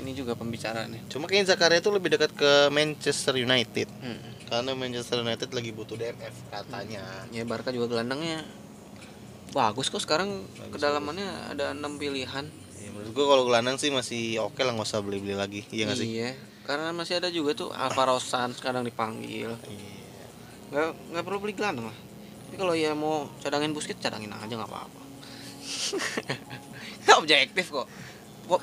ini 0.03 0.11
juga 0.11 0.35
pembicaraannya 0.35 1.07
Cuma 1.07 1.25
kayaknya 1.25 1.55
Zakaria 1.55 1.79
tuh 1.79 1.95
lebih 1.95 2.11
dekat 2.11 2.35
ke 2.35 2.67
Manchester 2.69 3.33
United. 3.33 3.87
Mm. 3.99 4.19
Karena 4.45 4.71
Manchester 4.73 5.17
United 5.19 5.49
lagi 5.49 5.71
butuh 5.71 5.95
DMF 5.95 6.35
katanya. 6.51 7.25
ya 7.29 7.41
Barca 7.43 7.71
juga 7.71 7.87
gelandangnya 7.89 8.43
bagus 9.49 9.89
kok 9.89 9.97
sekarang 9.97 10.45
kedalamannya 10.69 11.25
ada 11.49 11.73
enam 11.73 11.97
pilihan 11.97 12.45
Ya, 12.79 12.89
menurut 12.91 13.11
gua 13.11 13.25
kalau 13.29 13.43
gelandang 13.43 13.75
sih 13.75 13.89
masih 13.89 14.39
oke 14.39 14.59
lah 14.59 14.71
nggak 14.71 14.87
usah 14.87 15.01
beli-beli 15.01 15.35
lagi. 15.35 15.61
Iya 15.67 15.83
nggak 15.87 15.99
sih? 15.99 16.07
iya 16.09 16.31
karena 16.69 16.93
masih 16.93 17.17
ada 17.17 17.33
juga 17.33 17.57
tuh 17.57 17.73
Alvaro 17.73 18.21
Sanz 18.21 18.61
kadang 18.61 18.85
dipanggil 18.85 19.49
Iya. 19.65 19.93
nggak 20.69 20.87
nggak 21.17 21.23
perlu 21.25 21.41
beli 21.41 21.57
gelandang 21.57 21.89
lah 21.89 21.97
tapi 22.45 22.55
kalau 22.61 22.77
ya 22.77 22.93
mau 22.93 23.25
cadangin 23.41 23.73
busket 23.73 23.97
cadangin 23.97 24.29
aja 24.29 24.53
nggak 24.53 24.69
apa-apa 24.69 25.01
Nggak 27.05 27.17
objektif 27.17 27.65
kok 27.73 27.87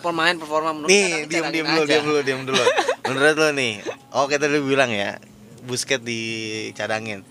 pemain 0.02 0.34
performa 0.34 0.70
menurut 0.74 0.90
Nih, 0.90 1.26
diam 1.30 1.50
diam 1.50 1.66
dulu, 1.66 1.82
diam 1.86 2.04
dulu, 2.04 2.20
diam 2.22 2.42
dulu. 2.42 2.64
Menurut 3.06 3.36
lo 3.38 3.48
nih, 3.54 3.82
oke 4.10 4.34
tadi 4.34 4.58
bilang 4.58 4.90
ya, 4.90 5.18
Busket 5.62 6.02
dicadangin. 6.02 7.22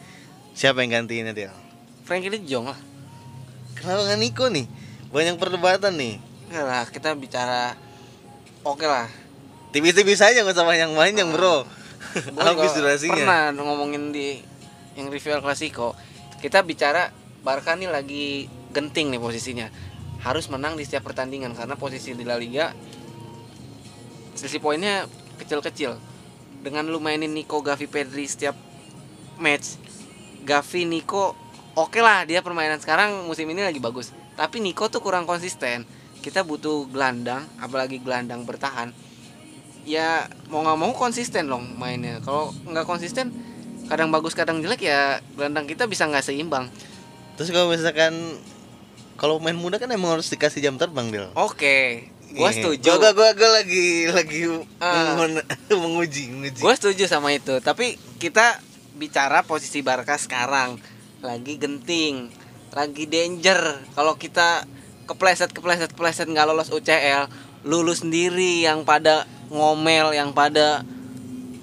Siapa 0.56 0.80
yang 0.80 1.04
gantiinnya 1.04 1.36
dia? 1.36 1.52
Frankie 2.08 2.32
De 2.32 2.40
Jong 2.48 2.72
lah 2.72 2.80
Kenapa 3.76 4.08
nggak 4.08 4.20
Niko 4.24 4.48
nih? 4.48 4.68
Banyak 5.12 5.36
perdebatan 5.36 6.00
nih. 6.00 6.16
Nggak 6.48 6.64
lah 6.64 6.84
kita 6.88 7.12
bicara 7.20 7.76
oke 8.64 8.88
lah 8.88 9.12
Tipis-tipis 9.76 10.24
aja 10.24 10.40
nggak 10.40 10.56
usah 10.56 10.64
banyak-banyak 10.64 11.28
bro. 11.36 11.68
Gua 12.32 12.48
Habis 12.48 12.80
durasinya. 12.80 13.12
pernah 13.12 13.52
ngomongin 13.60 14.16
di 14.16 14.40
yang 14.96 15.12
review 15.12 15.36
El 15.36 15.44
Clasico. 15.44 16.00
Kita 16.40 16.64
bicara 16.64 17.12
Barca 17.44 17.76
nih 17.76 17.92
lagi 17.92 18.48
genting 18.72 19.12
nih 19.12 19.20
posisinya. 19.20 19.68
Harus 20.24 20.48
menang 20.48 20.80
di 20.80 20.88
setiap 20.88 21.04
pertandingan 21.12 21.52
karena 21.60 21.76
posisi 21.76 22.16
di 22.16 22.24
La 22.24 22.40
Liga 22.40 22.72
selisih 24.40 24.64
poinnya 24.64 25.12
kecil-kecil. 25.44 26.00
Dengan 26.64 26.88
lu 26.88 27.04
mainin 27.04 27.36
Nico 27.36 27.60
Gavi 27.60 27.92
Pedri 27.92 28.32
setiap 28.32 28.56
match 29.36 29.76
Gavi 30.48 30.88
Nico 30.88 31.36
oke 31.76 32.00
lah 32.00 32.24
dia 32.24 32.40
permainan 32.40 32.80
sekarang 32.80 33.28
musim 33.28 33.52
ini 33.52 33.60
lagi 33.60 33.84
bagus. 33.84 34.16
Tapi 34.40 34.64
Nico 34.64 34.88
tuh 34.88 35.04
kurang 35.04 35.28
konsisten. 35.28 35.84
Kita 36.24 36.48
butuh 36.48 36.88
gelandang 36.88 37.44
apalagi 37.60 38.00
gelandang 38.00 38.48
bertahan 38.48 38.96
ya 39.86 40.10
mau 40.50 40.60
nggak 40.60 40.76
mau 40.76 40.92
konsisten 40.92 41.46
dong 41.46 41.78
mainnya. 41.78 42.20
Kalau 42.20 42.50
nggak 42.66 42.84
konsisten 42.84 43.30
kadang 43.86 44.10
bagus 44.10 44.34
kadang 44.34 44.60
jelek 44.60 44.82
ya 44.82 45.18
gelandang 45.34 45.66
kita 45.66 45.86
bisa 45.86 46.04
nggak 46.04 46.22
seimbang. 46.22 46.68
Terus 47.38 47.50
kalau 47.50 47.70
misalkan 47.70 48.14
kalau 49.16 49.38
main 49.38 49.54
muda 49.54 49.78
kan 49.78 49.88
emang 49.88 50.12
harus 50.12 50.28
dikasih 50.28 50.60
jam 50.60 50.76
terbang 50.76 51.08
Del. 51.08 51.30
oke 51.32 51.78
gua 52.34 52.50
Iya. 52.50 52.58
setuju. 52.58 52.90
Gua, 52.92 52.98
gua, 53.00 53.12
gua, 53.14 53.30
gua 53.32 53.50
lagi 53.56 53.86
lagi 54.10 54.42
mengun- 54.76 55.46
menguji, 55.86 56.24
menguji. 56.28 56.60
gue 56.60 56.74
setuju 56.76 57.06
sama 57.06 57.32
itu. 57.32 57.62
Tapi 57.62 57.96
kita 58.18 58.60
bicara 58.94 59.40
posisi 59.42 59.80
Barca 59.80 60.18
sekarang. 60.18 60.76
Lagi 61.22 61.56
genting 61.56 62.28
lagi 62.72 63.08
danger. 63.08 63.88
Kalau 63.94 64.18
kita 64.18 64.68
kepleset 65.06 65.54
kepleset 65.54 65.94
kepleset 65.94 66.26
nggak 66.26 66.44
lolos 66.46 66.68
UCL 66.68 67.30
lulus 67.66 68.06
sendiri 68.06 68.62
yang 68.62 68.86
pada 68.86 69.26
ngomel 69.50 70.14
yang 70.14 70.32
pada 70.32 70.86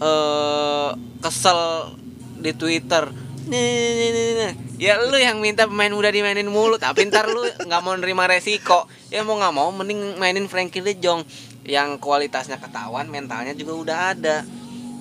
eh 0.02 0.90
kesel 1.22 1.94
di 2.42 2.50
Twitter 2.50 3.06
nih, 3.46 3.54
nih, 3.54 3.94
nih, 3.94 4.10
nih, 4.10 4.34
nih. 4.34 4.52
ya 4.82 4.98
lu 4.98 5.14
yang 5.14 5.38
minta 5.38 5.70
pemain 5.70 5.90
muda 5.94 6.10
dimainin 6.10 6.50
mulu 6.50 6.74
tapi 6.74 7.06
ntar 7.06 7.30
lu 7.30 7.46
nggak 7.46 7.80
mau 7.86 7.94
nerima 7.94 8.26
resiko 8.26 8.90
ya 9.14 9.22
mau 9.22 9.38
nggak 9.38 9.54
mau 9.54 9.70
mending 9.70 10.18
mainin 10.18 10.50
Frankie 10.50 10.82
De 10.82 10.98
Jong 10.98 11.22
yang 11.62 12.02
kualitasnya 12.02 12.58
ketahuan 12.58 13.06
mentalnya 13.06 13.54
juga 13.54 13.72
udah 13.78 13.98
ada 14.18 14.42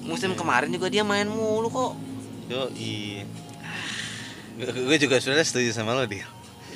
musim 0.05 0.37
kemarin 0.37 0.69
juga 0.69 0.93
dia 0.93 1.01
main 1.01 1.25
mulu 1.25 1.73
kok 1.73 1.93
Yo, 2.51 2.67
iya. 2.75 3.23
Gue 4.59 4.99
juga 4.99 5.23
sebenarnya 5.23 5.47
setuju 5.47 5.71
sama 5.71 5.95
lo 5.95 6.03
dia. 6.03 6.27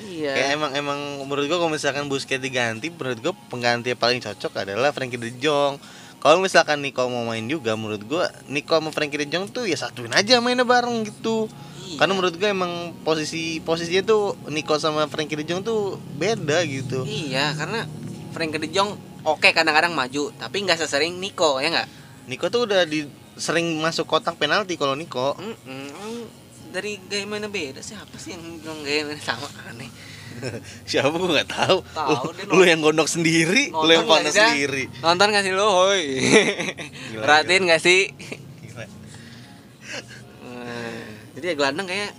Iya 0.08 0.32
Kayak 0.38 0.50
emang 0.56 0.72
emang 0.78 1.00
menurut 1.26 1.46
gua 1.50 1.58
kalau 1.60 1.72
misalkan 1.74 2.06
Busquets 2.08 2.40
diganti, 2.40 2.94
menurut 2.94 3.20
gua 3.20 3.34
pengganti 3.50 3.92
yang 3.92 4.00
paling 4.00 4.22
cocok 4.22 4.64
adalah 4.64 4.94
Frankie 4.94 5.20
De 5.20 5.34
Jong. 5.36 5.82
Kalau 6.22 6.42
misalkan 6.42 6.82
Nico 6.82 7.06
mau 7.06 7.22
main 7.30 7.46
juga, 7.46 7.78
menurut 7.78 8.02
gua 8.06 8.30
Nico 8.50 8.74
sama 8.74 8.90
Frankie 8.90 9.22
De 9.22 9.28
Jong 9.30 9.50
tuh 9.50 9.70
ya 9.70 9.78
satuin 9.78 10.10
aja 10.14 10.42
mainnya 10.42 10.66
bareng 10.66 11.06
gitu. 11.06 11.46
Iya. 11.86 12.02
Karena 12.02 12.14
menurut 12.18 12.36
gua 12.38 12.50
emang 12.50 12.98
posisi 13.06 13.62
posisinya 13.62 14.04
tuh 14.06 14.34
Nico 14.50 14.74
sama 14.82 15.06
Frankie 15.06 15.38
De 15.38 15.46
Jong 15.46 15.62
tuh 15.62 16.02
beda 16.18 16.66
gitu. 16.66 17.06
iya 17.06 17.54
karena 17.54 17.86
Frankie 18.34 18.58
De 18.58 18.70
Jong 18.74 18.98
oke 19.26 19.50
kadang-kadang 19.54 19.94
maju 19.94 20.34
tapi 20.38 20.66
nggak 20.66 20.82
sesering 20.82 21.18
Nico 21.18 21.58
ya 21.62 21.70
nggak 21.74 21.88
Nico 22.26 22.50
tuh 22.50 22.66
udah 22.66 22.90
di 22.90 23.06
sering 23.38 23.78
masuk 23.84 24.08
kotak 24.08 24.40
penalti 24.40 24.80
kalau 24.80 24.96
Nico. 24.98 25.36
Mm-mm, 25.38 25.92
emang 25.94 26.14
dari 26.76 27.00
gaya 27.02 27.24
mainnya 27.24 27.48
beda 27.48 27.80
siapa 27.80 28.12
sih 28.16 28.36
yang 28.36 28.60
bilang 28.60 28.84
gaya 28.84 29.02
mainnya 29.04 29.24
sama 29.24 29.48
aneh 29.66 29.88
Siapa 30.84 31.16
gua 31.16 31.32
nggak 31.32 31.48
tahu. 31.48 31.80
Tahu, 31.96 32.28
Lu, 32.52 32.60
lu 32.60 32.64
yang 32.68 32.84
gondok 32.84 33.08
sendiri, 33.08 33.72
lu 33.72 33.88
yang 33.88 34.04
panas 34.04 34.36
sih, 34.36 34.44
sendiri. 34.44 34.92
nonton 35.00 35.32
gak 35.32 35.42
sih 35.42 35.56
lo 35.56 35.64
hoi 35.64 36.04
perhatiin 37.24 37.64
gak 37.66 37.80
sih 37.80 38.12
Gila. 38.62 38.84
Eh, 40.44 41.04
jadi 41.36 41.46
ya 41.46 41.56
gelandang 41.56 41.88
kayak 41.88 42.12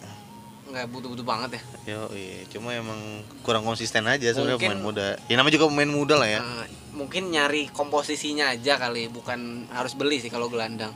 nggak 0.67 0.87
butuh-butuh 0.91 1.23
banget 1.23 1.51
ya 1.57 1.63
Yo, 1.87 2.03
iya. 2.11 2.43
Cuma 2.49 2.73
emang 2.73 2.99
kurang 3.41 3.63
konsisten 3.63 4.03
aja 4.03 4.27
sebenarnya 4.27 4.59
pemain 4.59 4.83
muda. 4.83 5.15
Ya 5.29 5.39
namanya 5.39 5.55
juga 5.55 5.71
pemain 5.71 5.87
muda 5.89 6.19
lah 6.19 6.27
ya. 6.27 6.41
Eh, 6.41 6.67
mungkin 6.91 7.31
nyari 7.31 7.69
komposisinya 7.69 8.51
aja 8.51 8.75
kali 8.75 9.07
bukan 9.07 9.69
harus 9.71 9.93
beli 9.93 10.19
sih 10.19 10.27
kalau 10.27 10.49
gelandang 10.49 10.91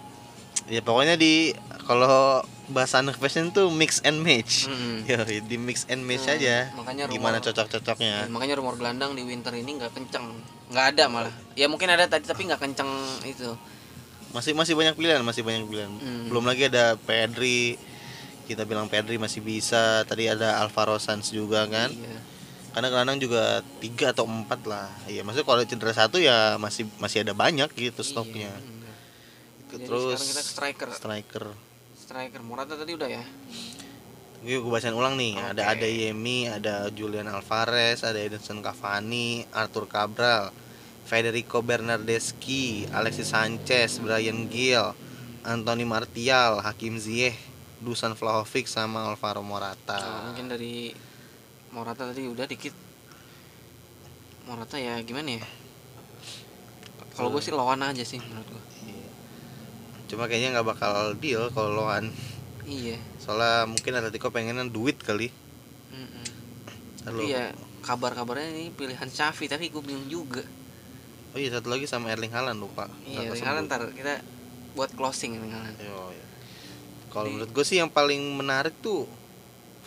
Ya 0.66 0.80
pokoknya 0.80 1.14
di 1.14 1.52
kalau 1.84 2.40
bahasa 2.70 2.98
anak 2.98 3.16
fashion 3.16 3.50
tuh 3.50 3.68
mix 3.68 3.98
and 4.00 4.18
match. 4.18 4.64
Mm-mm. 4.64 5.02
Yo, 5.04 5.18
di 5.42 5.56
mix 5.56 5.84
and 5.86 6.02
match 6.02 6.24
Hmm, 6.24 6.34
aja. 6.34 6.70
makanya 6.72 7.04
Gimana 7.06 7.36
rumor- 7.36 7.46
cocok-cocoknya. 7.46 8.26
makanya 8.28 8.54
rumor 8.56 8.74
gelandang 8.74 9.12
di 9.12 9.22
winter 9.22 9.50
ini 9.52 9.76
nggak 9.76 9.92
kenceng 9.92 10.26
nggak 10.70 10.86
ada 10.94 11.04
malah 11.06 11.34
ya 11.52 11.66
mungkin 11.66 11.90
ada 11.90 12.06
tadi 12.06 12.22
tapi 12.24 12.46
nggak 12.46 12.60
kenceng 12.60 12.90
itu 13.24 13.50
Masih 14.30 14.54
masih 14.54 14.78
banyak 14.78 14.94
pilihan, 14.94 15.18
masih 15.20 15.42
banyak 15.42 15.66
pilihan. 15.66 15.90
Hmm. 15.90 16.30
Belum 16.30 16.46
lagi 16.46 16.70
ada 16.70 16.94
Pedri. 16.94 17.74
Kita 18.46 18.62
bilang 18.62 18.86
Pedri 18.86 19.18
masih 19.18 19.42
bisa. 19.42 20.06
Tadi 20.06 20.30
ada 20.30 20.62
Alvaro 20.62 20.94
Sanz 20.96 21.34
juga 21.34 21.66
kan. 21.66 21.90
Iya. 21.90 22.18
Karena 22.70 22.88
gelandang 22.88 23.18
juga 23.18 23.58
tiga 23.82 24.14
atau 24.14 24.30
empat 24.30 24.62
lah. 24.62 24.86
Iya, 25.04 25.26
maksudnya 25.26 25.42
kalau 25.42 25.66
cedera 25.66 25.90
satu 25.90 26.22
ya 26.22 26.54
masih 26.56 26.86
masih 27.02 27.26
ada 27.26 27.34
banyak 27.34 27.74
gitu 27.74 28.06
stoknya. 28.06 28.54
Iya, 28.54 28.62
bener. 28.62 28.94
Jadi 29.66 29.82
Terus 29.90 30.02
sekarang 30.14 30.30
kita 30.30 30.42
striker 30.46 30.88
striker. 30.94 31.44
Striker 32.10 32.42
Morata 32.42 32.74
tadi 32.74 32.90
udah 32.98 33.06
ya 33.06 33.22
Gue 34.42 34.56
gue 34.56 34.72
bacain 34.72 34.96
ulang 34.96 35.20
nih. 35.20 35.36
Ada 35.36 35.62
Oke. 35.68 35.72
ada 35.76 35.86
Yemi, 35.86 36.48
ada 36.48 36.88
Julian 36.88 37.28
Alvarez, 37.28 38.00
ada 38.00 38.16
Edinson 38.16 38.64
Cavani, 38.64 39.44
Arthur 39.52 39.84
Cabral, 39.84 40.48
Federico 41.04 41.60
Bernardeschi, 41.60 42.88
Alexis 42.88 43.36
Sanchez, 43.36 44.00
Brian 44.00 44.48
Gill, 44.48 44.96
Anthony 45.44 45.84
Martial, 45.84 46.64
Hakim 46.64 46.96
Ziyech, 46.96 47.36
Dusan 47.84 48.16
Vlahovic 48.16 48.64
sama 48.64 49.12
Alvaro 49.12 49.44
Morata. 49.44 50.00
Kalau 50.00 50.32
mungkin 50.32 50.48
dari 50.48 50.96
Morata 51.70 52.08
tadi 52.08 52.24
udah 52.24 52.48
dikit 52.48 52.72
Morata 54.48 54.80
ya 54.80 54.98
gimana 55.06 55.38
ya 55.38 55.44
kalau 57.14 57.30
gue 57.30 57.42
sih 57.44 57.54
lawan 57.54 57.84
aja 57.84 58.02
sih 58.02 58.18
menurut 58.18 58.48
gue 58.50 58.62
Iya. 58.88 58.99
Cuma 60.10 60.26
kayaknya 60.26 60.58
nggak 60.58 60.66
bakal 60.66 61.14
deal 61.16 61.46
kalau 61.54 61.70
loan. 61.78 62.10
iya 62.66 62.98
Soalnya 63.22 63.70
mungkin 63.70 63.94
Atletico 63.94 64.34
pengennya 64.34 64.66
duit 64.66 64.98
kali. 64.98 65.30
Halo. 67.00 67.24
tapi 67.24 67.32
ya 67.32 67.48
kabar-kabarnya 67.80 68.52
ini 68.52 68.68
pilihan 68.76 69.08
Xavi 69.08 69.48
tapi 69.48 69.72
gue 69.72 69.80
bingung 69.80 70.04
juga 70.12 70.44
Oh 71.32 71.38
iya 71.40 71.48
satu 71.48 71.72
lagi 71.72 71.88
sama 71.88 72.12
Erling 72.12 72.28
Haaland 72.28 72.60
lupa. 72.60 72.92
iya 73.08 73.24
Erling 73.24 73.40
Haaland 73.40 73.66
ntar 73.72 73.88
kita 73.96 74.20
buat 74.76 74.92
closing 74.92 75.40
Erling 75.40 75.48
Haaland 75.48 75.80
Yo, 75.80 76.12
iya. 76.12 76.26
Kalau 77.08 77.32
menurut 77.32 77.50
gue 77.50 77.64
sih 77.64 77.80
yang 77.80 77.88
paling 77.88 78.20
menarik 78.36 78.76
tuh 78.84 79.08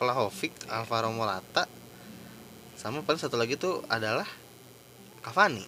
Vlahovic, 0.02 0.52
Alvaro 0.74 1.14
Morata, 1.14 1.70
sama 2.76 3.06
paling 3.06 3.22
satu 3.22 3.38
lagi 3.38 3.56
tuh 3.56 3.86
adalah 3.86 4.26
Cavani. 5.22 5.64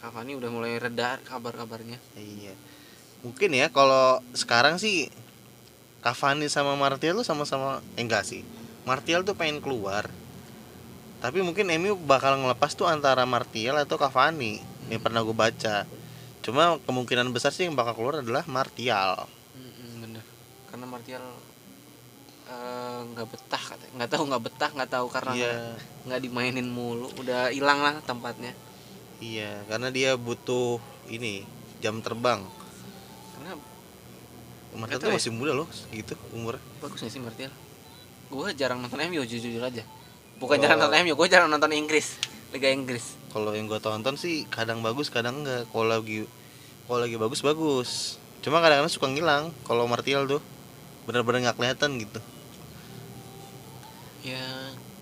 Cavani 0.00 0.32
udah 0.34 0.48
mulai 0.50 0.80
reda 0.80 1.20
kabar-kabarnya 1.28 2.00
Iya. 2.16 2.56
Mungkin 3.20 3.50
ya 3.50 3.66
kalau 3.68 4.22
sekarang 4.32 4.78
sih 4.78 5.10
Cavani 5.98 6.46
sama 6.46 6.78
Martial 6.78 7.18
tuh 7.18 7.26
sama-sama 7.26 7.82
eh, 7.98 8.02
enggak 8.06 8.22
sih. 8.22 8.46
Martial 8.86 9.26
tuh 9.26 9.34
pengen 9.34 9.58
keluar. 9.58 10.06
Tapi 11.18 11.42
mungkin 11.42 11.66
MU 11.74 11.98
bakal 11.98 12.38
ngelepas 12.38 12.72
tuh 12.72 12.86
antara 12.86 13.26
Martial 13.26 13.74
atau 13.76 13.98
Cavani. 13.98 14.62
Yang 14.86 15.02
pernah 15.02 15.20
gue 15.26 15.34
baca. 15.34 15.84
Cuma 16.40 16.78
kemungkinan 16.86 17.28
besar 17.34 17.50
sih 17.50 17.66
yang 17.66 17.74
bakal 17.74 17.98
keluar 17.98 18.22
adalah 18.22 18.46
Martial. 18.46 19.26
Mm-mm, 19.52 19.90
bener 20.00 20.24
karena 20.70 20.86
Martial 20.86 21.24
eh, 22.46 23.00
nggak 23.04 23.26
betah 23.28 23.60
katanya 23.60 23.92
nggak 23.98 24.10
tahu 24.10 24.22
nggak 24.24 24.42
betah 24.46 24.70
nggak 24.72 24.90
tahu 24.90 25.06
karena 25.10 25.32
Iya. 25.34 25.52
nggak- 26.08 26.22
dimainin 26.22 26.64
mulu 26.64 27.12
udah 27.18 27.52
hilang 27.52 27.82
lah 27.82 28.00
tempatnya 28.00 28.54
Iya, 29.18 29.66
karena 29.66 29.90
dia 29.90 30.14
butuh 30.14 30.78
ini 31.10 31.42
jam 31.82 31.98
terbang. 31.98 32.46
Martial 34.78 34.98
tuh 34.98 35.10
ya. 35.10 35.16
masih 35.18 35.32
muda 35.34 35.52
loh, 35.52 35.66
gitu 35.90 36.14
umurnya. 36.30 36.62
bagus 36.78 37.02
gak 37.02 37.10
sih 37.10 37.18
Martial 37.18 37.50
gue 38.28 38.48
jarang 38.54 38.78
nonton 38.78 39.00
MU 39.02 39.24
jujur 39.24 39.42
jujur 39.42 39.60
aja 39.60 39.82
bukan 40.38 40.56
Oh. 40.56 40.62
jarang 40.62 40.78
nonton 40.78 40.98
MU 41.02 41.14
gue 41.14 41.28
jarang 41.28 41.48
nonton 41.48 41.72
Inggris 41.72 42.14
Liga 42.48 42.70
Inggris 42.70 43.18
Kalau 43.28 43.52
yang 43.52 43.68
gue 43.68 43.76
tonton 43.76 44.16
sih 44.16 44.48
kadang 44.48 44.80
bagus, 44.80 45.12
kadang 45.12 45.44
enggak. 45.44 45.68
Kalau 45.68 45.84
lagi 45.84 46.24
kalau 46.88 47.04
lagi 47.04 47.20
bagus 47.20 47.44
bagus. 47.44 48.16
Cuma 48.40 48.64
kadang-kadang 48.64 48.88
suka 48.88 49.04
ngilang 49.04 49.52
kalau 49.62 49.84
Martial 49.84 50.24
tuh. 50.24 50.40
Bener-bener 51.04 51.44
nggak 51.44 51.60
kelihatan 51.60 52.00
gitu. 52.00 52.20
ya 54.24 54.40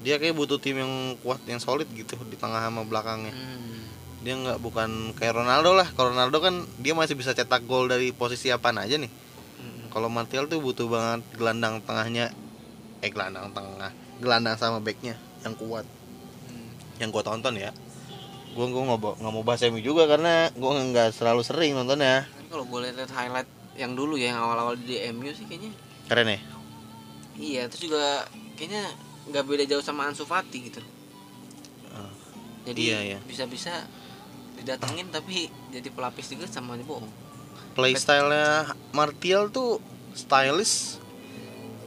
Dia 0.02 0.18
kayak 0.18 0.34
butuh 0.34 0.58
tim 0.58 0.76
yang 0.76 0.92
kuat, 1.22 1.38
yang 1.46 1.58
solid 1.58 1.86
gitu 1.90 2.18
di 2.26 2.34
tengah 2.34 2.60
sama 2.60 2.82
belakangnya. 2.82 3.30
hmm, 3.30 3.78
Dia 4.22 4.34
nggak 4.36 4.58
bukan 4.58 5.14
kayak 5.14 5.38
Ronaldo 5.38 5.72
lah. 5.72 5.86
Kalau 5.94 6.10
Ronaldo 6.10 6.42
kan 6.42 6.54
dia 6.78 6.92
masih 6.92 7.14
bisa 7.14 7.30
cetak 7.30 7.62
gol 7.62 7.86
dari 7.86 8.10
posisi 8.10 8.50
apaan 8.50 8.82
aja 8.82 8.98
nih. 8.98 9.08
Kalau 9.96 10.12
Martial 10.12 10.44
tuh 10.44 10.60
butuh 10.60 10.92
banget 10.92 11.24
gelandang 11.40 11.80
tengahnya. 11.80 12.28
Eh 13.00 13.08
gelandang 13.08 13.48
tengah, 13.56 13.96
gelandang 14.20 14.60
sama 14.60 14.76
backnya 14.76 15.16
yang 15.40 15.56
kuat. 15.56 15.88
Hmm. 16.52 16.68
yang 17.00 17.08
gue 17.08 17.24
tonton 17.24 17.56
ya. 17.56 17.72
Gue 18.52 18.68
gue 18.68 18.82
nggak 18.84 19.00
mau 19.00 19.16
nggak 19.16 19.32
mau 19.32 19.40
bahas 19.40 19.64
MU 19.72 19.80
juga 19.80 20.04
karena 20.04 20.52
gue 20.52 20.68
nggak 20.92 21.16
selalu 21.16 21.40
sering 21.40 21.72
nontonnya. 21.72 22.28
Tapi 22.28 22.48
kalau 22.52 22.68
boleh 22.68 22.92
lihat 22.92 23.08
highlight 23.08 23.48
yang 23.80 23.96
dulu 23.96 24.20
ya 24.20 24.36
yang 24.36 24.44
awal-awal 24.44 24.76
di 24.76 25.00
MU 25.16 25.32
sih 25.32 25.48
kayaknya. 25.48 25.72
Keren 26.12 26.28
ya? 26.28 26.38
Iya 27.40 27.62
terus 27.72 27.88
juga 27.88 28.28
kayaknya 28.60 28.92
nggak 29.32 29.44
beda 29.48 29.64
jauh 29.64 29.80
sama 29.80 30.12
Ansu 30.12 30.28
Fati 30.28 30.60
gitu. 30.60 30.84
Ah, 31.96 32.12
jadi 32.68 32.80
iya, 32.84 32.98
iya. 33.16 33.18
bisa-bisa 33.24 33.88
didatengin 34.60 35.08
tapi 35.08 35.48
jadi 35.72 35.88
pelapis 35.88 36.36
juga 36.36 36.44
sama 36.44 36.76
aja 36.76 36.84
bohong 36.84 37.25
playstylenya 37.76 38.72
Martial 38.96 39.52
tuh 39.52 39.78
stylish. 40.16 40.98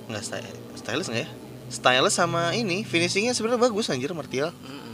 Nggak 0.08 0.24
style 0.24 0.58
stylish 0.78 1.10
nggak 1.10 1.24
ya? 1.26 1.30
Stylish 1.70 2.16
sama 2.16 2.54
ini 2.54 2.86
finishingnya 2.86 3.34
sebenarnya 3.34 3.68
bagus 3.68 3.90
anjir 3.90 4.14
Martial. 4.14 4.54
Mm-mm. 4.54 4.88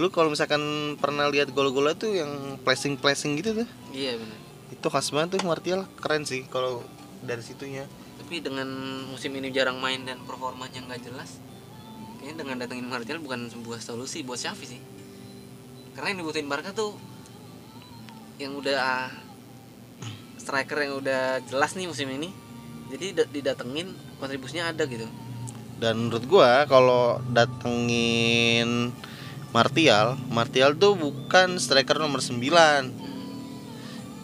lu 0.00 0.08
kalau 0.08 0.32
misalkan 0.32 0.96
pernah 0.96 1.28
lihat 1.28 1.52
gol-golnya 1.52 1.92
tuh 1.94 2.16
yang 2.16 2.58
placing 2.64 2.98
placing 2.98 3.38
gitu 3.38 3.64
tuh. 3.64 3.68
Iya 3.92 4.16
benar 4.18 4.42
itu 4.72 4.88
khas 4.88 5.12
banget 5.12 5.38
tuh 5.38 5.46
Martial 5.46 5.84
keren 6.00 6.24
sih 6.24 6.48
kalau 6.48 6.80
dari 7.20 7.44
situnya. 7.44 7.84
Tapi 8.16 8.40
dengan 8.40 8.66
musim 9.06 9.30
ini 9.36 9.52
jarang 9.52 9.78
main 9.78 10.02
dan 10.08 10.24
performanya 10.24 10.80
nggak 10.88 11.06
jelas 11.12 11.38
kayaknya 12.18 12.42
dengan 12.42 12.56
datengin 12.64 12.88
Martial 12.88 13.20
bukan 13.20 13.52
sebuah 13.52 13.78
solusi 13.84 14.24
buat 14.24 14.40
Xavi 14.40 14.66
sih. 14.66 14.80
Karena 15.92 16.16
yang 16.16 16.24
dibutuhin 16.24 16.48
Barca 16.48 16.72
tuh 16.72 16.96
yang 18.40 18.56
udah 18.56 18.76
ah, 18.80 19.10
striker 20.42 20.78
yang 20.82 20.98
udah 20.98 21.38
jelas 21.46 21.78
nih 21.78 21.86
musim 21.86 22.10
ini. 22.10 22.34
Jadi 22.90 23.14
da- 23.14 23.30
didatengin 23.30 23.94
kontribusinya 24.18 24.74
ada 24.74 24.82
gitu. 24.90 25.06
Dan 25.78 26.10
menurut 26.10 26.26
gua 26.26 26.66
kalau 26.66 27.22
datengin 27.30 28.90
Martial 29.54 30.16
Martial 30.32 30.74
tuh 30.74 30.98
bukan 30.98 31.60
striker 31.60 32.00
nomor 32.00 32.18
9 32.18 32.40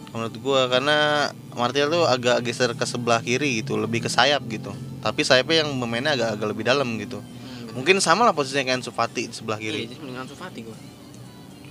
menurut 0.09 0.35
gua 0.41 0.65
karena 0.65 1.29
Martial 1.53 1.93
tuh 1.93 2.03
agak 2.09 2.41
geser 2.41 2.73
ke 2.73 2.85
sebelah 2.87 3.21
kiri 3.21 3.61
gitu 3.61 3.77
lebih 3.77 4.05
ke 4.05 4.09
sayap 4.09 4.41
gitu. 4.49 4.73
Tapi 4.99 5.21
sayapnya 5.21 5.63
yang 5.63 5.75
bermainnya 5.77 6.17
agak 6.17 6.29
agak 6.39 6.47
lebih 6.49 6.65
dalam 6.65 6.97
gitu. 6.97 7.21
Hmm, 7.21 7.77
mungkin 7.77 8.01
sama 8.01 8.25
lah 8.25 8.33
posisinya 8.33 8.65
kayak 8.65 8.81
Ansu 8.81 8.91
Fati 8.91 9.29
di 9.29 9.35
sebelah 9.37 9.61
iya, 9.61 9.69
kiri 9.69 9.81
jadi 9.85 9.95
mendingan 10.01 10.25
Ansu 10.25 10.35
Fati 10.35 10.59
gua. 10.65 10.77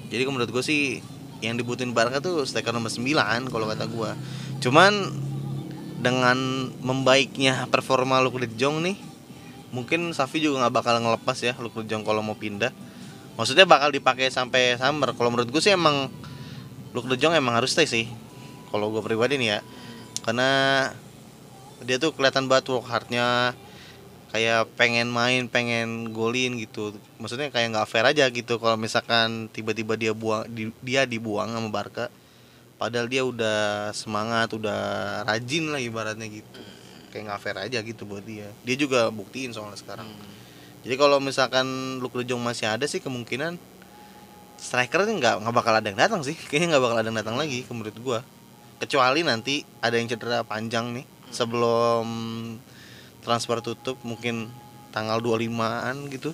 Jadi 0.08 0.22
menurut 0.24 0.50
gua 0.54 0.62
sih 0.62 1.02
yang 1.38 1.54
dibutuhin 1.54 1.94
Barca 1.94 2.18
tuh 2.18 2.42
striker 2.42 2.74
nomor 2.74 2.90
9 2.90 3.52
kalau 3.52 3.66
kata 3.70 3.84
gua. 3.86 4.18
Cuman 4.58 5.14
dengan 5.98 6.70
membaiknya 6.78 7.66
performa 7.66 8.22
Luke 8.22 8.38
De 8.38 8.48
Jong 8.54 8.86
nih 8.86 8.96
mungkin 9.74 10.14
Safi 10.14 10.38
juga 10.40 10.64
nggak 10.64 10.74
bakal 10.80 10.94
ngelepas 11.02 11.36
ya 11.42 11.52
Luke 11.58 11.82
De 11.82 11.86
Jong 11.90 12.02
kalau 12.06 12.22
mau 12.22 12.38
pindah. 12.38 12.70
Maksudnya 13.38 13.66
bakal 13.70 13.94
dipakai 13.94 14.34
sampai 14.34 14.74
summer. 14.78 15.14
Kalau 15.14 15.30
menurut 15.30 15.50
gue 15.50 15.62
sih 15.62 15.74
emang 15.74 16.10
Luke 16.90 17.06
De 17.06 17.14
Jong 17.18 17.34
emang 17.38 17.54
harus 17.54 17.70
stay 17.74 17.86
sih 17.86 18.06
kalau 18.74 18.90
gue 18.90 19.02
pribadi 19.02 19.38
nih 19.38 19.58
ya. 19.58 19.60
Karena 20.26 20.50
dia 21.82 22.02
tuh 22.02 22.10
kelihatan 22.10 22.50
banget 22.50 22.74
work 22.74 22.90
hardnya 22.90 23.54
kayak 24.28 24.68
pengen 24.76 25.08
main 25.08 25.48
pengen 25.48 26.12
golin 26.12 26.60
gitu. 26.60 26.92
Maksudnya 27.16 27.48
kayak 27.48 27.72
nggak 27.72 27.88
fair 27.88 28.04
aja 28.04 28.28
gitu 28.28 28.60
kalau 28.60 28.76
misalkan 28.76 29.48
tiba-tiba 29.48 29.96
dia 29.96 30.12
buang 30.12 30.44
di- 30.48 30.74
dia 30.84 31.08
dibuang 31.08 31.48
sama 31.48 31.68
Barca. 31.72 32.12
Padahal 32.78 33.10
dia 33.10 33.26
udah 33.26 33.90
semangat 33.90 34.54
udah 34.54 34.78
rajin 35.26 35.72
lah 35.72 35.80
ibaratnya 35.82 36.28
gitu. 36.28 36.60
Kayak 37.10 37.24
nggak 37.34 37.40
fair 37.40 37.56
aja 37.58 37.78
gitu 37.80 38.04
buat 38.04 38.22
dia. 38.22 38.46
Dia 38.62 38.76
juga 38.76 39.08
buktiin 39.08 39.50
soalnya 39.50 39.80
sekarang. 39.80 40.06
Hmm. 40.06 40.36
jadi 40.86 40.94
kalau 40.94 41.18
misalkan 41.18 41.66
Luke 41.98 42.16
De 42.16 42.24
Jong 42.24 42.38
masih 42.40 42.70
ada 42.70 42.86
sih 42.86 43.02
kemungkinan 43.02 43.58
strikernya 44.58 45.10
nggak 45.18 45.34
nggak 45.42 45.54
bakal 45.56 45.74
ada 45.74 45.86
yang 45.88 45.98
datang 45.98 46.20
sih. 46.22 46.36
Kayaknya 46.38 46.76
nggak 46.76 46.84
bakal 46.84 46.96
ada 47.00 47.08
yang 47.08 47.18
datang 47.18 47.36
lagi 47.40 47.64
menurut 47.72 47.96
gua. 47.98 48.20
Kecuali 48.78 49.26
nanti 49.26 49.66
ada 49.82 49.98
yang 49.98 50.06
cedera 50.06 50.46
panjang 50.46 50.94
nih. 50.94 51.06
Sebelum 51.34 52.06
transfer 53.22 53.58
tutup 53.62 53.98
mungkin 54.06 54.50
tanggal 54.94 55.18
25-an 55.20 55.96
gitu. 56.12 56.30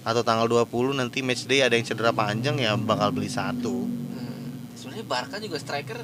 Atau 0.00 0.24
tanggal 0.24 0.48
20 0.48 0.96
nanti 0.96 1.20
match 1.20 1.44
day 1.44 1.60
ada 1.60 1.76
yang 1.76 1.84
cedera 1.84 2.10
panjang 2.10 2.56
ya 2.56 2.72
bakal 2.76 3.12
beli 3.12 3.28
satu. 3.28 3.84
Hmm. 3.84 4.72
sebenarnya 4.72 5.04
Barca 5.04 5.36
juga 5.36 5.60
striker 5.60 6.00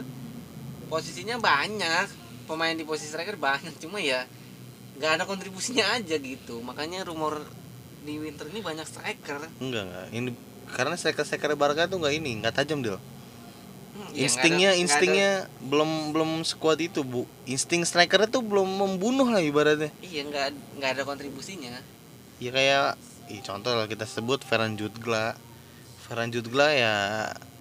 posisinya 0.93 1.41
banyak. 1.41 2.29
Pemain 2.47 2.77
di 2.77 2.87
posisi 2.87 3.11
striker 3.11 3.35
banyak 3.41 3.75
cuma 3.83 3.99
ya 3.99 4.23
nggak 5.01 5.11
ada 5.21 5.25
kontribusinya 5.25 5.97
aja 5.97 6.17
gitu. 6.21 6.61
Makanya 6.61 7.09
rumor 7.09 7.41
di 8.05 8.21
winter 8.21 8.47
ini 8.53 8.61
banyak 8.61 8.87
striker. 8.87 9.49
Enggak 9.59 9.83
enggak. 9.89 10.07
Ini 10.13 10.31
karena 10.71 10.95
striker 10.95 11.25
striker 11.25 11.57
Barca 11.57 11.89
tuh 11.89 12.03
nggak 12.03 12.15
ini 12.21 12.43
nggak 12.45 12.55
tajam 12.63 12.85
dia 12.85 13.01
Hmm, 13.97 14.13
ya 14.13 14.23
instingnya 14.23 14.45
ada- 14.69 14.77
nggak 14.77 14.77
ada- 14.77 14.83
instingnya 14.85 15.31
belum 15.63 15.91
belum 16.11 16.31
sekuat 16.43 16.79
itu 16.79 17.01
bu 17.01 17.25
insting 17.45 17.81
strikernya 17.83 18.29
tuh 18.29 18.41
belum 18.41 18.69
membunuh 18.69 19.25
lah 19.27 19.41
ibaratnya 19.41 19.89
iya 20.01 20.21
nggak 20.23 20.47
nggak 20.77 20.91
ada 20.93 21.03
kontribusinya 21.03 21.81
ya 22.37 22.51
kayak 22.51 23.01
ih, 23.27 23.41
contoh 23.41 23.73
lah 23.73 23.85
kita 23.85 24.05
sebut 24.05 24.41
Ferran 24.41 24.75
Jutgla 24.75 25.33
Ferran 25.99 26.29
Jutgla 26.29 26.71
ya 26.71 26.95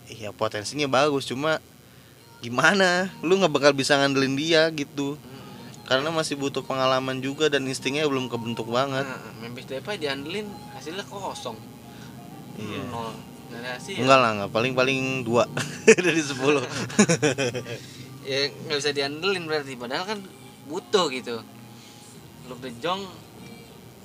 ya 0.08 0.30
potensinya 0.32 0.86
bagus 0.86 1.26
cuma 1.26 1.58
gimana 2.38 3.10
lu 3.22 3.36
nggak 3.36 3.50
bakal 3.50 3.72
bisa 3.72 3.96
ngandelin 3.96 4.36
dia 4.36 4.68
gitu 4.72 5.16
Hmm. 5.16 5.88
karena 5.88 6.10
masih 6.10 6.36
butuh 6.36 6.62
pengalaman 6.62 7.18
juga 7.18 7.48
dan 7.48 7.64
instingnya 7.64 8.06
belum 8.06 8.28
kebentuk 8.28 8.68
banget 8.68 9.02
Nah, 9.02 9.34
Memphis 9.40 9.66
Depay 9.66 9.96
diandelin 9.96 10.46
hasilnya 10.72 11.02
kosong. 11.04 11.58
Iya. 12.56 12.82
Nol. 12.88 13.14
Hasil. 13.48 13.98
enggak 13.98 14.18
lah 14.18 14.30
enggak 14.34 14.52
paling 14.52 14.74
paling 14.74 15.02
dua 15.22 15.46
dari 16.06 16.20
sepuluh 16.20 16.62
Ya 18.26 18.50
nggak 18.50 18.78
bisa 18.78 18.90
diandelin 18.90 19.46
berarti 19.46 19.74
padahal 19.74 20.02
kan 20.04 20.20
butuh 20.66 21.06
gitu. 21.10 21.46
Luke 22.46 22.58
De 22.60 22.74
Jong 22.76 23.06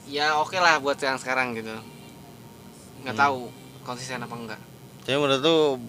ya 0.05 0.37
oke 0.37 0.53
lah 0.55 0.77
buat 0.77 0.97
yang 0.97 1.17
sekarang 1.17 1.57
gitu. 1.57 1.73
Nggak 3.01 3.17
Hmm. 3.17 3.23
tahu 3.23 3.39
konsisten 3.83 4.21
apa 4.21 4.35
enggak. 4.35 4.61
Tapi 5.01 5.17
menurut 5.17 5.41
tuh 5.41 5.81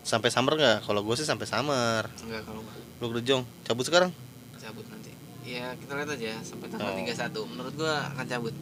sampai 0.00 0.30
summer 0.30 0.54
nggak? 0.54 0.78
Kalau 0.80 1.02
gue 1.02 1.14
sih 1.14 1.26
sampai 1.26 1.44
summer. 1.44 2.06
Enggak 2.22 2.46
kalau 2.46 2.62
Luke 3.00 3.14
De 3.16 3.22
Jong 3.24 3.42
cabut 3.62 3.82
sekarang? 3.82 4.14
cabut 4.54 4.86
nanti. 4.86 5.10
Ya 5.42 5.74
kita 5.74 5.92
lihat 5.92 6.08
aja 6.08 6.40
sampai 6.40 6.70
tanggal 6.70 6.88
Oh. 6.88 6.96
31. 6.96 7.50
Menurut 7.50 7.74
gua 7.74 8.06
akan 8.08 8.24
cabut. 8.24 8.54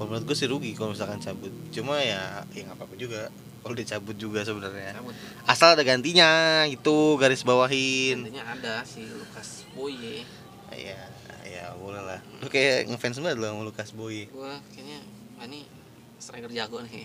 Kalau 0.00 0.16
menurut 0.16 0.24
gue 0.24 0.32
sih 0.32 0.48
rugi 0.48 0.72
kalau 0.72 0.96
misalkan 0.96 1.20
cabut. 1.20 1.52
Cuma 1.68 2.00
ya 2.00 2.40
ya 2.56 2.64
nggak 2.64 2.72
apa-apa 2.80 2.96
juga. 2.96 3.28
Kalau 3.60 3.76
dia 3.76 3.84
cabut 3.84 4.16
juga 4.16 4.40
sebenarnya. 4.40 4.96
Asal 5.44 5.76
ada 5.76 5.84
gantinya 5.84 6.64
itu 6.64 7.20
garis 7.20 7.44
bawahin. 7.44 8.24
Intinya 8.24 8.48
ada 8.48 8.80
si 8.80 9.04
Lukas 9.04 9.68
Boye. 9.76 10.24
Ya 10.72 11.04
ya 11.44 11.76
boleh 11.76 12.00
lah. 12.00 12.16
Lu 12.40 12.48
kayak 12.48 12.88
ngefans 12.88 13.20
banget 13.20 13.36
lo 13.44 13.52
sama 13.52 13.62
Lukas 13.68 13.92
Boy. 13.92 14.24
Gua 14.32 14.56
kayaknya 14.72 15.04
ini 15.44 15.68
striker 16.16 16.48
jago 16.48 16.80
nih. 16.80 17.04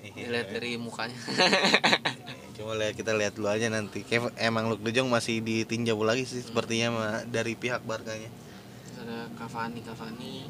Iya. 0.00 0.32
Dilihat 0.32 0.48
dari 0.56 0.80
mukanya. 0.80 1.20
Coba 2.56 2.72
lihat 2.80 2.96
kita 2.96 3.12
lihat 3.12 3.36
dulu 3.36 3.52
aja 3.52 3.68
nanti. 3.68 4.00
Kayak 4.00 4.32
emang 4.40 4.72
Luke 4.72 4.80
De 4.80 4.96
Jong 4.96 5.12
masih 5.12 5.44
ditinjau 5.44 6.00
lagi 6.00 6.24
sih 6.24 6.40
sepertinya 6.40 6.88
ma- 6.88 7.24
dari 7.28 7.52
pihak 7.52 7.84
Barkanya. 7.84 8.32
Ada 8.96 9.28
Cavani 9.36 9.84
Cavani. 9.84 10.48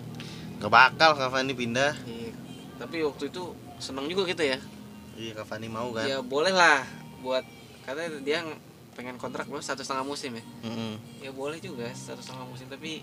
Gak 0.61 0.69
bakal 0.71 1.17
Cavani 1.17 1.57
pindah. 1.57 1.97
Iya. 2.05 2.31
Tapi 2.77 3.01
waktu 3.01 3.33
itu 3.33 3.43
seneng 3.81 4.05
juga 4.07 4.29
gitu 4.29 4.45
ya. 4.45 4.61
Iya 5.17 5.41
Cavani 5.41 5.73
mau 5.73 5.89
kan. 5.91 6.05
Ya 6.05 6.21
boleh 6.21 6.53
lah 6.53 6.85
buat 7.21 7.45
katanya 7.85 8.21
dia 8.21 8.45
ng- 8.45 8.61
pengen 8.93 9.17
kontrak 9.17 9.49
berapa 9.49 9.65
satu 9.65 9.81
setengah 9.81 10.05
musim 10.05 10.37
ya. 10.37 10.45
Mm-mm. 10.61 11.01
Ya 11.25 11.33
boleh 11.33 11.57
juga 11.59 11.89
satu 11.97 12.21
setengah 12.21 12.45
musim 12.45 12.69
tapi 12.69 13.01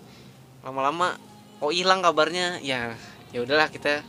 lama-lama 0.62 1.18
oh 1.58 1.74
hilang 1.74 2.06
kabarnya 2.06 2.62
ya 2.62 2.94
ya 3.34 3.40
udahlah 3.42 3.70
kita 3.70 4.06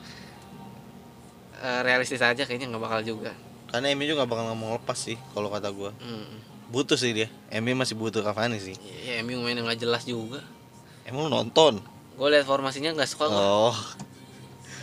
eh, 1.59 1.81
realistis 1.83 2.21
aja 2.21 2.45
kayaknya 2.45 2.69
nggak 2.69 2.85
bakal 2.85 3.01
juga. 3.03 3.33
Karena 3.69 3.93
MU 3.93 4.05
juga 4.05 4.25
gak 4.25 4.33
bakal 4.33 4.45
ngomong 4.49 4.81
lepas 4.81 4.97
sih 4.97 5.17
kalau 5.37 5.53
kata 5.53 5.69
gua. 5.69 5.93
Hmm. 6.01 6.41
Butuh 6.73 6.97
sih 6.97 7.13
dia. 7.13 7.29
MU 7.53 7.77
masih 7.77 7.97
butuh 7.97 8.25
Cavani 8.25 8.57
sih. 8.57 8.77
Ya, 9.05 9.21
MU 9.21 9.41
mainnya 9.41 9.61
nggak 9.61 9.81
jelas 9.81 10.05
juga. 10.05 10.41
Emang 11.05 11.29
lu 11.29 11.33
nonton? 11.33 11.81
Gue 12.19 12.29
liat 12.35 12.45
formasinya 12.45 12.91
nggak 12.99 13.09
suka 13.09 13.31
gua. 13.31 13.41
Oh, 13.71 13.77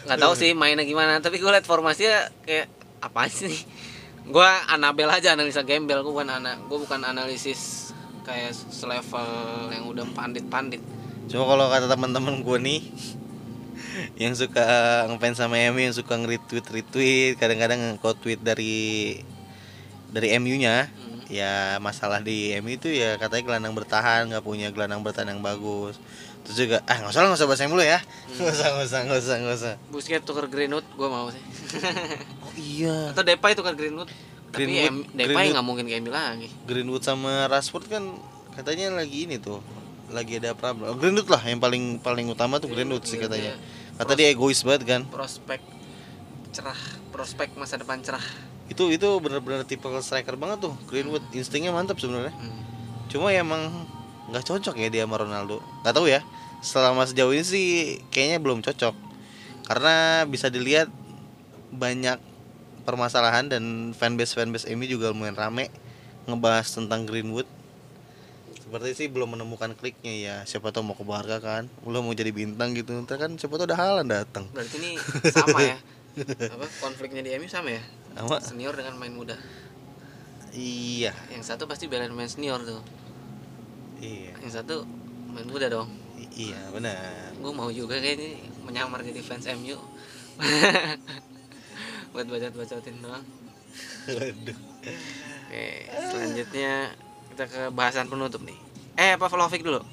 nggak 0.07 0.19
tahu 0.21 0.33
sih 0.39 0.55
mainnya 0.55 0.87
gimana 0.87 1.19
tapi 1.19 1.41
gue 1.41 1.51
liat 1.51 1.65
formasinya 1.67 2.31
kayak 2.45 2.69
apa 3.01 3.25
sih 3.27 3.57
gue 4.25 4.49
Anabel 4.71 5.11
aja 5.11 5.35
analisa 5.35 5.61
gembel. 5.61 5.99
Gue 6.01 6.15
bukan 6.15 6.31
anak 6.31 6.63
gue 6.65 6.79
bukan 6.79 7.03
analisis 7.03 7.91
kayak 8.25 8.55
selevel 8.73 9.69
yang 9.69 9.85
udah 9.85 10.07
pandit-pandit. 10.17 10.81
Cuma 11.29 11.45
kalau 11.45 11.69
kata 11.69 11.85
teman-teman 11.91 12.41
gua 12.41 12.57
nih 12.57 12.81
yang 14.21 14.33
suka 14.33 14.63
ngefans 15.11 15.37
sama 15.41 15.59
MU 15.69 15.79
yang 15.79 15.95
suka 15.95 16.17
nge-retweet 16.17 16.65
retweet 16.71 17.33
kadang-kadang 17.37 17.99
quote 18.01 18.17
tweet 18.21 18.41
dari 18.41 19.19
dari 20.09 20.33
MU-nya 20.39 20.89
Hmm. 21.25 21.33
ya 21.33 21.81
masalah 21.81 22.21
di 22.21 22.53
MU 22.61 22.77
itu 22.77 22.93
ya 22.93 23.17
katanya 23.17 23.43
gelandang 23.49 23.73
bertahan 23.73 24.29
nggak 24.29 24.45
punya 24.45 24.69
gelandang 24.69 25.01
bertahan 25.01 25.33
yang 25.33 25.41
bagus 25.41 25.97
terus 26.45 26.55
juga 26.55 26.77
ah 26.85 26.95
nggak 26.95 27.09
usah 27.09 27.19
lah, 27.19 27.27
nggak 27.27 27.39
usah 27.39 27.49
bahas 27.49 27.61
MU 27.65 27.77
ya. 27.77 27.99
Nggak 28.31 28.53
usah 28.53 28.67
nggak 28.69 28.85
usah 28.85 28.99
nggak 29.01 29.19
usah 29.19 29.35
nggak 29.35 29.55
usah. 29.57 29.73
Busquets 29.89 30.23
tuker 30.23 30.45
Greenwood 30.45 30.85
gue 30.87 31.07
mau 31.07 31.25
sih. 31.27 31.41
Oh 32.39 32.53
iya. 32.55 33.09
Atau 33.09 33.21
Depay 33.21 33.53
tuker 33.53 33.73
Greenwood 33.73 34.07
tapi 34.47 34.61
Greenwood- 34.63 34.87
M- 34.87 35.05
Depay 35.11 35.25
Greenwood. 35.27 35.51
nggak 35.51 35.65
mungkin 35.65 35.85
ke 35.85 35.97
MU 35.97 36.09
lagi. 36.09 36.47
Greenwood 36.63 37.01
sama 37.01 37.45
Rashford 37.45 37.85
kan 37.87 38.03
katanya 38.51 38.93
lagi 38.93 39.25
ini 39.25 39.35
tuh 39.35 39.59
lagi 40.07 40.37
ada 40.37 40.53
problem. 40.53 40.85
Oh, 40.85 40.95
Greenwood 40.95 41.27
lah 41.27 41.41
yang 41.41 41.57
paling 41.57 41.97
paling 41.97 42.29
utama 42.29 42.55
tuh 42.55 42.69
Greenwood 42.69 43.03
sih 43.03 43.17
Iya, 43.17 43.25
katanya. 43.25 43.51
iya. 43.51 43.97
kata 43.97 44.13
dia 44.13 44.27
egois 44.29 44.61
banget 44.61 44.83
kan. 44.85 45.01
prospek 45.07 45.59
cerah 46.51 46.77
prospek 47.09 47.51
masa 47.55 47.75
depan 47.75 47.99
cerah. 47.99 48.23
Itu 48.65 48.87
itu 48.87 49.05
benar-benar 49.19 49.61
tipe 49.63 49.83
striker 49.99 50.35
banget 50.35 50.61
tuh 50.61 50.73
Greenwood 50.85 51.25
instingnya 51.31 51.69
mantap 51.69 51.97
sebenarnya. 51.97 52.31
Hmm. 52.31 52.61
cuma 53.05 53.29
ya 53.29 53.39
emang 53.39 53.85
nggak 54.29 54.45
cocok 54.45 54.75
ya 54.79 54.87
dia 54.89 55.03
sama 55.05 55.21
Ronaldo. 55.21 55.61
Nggak 55.85 55.95
tahu 55.95 56.07
ya. 56.09 56.21
Selama 56.65 57.05
sejauh 57.05 57.33
ini 57.33 57.45
sih 57.45 57.67
kayaknya 58.09 58.41
belum 58.41 58.65
cocok. 58.65 58.95
Karena 59.65 60.25
bisa 60.29 60.49
dilihat 60.49 60.89
banyak 61.73 62.17
permasalahan 62.85 63.49
dan 63.49 63.93
fanbase 63.97 64.37
fanbase 64.37 64.69
MU 64.77 64.85
juga 64.85 65.09
lumayan 65.09 65.33
rame 65.33 65.73
ngebahas 66.25 66.69
tentang 66.69 67.05
Greenwood. 67.05 67.49
Seperti 68.65 68.97
sih 68.97 69.07
belum 69.13 69.37
menemukan 69.37 69.77
kliknya 69.77 70.13
ya. 70.13 70.35
Siapa 70.49 70.73
tahu 70.73 70.89
mau 70.89 70.97
ke 70.97 71.05
Barca 71.05 71.37
kan. 71.37 71.69
Belum 71.85 72.05
mau 72.05 72.17
jadi 72.17 72.33
bintang 72.33 72.73
gitu. 72.73 72.97
Ntar 73.05 73.21
kan 73.21 73.37
siapa 73.37 73.61
tahu 73.61 73.69
ada 73.69 73.77
Haaland 73.77 74.09
datang. 74.09 74.49
Berarti 74.49 74.77
ini 74.81 74.97
sama 75.29 75.61
ya? 75.61 75.77
Apa 76.49 76.65
konfliknya 76.81 77.21
di 77.21 77.29
MU 77.37 77.45
sama 77.45 77.77
ya? 77.77 77.83
Sama. 78.17 78.41
Senior 78.41 78.73
dengan 78.73 78.97
main 78.97 79.13
muda. 79.13 79.37
Iya. 80.55 81.13
Yang 81.29 81.45
satu 81.45 81.69
pasti 81.69 81.85
belain 81.85 82.09
main 82.09 82.31
senior 82.31 82.63
tuh 82.65 82.81
iya. 84.05 84.33
Yang 84.39 84.53
satu 84.55 84.85
main 85.27 85.45
muda 85.45 85.67
dong. 85.67 85.89
I- 86.15 86.51
iya 86.51 86.59
benar. 86.69 87.33
Gue 87.35 87.51
mau 87.51 87.69
juga 87.69 87.97
kayak 87.97 88.15
ini 88.15 88.29
menyamar 88.61 89.01
jadi 89.01 89.19
fans 89.19 89.45
MU 89.55 89.77
buat 92.13 92.25
bacot 92.25 92.53
bacotin 92.53 92.95
doang. 92.99 93.25
Waduh. 94.07 94.59
oke 95.45 95.67
selanjutnya 96.07 96.95
kita 97.29 97.43
ke 97.45 97.61
bahasan 97.69 98.07
penutup 98.07 98.39
nih. 98.41 98.55
Eh 98.95 99.11
apa 99.11 99.27
Vlahovic 99.27 99.61
dulu? 99.61 99.83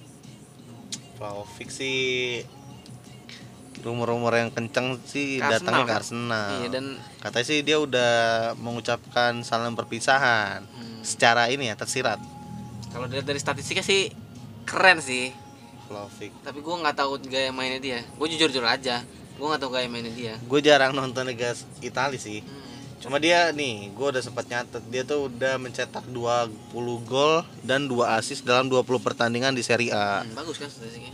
Vlahovic 1.16 1.68
sih 1.68 2.42
rumor-rumor 3.82 4.30
yang 4.32 4.54
kencang 4.54 4.94
sih 5.02 5.42
Ke 5.42 5.58
datangnya 5.58 5.82
ke 5.82 5.92
Arsenal. 5.92 6.38
Arsenal. 6.38 6.48
iya 6.56 6.68
dan 6.70 6.86
Katanya 7.18 7.46
sih 7.46 7.58
dia 7.60 7.76
udah 7.76 8.12
mengucapkan 8.56 9.42
salam 9.42 9.74
perpisahan. 9.74 10.62
Hmm, 10.62 11.02
secara 11.02 11.50
ini 11.50 11.66
ya 11.66 11.74
tersirat. 11.74 12.22
Kalau 12.92 13.08
dilihat 13.08 13.26
dari 13.26 13.40
statistiknya 13.40 13.82
sih 13.82 14.12
keren 14.62 15.00
sih 15.00 15.32
Vlahovic. 15.88 16.30
tapi 16.44 16.60
gue 16.60 16.74
nggak 16.78 16.96
tahu 16.96 17.18
gaya 17.26 17.50
mainnya 17.50 17.80
dia 17.80 17.98
gue 18.04 18.26
jujur 18.30 18.48
jujur 18.48 18.64
aja 18.64 19.02
gue 19.32 19.46
nggak 19.48 19.60
tahu 19.60 19.72
gaya 19.74 19.88
mainnya 19.88 20.12
dia 20.12 20.34
Gue 20.44 20.60
jarang 20.60 20.92
nonton 20.92 21.24
Liga 21.26 21.56
Italia 21.80 22.20
sih. 22.20 22.44
hmm. 22.44 22.60
Cuma 23.02 23.18
dia 23.18 23.50
nih, 23.50 23.90
gue 23.90 24.06
udah 24.14 24.22
sempat 24.22 24.46
nyatet 24.46 24.78
dia 24.86 25.02
tuh 25.02 25.26
udah 25.26 25.58
mencetak 25.58 26.06
20 26.06 26.54
gol 27.02 27.42
dan 27.66 27.90
2 27.90 27.98
assist 28.14 28.46
dalam 28.46 28.70
20 28.70 28.86
pertandingan 29.02 29.50
di 29.50 29.66
Serie 29.66 29.90
A. 29.90 30.22
Hmm, 30.22 30.38
bagus 30.38 30.62
kan 30.62 30.70
statistiknya 30.70 31.10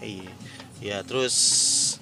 Iya. 0.00 0.32
Ya, 0.80 0.98
terus 1.04 1.34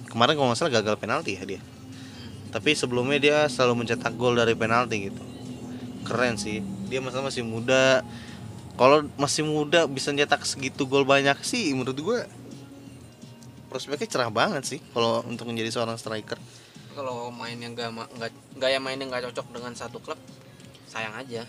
kemarin 0.07 0.39
kalau 0.39 0.47
nggak 0.49 0.59
salah 0.63 0.73
gagal 0.79 0.95
penalti 0.97 1.35
ya 1.35 1.43
dia. 1.43 1.59
Hmm. 1.59 2.55
Tapi 2.55 2.71
sebelumnya 2.71 3.19
dia 3.19 3.37
selalu 3.51 3.83
mencetak 3.83 4.15
gol 4.15 4.39
dari 4.39 4.55
penalti 4.55 5.11
gitu. 5.11 5.21
Keren 6.07 6.39
sih. 6.39 6.63
Dia 6.87 7.03
masalah 7.03 7.27
masih 7.27 7.43
muda. 7.43 8.07
Kalau 8.81 9.05
masih 9.13 9.45
muda 9.45 9.85
bisa 9.85 10.09
nyetak 10.09 10.41
segitu 10.41 10.89
gol 10.89 11.05
banyak 11.05 11.37
sih 11.45 11.69
menurut 11.77 12.01
gue 12.01 12.19
prospeknya 13.69 14.09
cerah 14.09 14.33
banget 14.33 14.65
sih 14.65 14.79
kalau 14.89 15.21
untuk 15.29 15.45
menjadi 15.47 15.69
seorang 15.69 16.01
striker. 16.01 16.41
kalau 16.91 17.31
main 17.31 17.55
yang 17.55 17.71
gak 17.71 17.93
nggak 17.93 18.33
gaya 18.59 18.81
mainnya 18.83 19.07
nggak 19.07 19.31
cocok 19.31 19.47
dengan 19.55 19.71
satu 19.71 20.03
klub 20.03 20.19
sayang 20.91 21.15
aja 21.15 21.47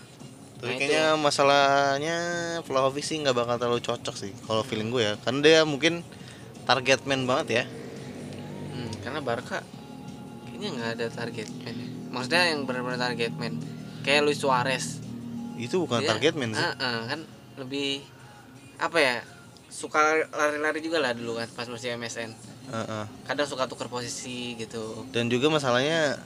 Tapi 0.62 0.70
Nah, 0.70 0.78
kayaknya 0.78 1.04
masalahnya 1.18 2.16
Vlahovic 2.62 3.02
sih 3.02 3.18
nggak 3.18 3.34
bakal 3.34 3.58
terlalu 3.58 3.82
cocok 3.82 4.14
sih 4.14 4.30
kalau 4.46 4.62
feeling 4.62 4.94
gue 4.94 5.02
ya. 5.02 5.18
Karena 5.18 5.40
dia 5.42 5.60
mungkin 5.66 6.06
target 6.62 7.02
man 7.02 7.26
banget 7.26 7.46
ya. 7.50 7.64
Hmm, 8.70 8.94
karena 9.02 9.18
Barca 9.18 9.66
kayaknya 10.46 10.68
nggak 10.78 10.90
ada 10.94 11.06
target 11.10 11.50
man. 11.66 11.76
Maksudnya 12.14 12.54
yang 12.54 12.62
benar-benar 12.62 13.10
target 13.10 13.34
man. 13.34 13.58
Kayak 14.06 14.22
Luis 14.30 14.38
Suarez. 14.38 15.01
Itu 15.62 15.86
bukan 15.86 16.02
Dia- 16.02 16.10
target 16.10 16.34
man 16.34 16.50
sih. 16.50 16.58
Ah, 16.58 16.74
ah, 16.74 16.98
kan 17.06 17.20
lebih 17.62 18.02
apa 18.82 18.98
ya? 18.98 19.16
Suka 19.70 20.02
lari-lari 20.28 20.82
juga 20.82 20.98
lah 20.98 21.14
dulu 21.14 21.38
kan 21.38 21.46
pas 21.54 21.70
masih 21.70 21.94
MSN. 21.94 22.34
Heeh. 22.68 23.04
Kadang 23.24 23.46
suka 23.46 23.70
tuker 23.70 23.86
posisi 23.86 24.58
gitu. 24.58 25.06
Dan 25.14 25.30
juga 25.30 25.46
masalahnya 25.48 26.18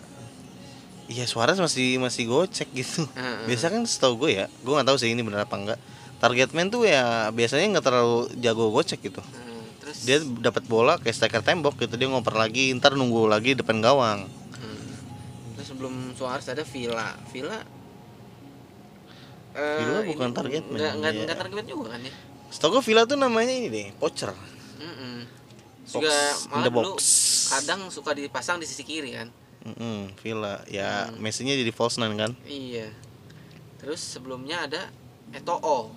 Iya 1.06 1.22
Suarez 1.30 1.54
masih 1.62 2.02
masih 2.02 2.26
gocek 2.26 2.66
gitu. 2.74 3.06
Ah, 3.14 3.38
ah. 3.38 3.46
Biasa 3.46 3.70
kan 3.70 3.82
setahu 3.86 4.26
gue 4.26 4.42
ya, 4.42 4.46
gue 4.50 4.72
nggak 4.74 4.88
tahu 4.90 4.98
sih 4.98 5.14
ini 5.14 5.22
benar 5.22 5.46
apa 5.46 5.54
enggak. 5.54 5.78
Target 6.18 6.50
man 6.50 6.66
tuh 6.66 6.82
ya 6.82 7.30
biasanya 7.30 7.78
nggak 7.78 7.84
terlalu 7.86 8.26
jago 8.42 8.74
gocek 8.74 8.98
gitu. 9.06 9.22
Hmm, 9.22 9.62
terus 9.78 10.02
Dia 10.02 10.18
dapat 10.18 10.66
bola 10.66 10.98
kayak 10.98 11.14
striker 11.14 11.46
tembok 11.46 11.78
gitu, 11.78 11.94
dia 11.94 12.10
ngoper 12.10 12.34
lagi, 12.34 12.74
ntar 12.74 12.98
nunggu 12.98 13.30
lagi 13.30 13.54
depan 13.54 13.78
gawang. 13.78 14.26
hmm. 14.26 14.82
Terus 15.54 15.66
sebelum 15.70 15.94
Suarez 16.18 16.50
ada 16.50 16.66
Villa. 16.66 17.14
Villa 17.30 17.62
eh, 19.56 19.78
Villa 19.80 19.98
ini 20.04 20.08
bukan 20.12 20.30
target 20.30 20.62
man, 20.68 20.76
nggak 20.76 20.92
nggak 21.00 21.12
iya. 21.12 21.22
nggak 21.24 21.38
target 21.40 21.64
juga 21.64 21.86
kan 21.96 22.00
ya 22.04 22.12
Setahu 22.46 22.78
gue 22.78 22.82
Villa 22.84 23.02
tuh 23.02 23.18
namanya 23.18 23.50
ini 23.50 23.66
deh, 23.66 23.86
pocher. 23.98 24.30
Mm-mm. 24.78 25.26
Box 25.82 25.92
juga 25.98 26.14
malah 26.52 26.70
dulu 26.70 26.94
kadang 27.46 27.80
suka 27.90 28.10
dipasang 28.12 28.58
di 28.58 28.66
sisi 28.68 28.84
kiri 28.84 29.16
kan 29.16 29.28
Mm-mm, 29.66 30.14
Villa. 30.22 30.62
Ya, 30.70 31.10
Hmm. 31.10 31.18
Messi-nya 31.18 31.58
jadi 31.58 31.74
false 31.74 31.98
nine 31.98 32.14
kan. 32.14 32.30
iya 32.46 32.86
terus 33.76 33.98
sebelumnya 33.98 34.66
ada 34.66 34.82
Eto'o 35.32 35.90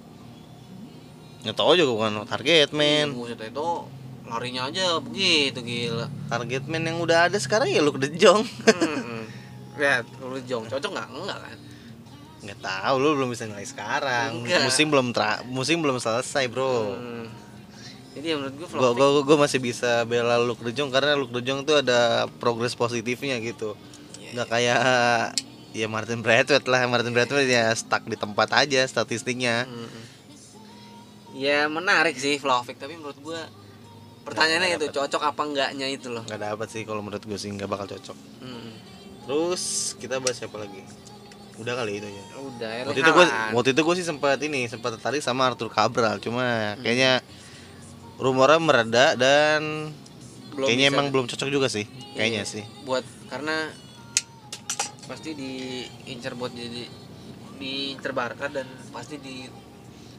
tahu 1.53 1.71
juga 1.73 1.91
bukan 1.95 2.11
target 2.25 2.69
man. 2.73 3.13
Buset, 3.13 3.39
Eto'o 3.39 3.85
larinya 4.29 4.69
aja 4.69 5.01
begitu 5.01 5.57
gila 5.61 6.05
Target 6.29 6.69
man 6.69 6.85
yang 6.85 7.01
udah 7.01 7.29
ada 7.29 7.37
sekarang 7.41 7.69
ya 7.69 7.81
Luke 7.81 7.97
De 7.97 8.09
Jong. 8.13 8.45
Mm-mm. 8.45 9.25
lihat 9.79 10.05
lu 10.19 10.35
jong 10.43 10.67
cocok 10.67 10.91
nggak 10.91 11.07
enggak 11.07 11.39
kan 11.39 11.57
Nggak 12.39 12.59
tahu 12.63 12.95
lu 12.97 13.09
belum 13.19 13.29
bisa 13.31 13.43
nilai 13.45 13.67
sekarang. 13.67 14.43
Enggak. 14.43 14.63
Musim 14.63 14.87
belum 14.87 15.07
tra 15.11 15.43
musim 15.43 15.77
belum 15.83 15.99
selesai, 15.99 16.47
Bro. 16.47 16.95
Hmm. 16.95 17.27
jadi 18.09 18.33
ya 18.33 18.35
menurut 18.41 18.55
gue 18.57 18.67
Gua, 18.73 18.91
gua, 18.91 19.21
gua 19.23 19.37
masih 19.47 19.61
bisa 19.63 20.03
bela 20.03 20.35
Luke 20.41 20.59
De 20.65 20.73
Jong 20.75 20.89
karena 20.91 21.15
Luke 21.15 21.31
De 21.31 21.39
Jong 21.45 21.63
tuh 21.63 21.79
ada 21.79 22.27
progres 22.41 22.75
positifnya 22.75 23.37
gitu. 23.39 23.77
Iya, 24.19 24.29
Nggak 24.35 24.47
kayak 24.49 24.79
ya 25.71 25.85
Martin 25.87 26.19
Braithwaite 26.25 26.67
lah. 26.67 26.83
Martin 26.89 27.13
Braithwaite 27.13 27.47
ya 27.47 27.69
stuck 27.77 28.03
di 28.09 28.17
tempat 28.17 28.49
aja 28.55 28.81
statistiknya. 28.87 29.69
Mm-mm. 29.69 30.03
ya 31.37 31.69
menarik 31.69 32.17
sih 32.17 32.41
Vlahovic 32.41 32.81
tapi 32.81 32.97
menurut 32.97 33.15
gue 33.21 33.39
pertanyaannya 34.25 34.75
Nggak 34.75 34.81
itu 34.81 34.97
cocok 34.97 35.21
apa 35.29 35.41
enggaknya 35.45 35.87
itu 35.87 36.09
loh 36.09 36.25
Nggak 36.25 36.41
dapat 36.41 36.67
sih 36.73 36.81
kalau 36.83 37.05
menurut 37.05 37.21
gue 37.21 37.37
sih 37.37 37.53
nggak 37.53 37.69
bakal 37.69 37.85
cocok. 37.85 38.17
Mm. 38.41 38.73
Terus 39.29 39.93
kita 40.01 40.17
bahas 40.17 40.41
siapa 40.41 40.57
lagi? 40.57 40.81
Udah 41.59 41.73
kali 41.75 41.91
itu 41.95 42.07
ya. 42.07 42.23
udah 42.35 42.69
Erling 42.73 42.87
Waktu 42.89 43.01
itu 43.01 43.11
gue 43.11 43.25
waktu 43.51 43.69
itu 43.69 43.81
gue 43.81 43.95
sih 43.95 44.05
sempat 44.05 44.39
ini 44.39 44.61
sempat 44.65 44.95
tertarik 44.95 45.19
sama 45.19 45.43
Arthur 45.45 45.67
Cabral 45.67 46.17
cuma 46.17 46.73
kayaknya 46.77 47.19
rumornya 48.15 48.57
mereda 48.57 49.05
dan 49.13 49.91
Belum 50.49 50.65
kayaknya 50.65 50.87
bisa 50.87 50.93
emang 50.93 51.07
belum 51.09 51.25
cocok 51.27 51.49
juga 51.49 51.67
sih 51.67 51.83
kayaknya 52.13 52.43
Iya. 52.43 52.47
sih. 52.49 52.63
buat 52.83 53.03
karena 53.27 53.71
pasti 55.05 55.31
diincar 55.31 56.33
buat 56.33 56.51
jadi 56.51 56.83
diincar 57.57 58.11
Barca 58.11 58.47
dan 58.47 58.63
pasti 58.89 59.17
di 59.17 59.47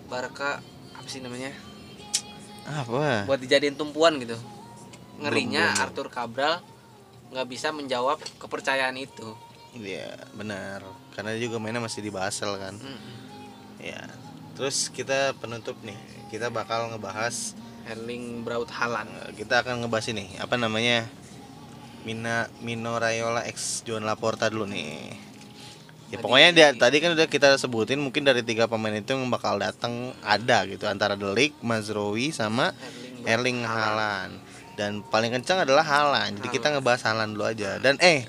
Barca 0.06 0.60
apa 0.92 1.06
sih 1.06 1.20
namanya 1.20 1.52
Apa? 2.66 3.24
buat 3.24 3.38
dijadiin 3.38 3.74
tumpuan 3.74 4.16
gitu 4.16 4.36
ngerinya 5.18 5.62
Belum, 5.62 5.74
belum. 5.74 5.84
Arthur 5.84 6.08
Cabral 6.08 6.54
nggak 7.30 7.46
bisa 7.46 7.70
menjawab 7.70 8.18
kepercayaan 8.36 8.96
itu 8.96 9.32
Iya 9.72 10.18
benar 10.32 10.82
karena 11.12 11.34
dia 11.34 11.46
juga 11.46 11.58
mainnya 11.58 11.82
masih 11.82 12.00
di 12.00 12.10
Basel 12.10 12.54
kan. 12.56 12.74
Mm-mm. 12.76 13.14
Ya. 13.80 14.04
Terus 14.54 14.92
kita 14.92 15.32
penutup 15.40 15.78
nih 15.80 15.96
kita 16.28 16.52
bakal 16.52 16.92
ngebahas 16.92 17.56
Erling 17.88 18.44
Braut 18.44 18.68
Haaland 18.68 19.08
eh, 19.26 19.32
kita 19.34 19.64
akan 19.64 19.82
ngebahas 19.82 20.12
ini 20.12 20.36
apa 20.36 20.54
namanya 20.54 21.08
Mina 22.04 22.46
Mino 22.64 22.96
Raiola 22.96 23.44
X 23.48 23.84
Joan 23.84 24.04
Laporta 24.04 24.48
dulu 24.48 24.64
nih. 24.68 25.16
Ya 26.10 26.18
Tadi- 26.18 26.22
pokoknya 26.26 26.50
dia 26.50 26.68
tadi 26.74 26.96
kan 26.98 27.14
udah 27.14 27.28
kita 27.28 27.54
sebutin 27.60 28.00
mungkin 28.02 28.26
dari 28.26 28.42
tiga 28.42 28.66
pemain 28.66 28.92
itu 28.92 29.14
yang 29.14 29.28
bakal 29.30 29.60
datang 29.60 30.10
ada 30.24 30.66
gitu 30.66 30.90
antara 30.90 31.14
Delik, 31.14 31.54
Mazrowi 31.62 32.34
sama 32.34 32.72
Erling, 33.22 33.28
Erling 33.28 33.58
Haaland. 33.62 34.32
Dan 34.74 35.04
paling 35.06 35.28
kencang 35.30 35.68
adalah 35.68 35.84
Haaland. 35.84 36.40
Jadi 36.40 36.48
kita 36.50 36.72
ngebahas 36.72 37.04
Haaland 37.04 37.36
dulu 37.36 37.44
aja. 37.46 37.76
Dan 37.78 38.00
eh 38.00 38.24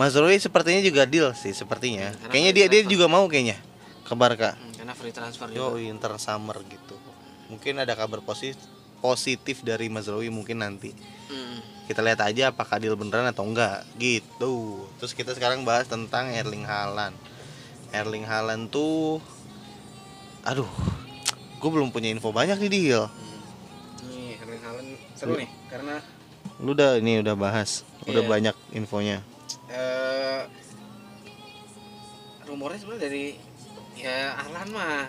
Mazrowi 0.00 0.40
sepertinya 0.40 0.80
juga 0.80 1.04
deal 1.04 1.28
sih 1.36 1.52
sepertinya. 1.52 2.08
Hmm, 2.16 2.32
Kayaknya 2.32 2.52
dia 2.56 2.66
dia 2.66 2.80
transfer. 2.80 2.92
juga 2.96 3.06
mau 3.06 3.28
kayaknya 3.28 3.60
ke 4.00 4.14
Barca. 4.16 4.56
Hmm, 4.56 4.72
karena 4.72 4.94
free 4.96 5.12
transfer 5.12 5.46
Yo 5.52 5.76
juga 5.76 5.84
Inter 5.84 6.12
Summer 6.16 6.56
gitu. 6.64 6.96
Mungkin 7.52 7.84
ada 7.84 7.92
kabar 7.92 8.24
positif 8.24 8.56
positif 9.04 9.60
dari 9.60 9.92
Mazrowi 9.92 10.32
mungkin 10.32 10.64
nanti. 10.64 10.96
Mm. 11.28 11.84
Kita 11.84 12.00
lihat 12.00 12.24
aja 12.24 12.48
apakah 12.48 12.80
deal 12.80 12.96
beneran 12.96 13.28
atau 13.28 13.44
enggak 13.44 13.84
gitu. 14.00 14.88
Terus 14.96 15.12
kita 15.12 15.36
sekarang 15.36 15.68
bahas 15.68 15.84
tentang 15.84 16.32
Erling 16.32 16.64
Haaland. 16.64 17.16
Erling 17.92 18.24
Haaland 18.24 18.72
tuh 18.72 19.20
aduh, 20.40 20.68
gue 21.60 21.70
belum 21.70 21.92
punya 21.92 22.08
info 22.08 22.32
banyak 22.32 22.56
nih 22.56 22.72
deal. 22.72 23.04
Hmm. 23.04 23.40
Nih 24.08 24.40
Erling 24.40 24.62
Haaland 24.64 24.90
seru 25.12 25.36
nih 25.36 25.50
karena 25.68 26.00
Lu 26.56 26.72
udah 26.72 26.96
ini 26.96 27.20
udah 27.20 27.36
bahas, 27.36 27.84
udah 28.04 28.20
Iya. 28.20 28.28
banyak 28.28 28.56
infonya. 28.72 29.20
Eh 29.70 30.42
rumornya 32.44 32.78
sebenarnya 32.82 33.04
dari 33.06 33.26
ya 33.94 34.34
Haaland 34.34 34.70
mah 34.74 35.06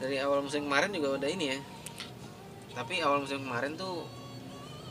dari 0.00 0.16
awal 0.18 0.42
musim 0.42 0.66
kemarin 0.66 0.90
juga 0.90 1.14
udah 1.16 1.30
ini 1.30 1.46
ya 1.54 1.58
tapi 2.72 2.98
awal 2.98 3.22
musim 3.22 3.42
kemarin 3.42 3.74
tuh 3.74 4.06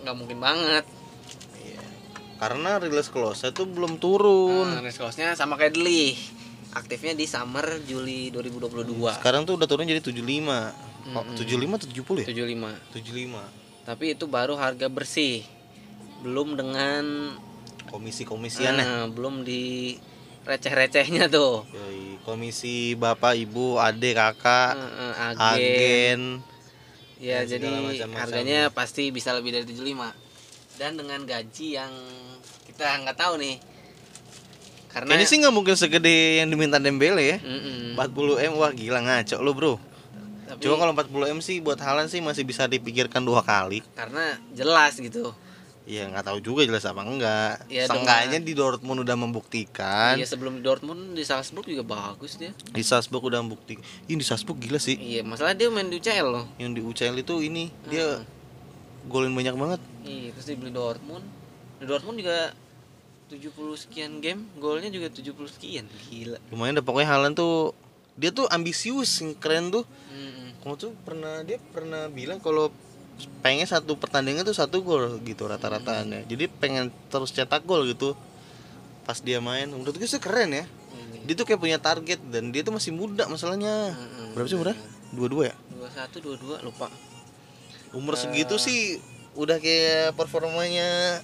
nggak 0.01 0.15
mungkin 0.15 0.39
banget 0.39 0.85
Iya. 1.59 1.83
Karena 2.39 2.79
rilis 2.79 3.11
close 3.11 3.51
tuh 3.51 3.67
belum 3.67 3.99
turun. 3.99 4.63
Nah, 4.63 4.79
Riz 4.79 4.95
Klosnya 4.95 5.35
sama 5.35 5.59
kayak 5.59 5.75
Deli 5.75 6.15
aktifnya 6.71 7.11
di 7.11 7.27
summer 7.27 7.83
Juli 7.83 8.31
2022 8.31 8.95
Sekarang 9.19 9.43
tuh 9.43 9.59
udah 9.59 9.67
turun 9.67 9.83
jadi 9.83 9.99
75. 9.99 10.15
Oh, 11.09 11.25
Mm-mm. 11.25 11.35
75 11.35 11.67
atau 11.75 11.87
70 11.91 12.23
ya? 12.23 12.27
75 12.31 12.95
75. 12.95 13.43
tapi 13.83 14.05
itu 14.13 14.25
baru 14.29 14.53
harga 14.55 14.87
bersih 14.87 15.41
belum 16.21 16.53
dengan 16.53 17.33
Komisi-komisiannya. 17.89 18.83
eh, 18.83 19.05
belum 19.09 19.41
di 19.41 19.95
receh-recehnya 20.41 21.27
tuh 21.27 21.67
Yoi, 21.69 22.17
komisi 22.21 22.93
bapak, 22.93 23.35
ibu, 23.35 23.77
adik, 23.77 24.15
kakak, 24.15 24.73
Eh, 24.73 24.81
eh, 24.81 25.13
agen. 25.27 25.39
agen. 25.39 26.21
Ya, 27.19 27.43
jadi 27.43 27.67
segala 27.67 27.79
macam-macam. 27.85 28.19
harganya 28.21 28.59
pasti 28.69 29.09
bisa 29.09 29.29
lebih 29.31 29.51
dari 29.51 29.65
75. 29.65 30.15
Dan 30.75 30.95
dengan 30.95 31.19
gaji 31.21 31.75
yang 31.75 31.91
kita 32.65 33.03
nggak 33.03 33.17
tahu 33.17 33.35
nih. 33.37 33.59
Karena 34.89 35.13
Ini 35.13 35.23
sih 35.23 35.37
nggak 35.37 35.51
mungkin 35.51 35.75
segede 35.75 36.39
yang 36.39 36.47
diminta 36.47 36.79
Dembele 36.79 37.21
ya. 37.21 37.37
Mm-mm. 37.37 37.93
40 37.93 38.39
m 38.41 38.53
wah 38.55 38.71
gila 38.71 38.99
ngaco 38.99 39.37
lu 39.37 39.51
bro. 39.51 39.73
Tapi 40.47 40.65
Cuma 40.65 40.79
kalau 40.79 40.93
40 40.95 41.29
m 41.29 41.39
sih 41.39 41.59
buat 41.59 41.77
Haaland 41.77 42.07
sih 42.07 42.17
masih 42.19 42.41
bisa 42.41 42.65
dipikirkan 42.65 43.21
dua 43.21 43.43
kali. 43.43 43.85
karena 43.91 44.39
jelas 44.49 44.97
gitu. 44.97 45.29
Ya 45.89 46.05
nggak 46.05 46.21
tahu 46.21 46.37
juga 46.37 46.61
jelas 46.69 46.85
apa 46.85 47.01
enggak. 47.01 47.65
Ya, 47.65 47.89
Seenggaknya 47.89 48.37
di 48.37 48.53
Dortmund 48.53 49.01
udah 49.01 49.17
membuktikan. 49.17 50.21
Iya 50.21 50.29
sebelum 50.29 50.61
di 50.61 50.63
Dortmund 50.63 51.17
di 51.17 51.25
Salzburg 51.25 51.65
juga 51.65 51.81
bagus 51.81 52.37
dia. 52.37 52.53
Di 52.53 52.85
Salzburg 52.85 53.25
udah 53.25 53.41
membuktikan. 53.41 53.81
Ini 54.05 54.21
di 54.21 54.25
Salzburg 54.25 54.61
gila 54.61 54.77
sih. 54.77 54.93
Iya, 55.01 55.25
masalah 55.25 55.57
dia 55.57 55.65
main 55.73 55.89
di 55.89 55.97
UCL 55.97 56.29
loh. 56.29 56.45
Yang 56.61 56.71
di 56.77 56.81
UCL 56.85 57.15
itu 57.25 57.41
ini 57.41 57.73
dia 57.89 58.21
golin 59.09 59.33
banyak 59.33 59.57
banget. 59.57 59.81
Iya, 60.05 60.29
terus 60.37 60.45
dibeli 60.45 60.69
Dortmund. 60.69 61.25
Di 61.81 61.85
Dortmund 61.89 62.21
juga 62.21 62.53
70 63.33 63.49
sekian 63.73 64.21
game, 64.21 64.45
golnya 64.61 64.93
juga 64.93 65.09
70 65.09 65.33
sekian. 65.49 65.89
Gila. 65.89 66.37
Lumayan 66.53 66.77
deh 66.77 66.85
pokoknya 66.85 67.17
Haaland 67.17 67.33
tuh 67.33 67.73
dia 68.13 68.29
tuh 68.29 68.45
ambisius 68.53 69.25
keren 69.41 69.73
tuh. 69.73 69.89
Mm-mm. 70.13 70.53
Kamu 70.61 70.75
tuh 70.77 70.93
pernah 71.01 71.41
dia 71.41 71.57
pernah 71.73 72.05
bilang 72.13 72.37
kalau 72.37 72.69
pengen 73.41 73.67
satu 73.67 73.95
pertandingan 73.99 74.45
tuh 74.45 74.55
satu 74.55 74.79
gol 74.83 75.19
gitu 75.25 75.47
rata-ratanya. 75.47 76.23
Jadi 76.23 76.47
pengen 76.47 76.93
terus 77.11 77.33
cetak 77.33 77.65
gol 77.65 77.83
gitu. 77.87 78.15
Pas 79.03 79.17
dia 79.19 79.41
main, 79.41 79.65
menurut 79.65 79.97
gue 79.97 80.05
sih 80.05 80.21
keren 80.21 80.53
ya. 80.53 80.65
Ini. 80.65 81.25
Dia 81.25 81.33
tuh 81.33 81.45
kayak 81.49 81.59
punya 81.59 81.77
target 81.81 82.21
dan 82.29 82.53
dia 82.53 82.61
tuh 82.61 82.71
masih 82.71 82.93
muda 82.93 83.25
masalahnya. 83.25 83.91
Mm-mm. 83.97 84.37
Berapa 84.37 84.47
sih 84.47 84.57
umurnya? 84.57 84.77
Dua-dua 85.09 85.43
ya? 85.49 85.55
21 85.73 86.61
22 86.61 86.67
lupa. 86.67 86.87
Umur 87.97 88.13
Eh. 88.13 88.19
segitu 88.21 88.61
sih 88.61 89.01
udah 89.33 89.57
kayak 89.57 90.13
performanya 90.13 91.19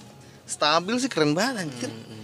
stabil 0.46 0.98
sih 0.98 1.06
keren 1.06 1.32
banget 1.32 1.66
anjir. 1.66 1.90
Mm-mm. 1.94 2.22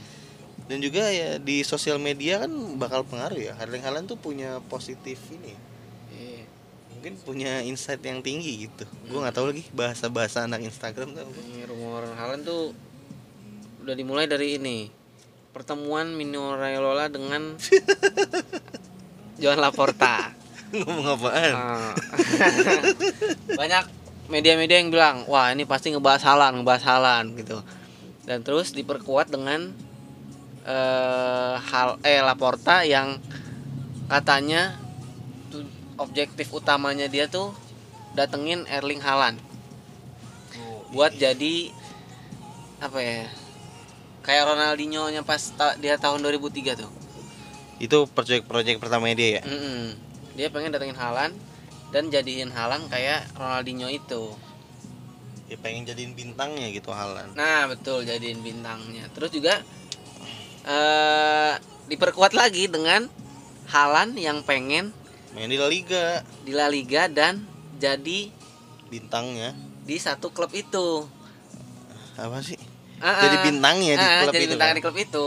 Dan 0.66 0.79
juga 0.83 1.07
ya 1.11 1.37
di 1.39 1.62
sosial 1.62 1.99
media 2.03 2.43
kan 2.43 2.51
bakal 2.79 3.07
pengaruh 3.07 3.39
ya. 3.39 3.55
Erling 3.61 3.83
Haaland 3.87 4.07
tuh 4.11 4.18
punya 4.18 4.59
positif 4.66 5.18
ini. 5.31 5.55
Mungkin 7.03 7.18
punya 7.26 7.66
insight 7.66 7.98
yang 8.07 8.22
tinggi 8.22 8.70
gitu. 8.70 8.86
Gue 9.11 9.18
nggak 9.18 9.34
tahu 9.34 9.50
lagi 9.50 9.66
bahasa-bahasa 9.74 10.46
anak 10.46 10.62
Instagram 10.62 11.18
tuh. 11.18 11.26
rumor 11.66 12.07
Haaland 12.14 12.46
tuh 12.46 12.70
udah 13.82 13.94
dimulai 13.98 14.30
dari 14.30 14.55
ini 14.55 14.86
pertemuan 15.50 16.14
Mino 16.14 16.55
Raiola 16.55 17.11
dengan 17.11 17.59
Joan 19.42 19.59
Laporta. 19.59 20.30
Ngomong 20.70 21.18
apaan? 21.18 21.55
Ah. 21.59 21.90
Banyak 23.59 23.84
media-media 24.30 24.78
yang 24.78 24.94
bilang, 24.94 25.26
wah 25.26 25.50
ini 25.50 25.66
pasti 25.66 25.90
ngebahas 25.90 26.22
Haaland, 26.22 26.62
ngebahas 26.62 26.86
Haaland 26.86 27.34
gitu. 27.34 27.66
Dan 28.22 28.46
terus 28.46 28.70
diperkuat 28.70 29.26
dengan 29.26 29.74
eh 30.62 31.55
hal 31.59 31.98
eh 32.07 32.22
Laporta 32.22 32.86
yang 32.86 33.18
katanya 34.07 34.82
objektif 35.97 36.53
utamanya 36.53 37.07
dia 37.07 37.28
tuh 37.28 37.53
datengin 38.12 38.64
Erling 38.68 39.01
Haaland. 39.01 39.40
Buat 40.93 41.16
jadi 41.16 41.72
apa 42.82 42.99
ya 43.01 43.24
kayak 44.22 44.45
Ronaldinho 44.45 45.09
nya 45.09 45.22
pas 45.24 45.40
ta- 45.57 45.76
dia 45.80 45.97
tahun 45.97 46.20
2003 46.20 46.76
tuh. 46.76 46.90
Itu 47.82 48.07
proyek-proyek 48.12 48.78
pertamanya 48.78 49.16
dia 49.18 49.30
ya. 49.40 49.43
Mm-mm. 49.43 49.97
dia 50.32 50.49
pengen 50.49 50.72
datengin 50.72 50.97
Haaland 50.97 51.36
dan 51.93 52.09
jadiin 52.09 52.49
Halan 52.49 52.88
kayak 52.88 53.28
Ronaldinho 53.36 53.88
itu. 53.88 54.32
Ya 55.49 55.61
pengen 55.61 55.84
jadiin 55.84 56.16
bintangnya 56.16 56.72
gitu 56.72 56.88
Halan 56.88 57.36
nah 57.36 57.68
betul 57.68 58.09
jadiin 58.09 58.40
bintangnya. 58.40 59.09
Terus 59.12 59.32
juga 59.32 59.61
eh 60.64 61.53
diperkuat 61.88 62.32
lagi 62.32 62.70
dengan 62.72 63.09
Halan 63.68 64.16
yang 64.16 64.40
pengen 64.45 64.97
main 65.33 65.49
di 65.49 65.57
La 65.57 65.68
Liga. 65.68 66.20
Di 66.43 66.53
La 66.53 66.66
Liga 66.66 67.09
dan 67.09 67.45
jadi 67.76 68.28
bintangnya. 68.87 69.57
di 69.83 69.99
satu 69.99 70.30
klub 70.30 70.53
itu. 70.53 71.09
Apa 72.14 72.39
sih? 72.39 72.55
Ah, 72.97 73.26
jadi 73.26 73.37
ah. 73.37 73.43
bintangnya 73.43 73.93
di 73.95 74.05
Ah, 74.05 74.18
klub 74.22 74.30
jadi 74.30 74.45
itu 74.47 74.53
bintangnya 74.55 74.70
kan? 74.70 74.78
di 74.78 74.85
klub 74.85 74.99
itu. 75.01 75.26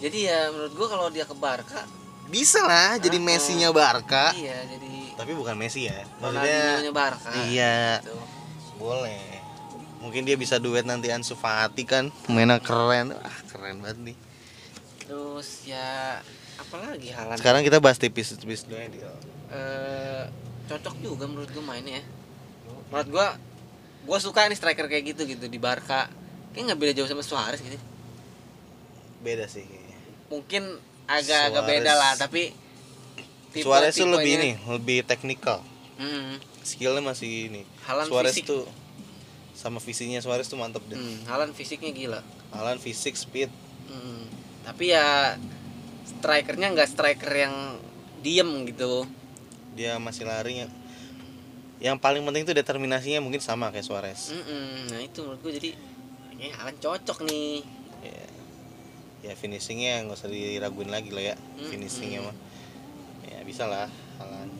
Jadi 0.00 0.18
ya 0.24 0.40
menurut 0.48 0.72
gua 0.72 0.88
kalau 0.88 1.06
dia 1.08 1.24
ke 1.24 1.34
Barca 1.34 1.82
bisa 2.30 2.62
lah 2.62 2.94
jadi 2.96 3.18
Ah, 3.18 3.24
Messi-nya 3.26 3.68
Barca. 3.70 4.30
Iya 4.32 4.62
jadi 4.64 4.88
tapi 5.18 5.32
bukan 5.34 5.52
Messi 5.52 5.84
ya. 5.84 6.06
Maksudnya 6.16 6.92
Barca 6.92 7.28
iya. 7.44 7.98
gitu. 7.98 8.14
boleh. 8.78 9.20
Mungkin 10.00 10.24
dia 10.24 10.32
bisa 10.32 10.56
duet 10.56 10.86
nanti 10.86 11.10
Ansu 11.10 11.34
Fati 11.34 11.82
kan. 11.82 12.08
Pemainnya 12.24 12.56
keren. 12.56 13.12
Ah 13.18 13.38
keren 13.44 13.82
banget 13.82 13.98
nih 14.00 14.16
terus 15.10 15.66
ya 15.66 16.22
apalagi 16.54 17.10
Halan 17.10 17.34
sekarang 17.34 17.66
kita 17.66 17.82
bahas 17.82 17.98
tipis-tipis 17.98 18.62
dulu 18.62 18.78
ya 18.78 18.86
Dil. 18.86 19.10
eh 19.50 20.22
cocok 20.70 20.94
juga 21.02 21.26
menurut 21.26 21.50
gue 21.50 21.58
mainnya 21.60 21.98
ya. 21.98 22.04
Menurut 22.88 23.08
gue 23.10 23.26
gue 24.06 24.18
suka 24.22 24.46
nih 24.46 24.54
striker 24.54 24.86
kayak 24.86 25.02
gitu 25.10 25.26
gitu 25.26 25.50
di 25.50 25.58
Barca. 25.58 26.06
Kayak 26.54 26.62
nggak 26.70 26.78
beda 26.78 26.92
jauh 26.94 27.10
sama 27.10 27.26
Suarez 27.26 27.58
gitu. 27.58 27.74
Beda 29.20 29.50
sih 29.50 29.66
kayaknya. 29.66 29.98
mungkin 30.30 30.62
agak-agak 31.10 31.64
beda 31.66 31.92
lah 31.92 32.12
tapi 32.14 32.54
tipe- 33.50 33.66
Suarez 33.66 33.98
tuh 33.98 34.06
lebih 34.06 34.38
ini 34.38 34.50
lebih 34.70 35.02
teknikal. 35.02 35.58
Hmm, 35.98 36.38
skillnya 36.62 37.02
masih 37.02 37.50
ini. 37.50 37.66
Haaland 37.82 38.06
Suarez 38.06 38.38
fisik. 38.38 38.46
tuh 38.46 38.62
sama 39.58 39.82
visinya 39.82 40.22
Suarez 40.22 40.46
tuh 40.46 40.54
mantep 40.54 40.86
deh. 40.86 40.94
Hmm, 40.94 41.26
Haaland 41.26 41.50
fisiknya 41.52 41.90
gila. 41.90 42.20
Alan 42.54 42.78
fisik 42.78 43.18
speed. 43.18 43.50
Hmm, 43.90 44.22
tapi 44.70 44.94
ya 44.94 45.34
strikernya 46.06 46.70
nggak 46.70 46.86
striker 46.94 47.32
yang 47.34 47.74
diem 48.22 48.46
gitu. 48.70 49.02
Dia 49.74 49.98
masih 49.98 50.30
lari 50.30 50.62
yang 51.82 51.98
paling 51.98 52.22
penting 52.22 52.46
itu 52.46 52.54
determinasinya 52.54 53.18
mungkin 53.18 53.42
sama 53.42 53.74
kayak 53.74 53.82
Suarez. 53.82 54.30
Mm-mm, 54.30 54.94
nah 54.94 55.00
itu 55.02 55.26
menurut 55.26 55.42
gue 55.42 55.52
jadi 55.58 55.70
kayaknya 56.38 56.54
Haaland 56.54 56.78
cocok 56.78 57.18
nih. 57.26 57.66
Ya, 58.06 58.24
ya 59.26 59.32
finishingnya 59.34 60.06
nggak 60.06 60.22
usah 60.22 60.30
diraguin 60.30 60.94
lagi 60.94 61.10
lah 61.10 61.34
ya 61.34 61.36
Mm-mm. 61.36 61.66
finishingnya 61.66 62.30
mah. 62.30 62.36
Ya 63.26 63.42
bisa 63.42 63.66
lah 63.66 63.90
Alan. 64.22 64.54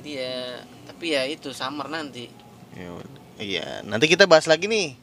Jadi 0.00 0.10
ya 0.16 0.64
tapi 0.88 1.12
ya 1.12 1.28
itu 1.28 1.52
summer 1.52 1.84
nanti. 1.92 2.32
Ya, 2.72 2.88
iya 3.36 3.66
nanti 3.84 4.08
kita 4.08 4.24
bahas 4.24 4.48
lagi 4.48 4.64
nih. 4.72 4.96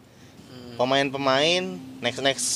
Hmm. 0.49 0.81
pemain-pemain 0.81 1.77
next 2.01 2.25
next 2.25 2.49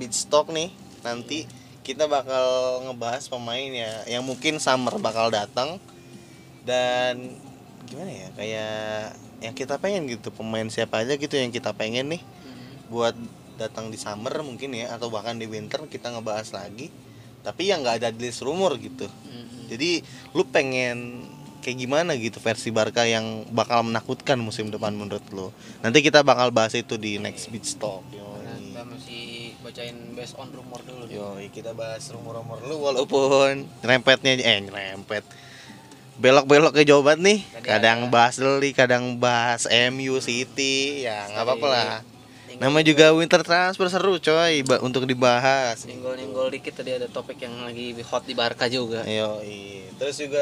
beat 0.00 0.16
stock 0.16 0.48
nih 0.48 0.72
nanti 1.06 1.46
kita 1.86 2.10
bakal 2.10 2.82
ngebahas 2.82 3.30
pemain 3.30 3.70
ya 3.70 4.02
yang 4.10 4.26
mungkin 4.26 4.58
summer 4.58 4.98
bakal 4.98 5.30
datang. 5.30 5.78
Dan 6.66 7.38
gimana 7.86 8.10
ya 8.10 8.28
kayak 8.34 9.14
yang 9.38 9.54
kita 9.54 9.78
pengen 9.78 10.10
gitu 10.10 10.34
pemain 10.34 10.66
siapa 10.66 11.06
aja 11.06 11.14
gitu 11.14 11.38
yang 11.38 11.54
kita 11.54 11.70
pengen 11.70 12.18
nih. 12.18 12.22
Hmm. 12.22 12.90
buat 12.90 13.14
datang 13.56 13.88
di 13.88 13.96
summer 13.96 14.34
mungkin 14.42 14.74
ya 14.74 14.92
atau 14.98 15.08
bahkan 15.08 15.38
di 15.38 15.46
winter 15.46 15.86
kita 15.86 16.10
ngebahas 16.10 16.50
lagi. 16.50 16.90
Tapi 17.46 17.70
yang 17.70 17.86
nggak 17.86 18.02
ada 18.02 18.08
di 18.10 18.26
list 18.26 18.42
rumor 18.42 18.74
gitu. 18.82 19.06
Hmm. 19.06 19.70
jadi 19.70 20.02
lu 20.34 20.42
pengen 20.50 21.22
kayak 21.66 21.82
gimana 21.82 22.14
gitu 22.14 22.38
versi 22.38 22.70
Barca 22.70 23.02
yang 23.02 23.42
bakal 23.50 23.82
menakutkan 23.82 24.38
musim 24.38 24.70
depan 24.70 24.94
menurut 24.94 25.26
lu? 25.34 25.50
Nanti 25.82 25.98
kita 25.98 26.22
bakal 26.22 26.54
bahas 26.54 26.74
itu 26.78 26.94
di 26.94 27.18
next 27.18 27.50
Nah, 27.50 27.66
kita 27.66 28.22
masih 28.22 28.35
bacain 29.76 30.16
based 30.16 30.40
on 30.40 30.48
rumor 30.56 30.80
dulu. 30.88 31.04
Yoi, 31.04 31.52
kita 31.52 31.76
bahas 31.76 32.08
rumor-rumor 32.08 32.64
lu 32.64 32.80
walaupun 32.80 33.68
nyerempetnya 33.84 34.40
eh 34.40 34.64
nyerempet 34.64 35.20
belok-belok 36.16 36.80
ke 36.80 36.88
Jawa 36.88 37.12
Barat 37.12 37.20
nih 37.20 37.44
Tadi 37.44 37.60
kadang 37.60 37.98
ada- 38.00 38.08
bahas 38.08 38.40
Leli 38.40 38.72
kadang 38.72 39.20
bahas 39.20 39.68
MU 39.68 40.16
City 40.24 41.04
ya 41.04 41.28
nggak 41.28 41.44
apa-apa 41.44 41.66
lah 41.68 42.00
namanya 42.56 42.88
juga 42.88 43.12
winter 43.12 43.44
transfer 43.44 43.84
seru 43.92 44.16
coy 44.16 44.64
ba- 44.64 44.80
untuk 44.80 45.04
dibahas 45.04 45.84
nyenggol-nyenggol 45.84 46.48
dikit 46.48 46.80
tadi 46.80 46.96
ada 46.96 47.04
topik 47.04 47.36
yang 47.36 47.52
lagi 47.60 47.92
hot 48.00 48.24
di 48.24 48.32
Barca 48.32 48.72
juga. 48.72 49.04
Yo, 49.04 49.44
terus 50.00 50.16
juga 50.16 50.40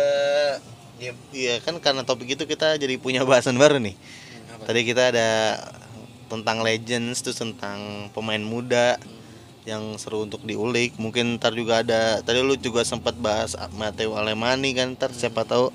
ya, 1.02 1.10
iya 1.34 1.58
kan 1.58 1.74
karena 1.82 2.06
topik 2.06 2.38
itu 2.38 2.46
kita 2.46 2.78
jadi 2.78 2.94
punya 3.02 3.26
bahasan 3.26 3.58
baru 3.58 3.82
nih. 3.82 3.98
Hmm? 3.98 4.62
Tadi 4.62 4.80
kita 4.86 5.10
ada 5.10 5.58
tentang 6.30 6.62
legends 6.62 7.18
terus 7.18 7.42
tentang 7.42 8.06
pemain 8.14 8.38
muda 8.38 8.94
yang 9.64 9.96
seru 9.96 10.24
untuk 10.24 10.44
diulik. 10.44 10.96
Mungkin 11.00 11.40
ntar 11.40 11.56
juga 11.56 11.80
ada 11.80 12.20
tadi 12.20 12.40
lu 12.44 12.56
juga 12.56 12.84
sempat 12.84 13.16
bahas 13.16 13.56
Matteo 13.76 14.16
Alemani 14.16 14.76
kan 14.76 14.92
ntar 14.96 15.12
siapa 15.12 15.44
tahu 15.44 15.72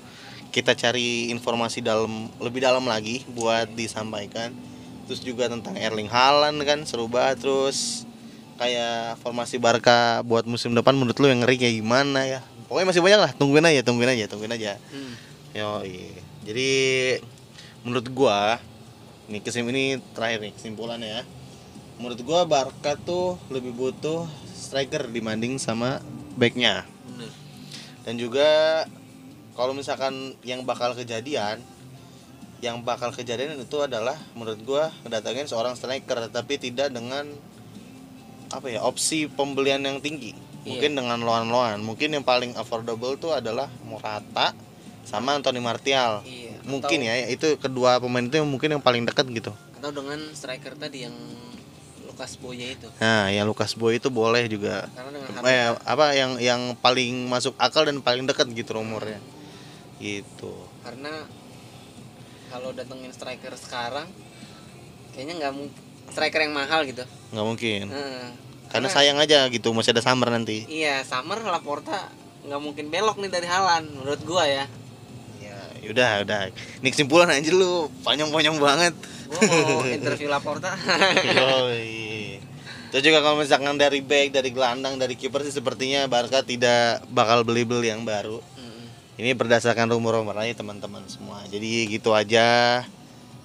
kita 0.50 0.74
cari 0.74 1.30
informasi 1.30 1.82
dalam 1.82 2.30
lebih 2.42 2.62
dalam 2.62 2.86
lagi 2.86 3.22
buat 3.34 3.70
disampaikan. 3.74 4.54
Terus 5.06 5.22
juga 5.26 5.50
tentang 5.50 5.74
Erling 5.74 6.06
Haaland 6.06 6.62
kan 6.62 6.86
seru 6.86 7.10
banget 7.10 7.42
terus 7.42 8.06
kayak 8.62 9.18
formasi 9.24 9.58
Barca 9.58 10.22
buat 10.22 10.46
musim 10.46 10.70
depan 10.70 10.94
menurut 10.94 11.18
lu 11.18 11.26
yang 11.26 11.42
ngeri 11.42 11.58
kayak 11.58 11.74
gimana 11.82 12.26
ya? 12.26 12.40
Pokoknya 12.70 12.86
masih 12.94 13.02
banyak 13.02 13.20
lah, 13.26 13.30
tungguin 13.34 13.66
aja, 13.66 13.82
tungguin 13.82 14.10
aja, 14.14 14.24
tungguin 14.30 14.54
aja. 14.54 14.72
Hmm. 14.94 15.14
Yo, 15.50 15.82
jadi 16.46 16.70
menurut 17.82 18.06
gua 18.14 18.62
nih 19.26 19.42
kesim 19.42 19.66
ini 19.66 19.98
terakhir 20.14 20.46
nih 20.46 20.52
kesimpulannya 20.54 21.08
ya. 21.10 21.22
Menurut 22.00 22.20
gua 22.24 22.48
Barca 22.48 22.96
tuh 22.96 23.36
lebih 23.52 23.76
butuh 23.76 24.24
striker 24.48 25.04
dibanding 25.12 25.60
sama 25.60 26.00
backnya. 26.34 26.88
Bener. 27.04 27.28
Dan 28.08 28.16
juga 28.16 28.48
kalau 29.52 29.76
misalkan 29.76 30.32
yang 30.40 30.64
bakal 30.64 30.96
kejadian 30.96 31.60
yang 32.60 32.80
bakal 32.80 33.12
kejadian 33.12 33.56
itu 33.56 33.76
adalah 33.80 34.16
menurut 34.32 34.60
gua 34.64 34.88
kedatangin 35.04 35.44
seorang 35.44 35.76
striker 35.76 36.28
tapi 36.32 36.56
tidak 36.56 36.88
dengan 36.88 37.28
apa 38.50 38.66
ya 38.68 38.80
opsi 38.84 39.28
pembelian 39.28 39.80
yang 39.80 40.00
tinggi 40.00 40.36
mungkin 40.68 40.92
dengan 40.92 41.24
loan-loan 41.24 41.80
mungkin 41.80 42.12
yang 42.12 42.20
paling 42.20 42.52
affordable 42.58 43.16
tuh 43.16 43.32
adalah 43.32 43.72
Morata 43.86 44.52
sama 45.08 45.32
Anthony 45.38 45.62
Martial 45.62 46.20
Iya. 46.20 46.60
mungkin 46.68 47.00
atau, 47.00 47.08
ya 47.16 47.26
itu 47.32 47.48
kedua 47.56 47.96
pemain 47.96 48.20
itu 48.20 48.36
yang 48.36 48.48
mungkin 48.50 48.76
yang 48.76 48.82
paling 48.84 49.08
dekat 49.08 49.24
gitu 49.32 49.56
Atau 49.80 49.96
dengan 49.96 50.20
striker 50.36 50.76
tadi 50.76 51.08
yang 51.08 51.16
Lukas 52.20 52.36
Boya 52.36 52.68
itu. 52.68 52.84
nah 53.00 53.32
yang 53.32 53.48
Lucas 53.48 53.72
Boy 53.72 53.96
itu 53.96 54.12
boleh 54.12 54.44
juga 54.44 54.84
Karena 54.92 55.08
dengan 55.24 55.40
eh, 55.48 55.72
apa 55.72 56.12
yang 56.12 56.36
yang 56.36 56.60
paling 56.76 57.24
masuk 57.26 57.56
akal 57.56 57.88
dan 57.88 58.04
paling 58.04 58.28
dekat 58.28 58.44
gitu 58.52 58.76
rumornya 58.76 59.16
gitu 59.96 60.52
karena 60.84 61.24
kalau 62.52 62.76
datengin 62.76 63.08
striker 63.08 63.56
sekarang 63.56 64.04
kayaknya 65.16 65.40
nggak 65.40 65.52
mungkin 65.56 65.80
striker 66.12 66.40
yang 66.42 66.52
mahal 66.52 66.84
gitu. 66.84 67.08
nggak 67.32 67.46
mungkin 67.46 67.84
Heeh. 67.88 68.28
karena 68.68 68.88
sayang 68.92 69.16
aja 69.16 69.48
gitu 69.48 69.72
masih 69.72 69.96
ada 69.96 70.04
summer 70.04 70.28
nanti 70.28 70.68
Iya, 70.68 71.00
Summer 71.00 71.40
Laporta 71.40 72.12
nggak 72.44 72.60
mungkin 72.60 72.92
belok 72.92 73.16
nih 73.16 73.28
dari 73.28 73.48
Halan 73.48 73.88
menurut 73.96 74.20
gua 74.24 74.44
ya. 74.44 74.68
Yaudah 75.80 76.24
udah 76.24 76.40
ini 76.84 76.88
kesimpulan 76.92 77.32
aja 77.32 77.50
lu 77.52 77.88
panjang-panjang 78.04 78.56
banget 78.60 78.94
Gua 79.30 79.40
mau 79.46 79.86
interview 79.96 80.28
Laporta. 80.28 80.74
Yoi. 81.22 82.42
Terus 82.90 83.02
juga 83.06 83.22
kalau 83.22 83.38
misalkan 83.38 83.78
dari 83.78 84.02
back, 84.02 84.34
dari 84.34 84.50
gelandang, 84.50 84.98
dari 84.98 85.14
kiper 85.14 85.46
sih 85.46 85.54
sepertinya 85.54 86.10
Barca 86.10 86.42
tidak 86.42 87.06
bakal 87.06 87.46
beli-beli 87.46 87.94
yang 87.94 88.02
baru. 88.02 88.42
Mm-mm. 88.42 89.22
Ini 89.22 89.38
berdasarkan 89.38 89.86
rumor-rumor 89.94 90.34
aja 90.34 90.58
teman-teman 90.58 91.06
semua. 91.06 91.38
Jadi 91.46 91.86
gitu 91.86 92.10
aja 92.10 92.82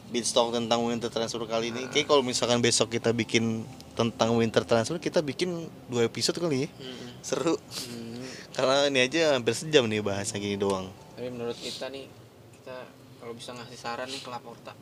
Beatstock 0.10 0.50
tentang 0.58 0.82
winter 0.90 1.14
transfer 1.14 1.46
kali 1.46 1.70
ini. 1.70 1.86
Kayak 1.94 2.10
kalau 2.10 2.26
misalkan 2.26 2.58
besok 2.58 2.90
kita 2.90 3.14
bikin 3.14 3.62
tentang 3.94 4.34
winter 4.34 4.66
transfer, 4.66 4.98
kita 4.98 5.22
bikin 5.22 5.70
dua 5.86 6.10
episode 6.10 6.42
kali 6.42 6.66
ya. 6.66 6.70
Mm-mm. 6.82 7.22
Seru. 7.22 7.62
Mm. 7.62 8.26
Karena 8.58 8.90
ini 8.90 9.00
aja 9.06 9.38
hampir 9.38 9.54
sejam 9.54 9.86
nih 9.86 10.02
bahasa 10.02 10.42
gini 10.42 10.58
doang. 10.58 10.90
Tapi 11.14 11.30
menurut 11.30 11.58
kita 11.62 11.94
nih 11.94 12.25
kita 12.76 12.92
kalau 13.22 13.34
bisa 13.34 13.52
ngasih 13.56 13.80
saran 13.80 14.08
nih 14.08 14.20
ke 14.20 14.28
Laporta. 14.28 14.74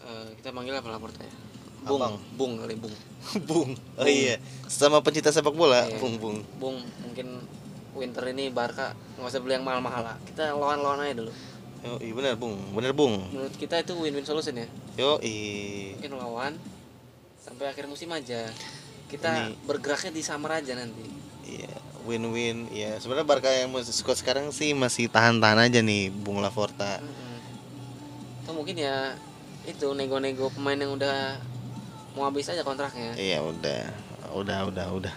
eh, 0.00 0.30
kita 0.38 0.48
manggil 0.48 0.72
apa 0.72 0.88
Laporta 0.88 1.20
ya? 1.20 1.34
Bung, 1.82 1.98
Abang. 1.98 2.16
Bung 2.38 2.52
kali 2.56 2.76
Bung. 2.76 2.94
Bung. 3.48 3.70
Oh 3.98 4.06
iya. 4.06 4.38
Sama 4.64 5.00
pencinta 5.00 5.28
sepak 5.28 5.52
bola, 5.52 5.82
Iya. 5.82 5.98
Bung 5.98 6.14
Bung. 6.16 6.38
Bung, 6.56 6.76
mungkin 7.02 7.42
winter 7.92 8.22
ini 8.30 8.48
Barca 8.48 8.94
nggak 9.18 9.26
usah 9.26 9.40
beli 9.42 9.58
yang 9.58 9.66
mahal-mahal 9.66 10.06
lah. 10.06 10.16
Kita 10.22 10.54
lawan-lawan 10.54 11.02
aja 11.02 11.18
dulu. 11.18 11.32
Yo, 11.80 11.96
iya 11.98 12.12
benar 12.14 12.34
Bung. 12.36 12.54
Benar 12.70 12.92
Bung. 12.94 13.16
Menurut 13.28 13.54
kita 13.56 13.76
itu 13.76 13.92
win-win 13.92 14.22
solution 14.22 14.54
ya. 14.54 14.68
Yo, 14.94 15.18
iya. 15.20 15.96
Mungkin 15.98 16.14
lawan 16.14 16.52
sampai 17.36 17.66
akhir 17.66 17.88
musim 17.88 18.08
aja. 18.10 18.46
kita 19.10 19.26
Ini- 19.50 19.58
bergeraknya 19.66 20.14
di 20.14 20.22
Samar 20.22 20.62
aja 20.62 20.70
nanti 20.72 21.02
Iya, 21.42 21.74
win-win. 22.10 22.66
Ya, 22.68 22.98
sebenarnya 22.98 23.22
Barca 23.24 23.48
yang 23.48 23.70
squad 23.84 24.16
sekarang 24.16 24.50
sih 24.50 24.74
masih 24.74 25.06
tahan-tahan 25.06 25.62
aja 25.62 25.78
nih 25.78 26.10
Bung 26.10 26.38
Laporta. 26.38 26.98
Mm-mm. 26.98 27.28
atau 28.42 28.52
mungkin 28.52 28.74
ya 28.74 29.14
itu 29.62 29.86
nego-nego 29.92 30.50
pemain 30.50 30.74
yang 30.74 30.90
udah 30.90 31.38
mau 32.12 32.26
habis 32.26 32.48
aja 32.48 32.60
kontraknya 32.60 33.14
Iya, 33.14 33.38
udah. 33.40 33.82
Udah, 34.32 34.66
udah, 34.66 34.86
udah. 34.90 35.14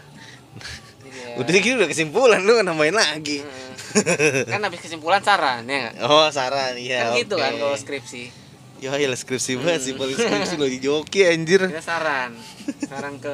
Ya- 1.04 1.36
Udah 1.40 1.50
gitu 1.52 1.76
udah 1.76 1.86
kesimpulan 1.86 2.40
lu 2.40 2.62
nambahin 2.62 2.94
lagi. 2.94 3.42
Mm. 3.42 4.46
kan 4.48 4.62
habis 4.62 4.82
kesimpulan 4.82 5.22
saran 5.22 5.66
ya 5.66 5.78
nggak? 5.84 5.96
Oh, 6.04 6.30
saran 6.30 6.74
iya. 6.76 7.10
kan 7.10 7.18
gitu 7.18 7.36
kan 7.36 7.54
kalau 7.54 7.74
skripsi 7.74 8.46
Ya, 8.78 8.92
ya 8.94 9.08
skripsi 9.10 9.56
banget 9.56 9.80
sih, 9.82 9.94
paling 9.96 10.12
skripsi 10.12 10.56
lo 10.60 10.68
di 10.68 10.76
joki 10.78 11.24
anjir. 11.24 11.64
kita 11.64 11.80
saran 11.80 12.36
saran 12.84 13.16
ke 13.16 13.32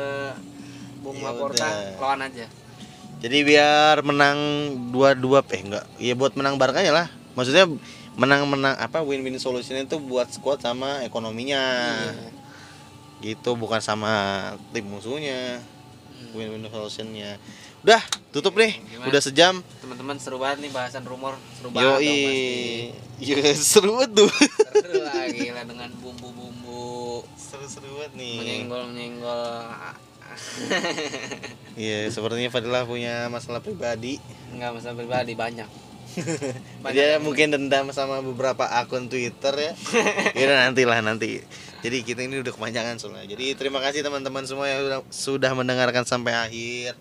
Bung 1.02 1.18
Ya 1.18 1.26
Laporta 1.26 1.66
lawan 1.98 2.22
aja 2.22 2.46
Jadi 3.20 3.38
biar 3.44 4.00
menang 4.00 4.40
dua-dua 4.96 5.44
eh 5.52 5.60
enggak. 5.60 5.86
Ya 6.00 6.16
buat 6.16 6.40
menang 6.40 6.56
Barkanya 6.56 6.96
lah. 6.96 7.08
Maksudnya 7.36 7.68
menang-menang 8.20 8.76
apa 8.80 9.00
win-win 9.00 9.40
solution 9.40 9.80
itu 9.80 10.00
buat 10.00 10.32
squad 10.32 10.64
sama 10.64 11.04
ekonominya. 11.04 11.64
Iya. 13.20 13.36
Gitu 13.36 13.60
bukan 13.60 13.84
sama 13.84 14.12
tim 14.72 14.88
musuhnya. 14.88 15.60
Hmm. 15.60 16.32
Win-win 16.36 16.64
solutionnya. 16.72 17.36
Udah, 17.80 18.04
tutup 18.36 18.60
nih. 18.60 18.76
Gimana? 18.76 19.08
Udah 19.08 19.22
sejam. 19.24 19.56
teman-teman 19.80 20.20
seru 20.20 20.36
banget 20.36 20.68
nih 20.68 20.72
bahasan 20.76 21.04
rumor 21.08 21.40
seru 21.56 21.72
banget 21.72 21.88
dong 21.88 21.96
pasti. 22.00 22.12
Yoi. 23.20 23.36
Ya 23.40 23.52
seru 23.56 24.00
banget 24.00 24.12
tuh. 24.16 24.32
seru 24.32 25.00
lah 25.04 25.28
gila 25.28 25.62
dengan 25.68 25.90
bumbu-bumbu 26.00 27.24
Seru-seru 27.36 28.00
banget 28.00 28.14
nih. 28.16 28.64
menyenggol 28.68 28.84
Iya, 31.80 32.12
sepertinya 32.12 32.52
Fadilah 32.52 32.84
punya 32.84 33.32
masalah 33.32 33.64
pribadi. 33.64 34.20
nggak 34.52 34.72
masalah 34.76 34.96
pribadi 35.00 35.32
banyak 35.32 35.70
Dia 36.96 37.22
mungkin 37.22 37.54
dendam 37.54 37.94
sama 37.94 38.20
beberapa 38.20 38.66
akun 38.66 39.08
Twitter 39.08 39.54
ya. 39.54 39.74
ya 40.40 40.46
nanti 40.68 40.84
lah 40.84 41.00
nanti. 41.06 41.42
Jadi 41.80 41.98
kita 42.04 42.26
ini 42.26 42.42
udah 42.42 42.50
kepanjangan 42.50 43.00
soalnya. 43.00 43.30
Jadi 43.30 43.56
terima 43.56 43.80
kasih 43.80 44.04
teman-teman 44.04 44.44
semua 44.44 44.68
yang 44.68 44.82
sudah, 44.84 45.00
sudah 45.14 45.52
mendengarkan 45.56 46.04
sampai 46.04 46.34
akhir. 46.36 46.98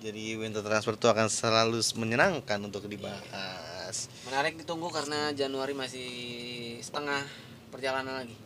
Jadi 0.00 0.38
winter 0.38 0.62
transfer 0.62 0.94
itu 0.94 1.08
akan 1.08 1.26
selalu 1.26 1.80
menyenangkan 1.98 2.60
untuk 2.62 2.86
dibahas. 2.86 4.08
menarik 4.26 4.58
ditunggu 4.58 4.90
karena 4.90 5.30
Januari 5.30 5.70
masih 5.70 6.10
setengah 6.82 7.22
perjalanan 7.70 8.18
lagi 8.22 8.45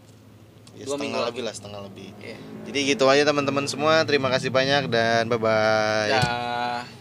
Ya, 0.79 0.85
Dua 0.87 0.97
setengah 0.97 1.03
minggu 1.03 1.21
lebih 1.29 1.43
lah, 1.45 1.55
setengah 1.55 1.81
lebih. 1.85 2.09
Iya. 2.23 2.39
Jadi 2.71 2.79
gitu 2.95 3.05
aja 3.11 3.23
teman-teman 3.27 3.67
semua. 3.67 4.05
Terima 4.07 4.29
kasih 4.31 4.49
banyak 4.53 4.89
dan 4.89 5.27
bye 5.27 5.41
bye. 5.41 6.11
Dah. 6.13 7.00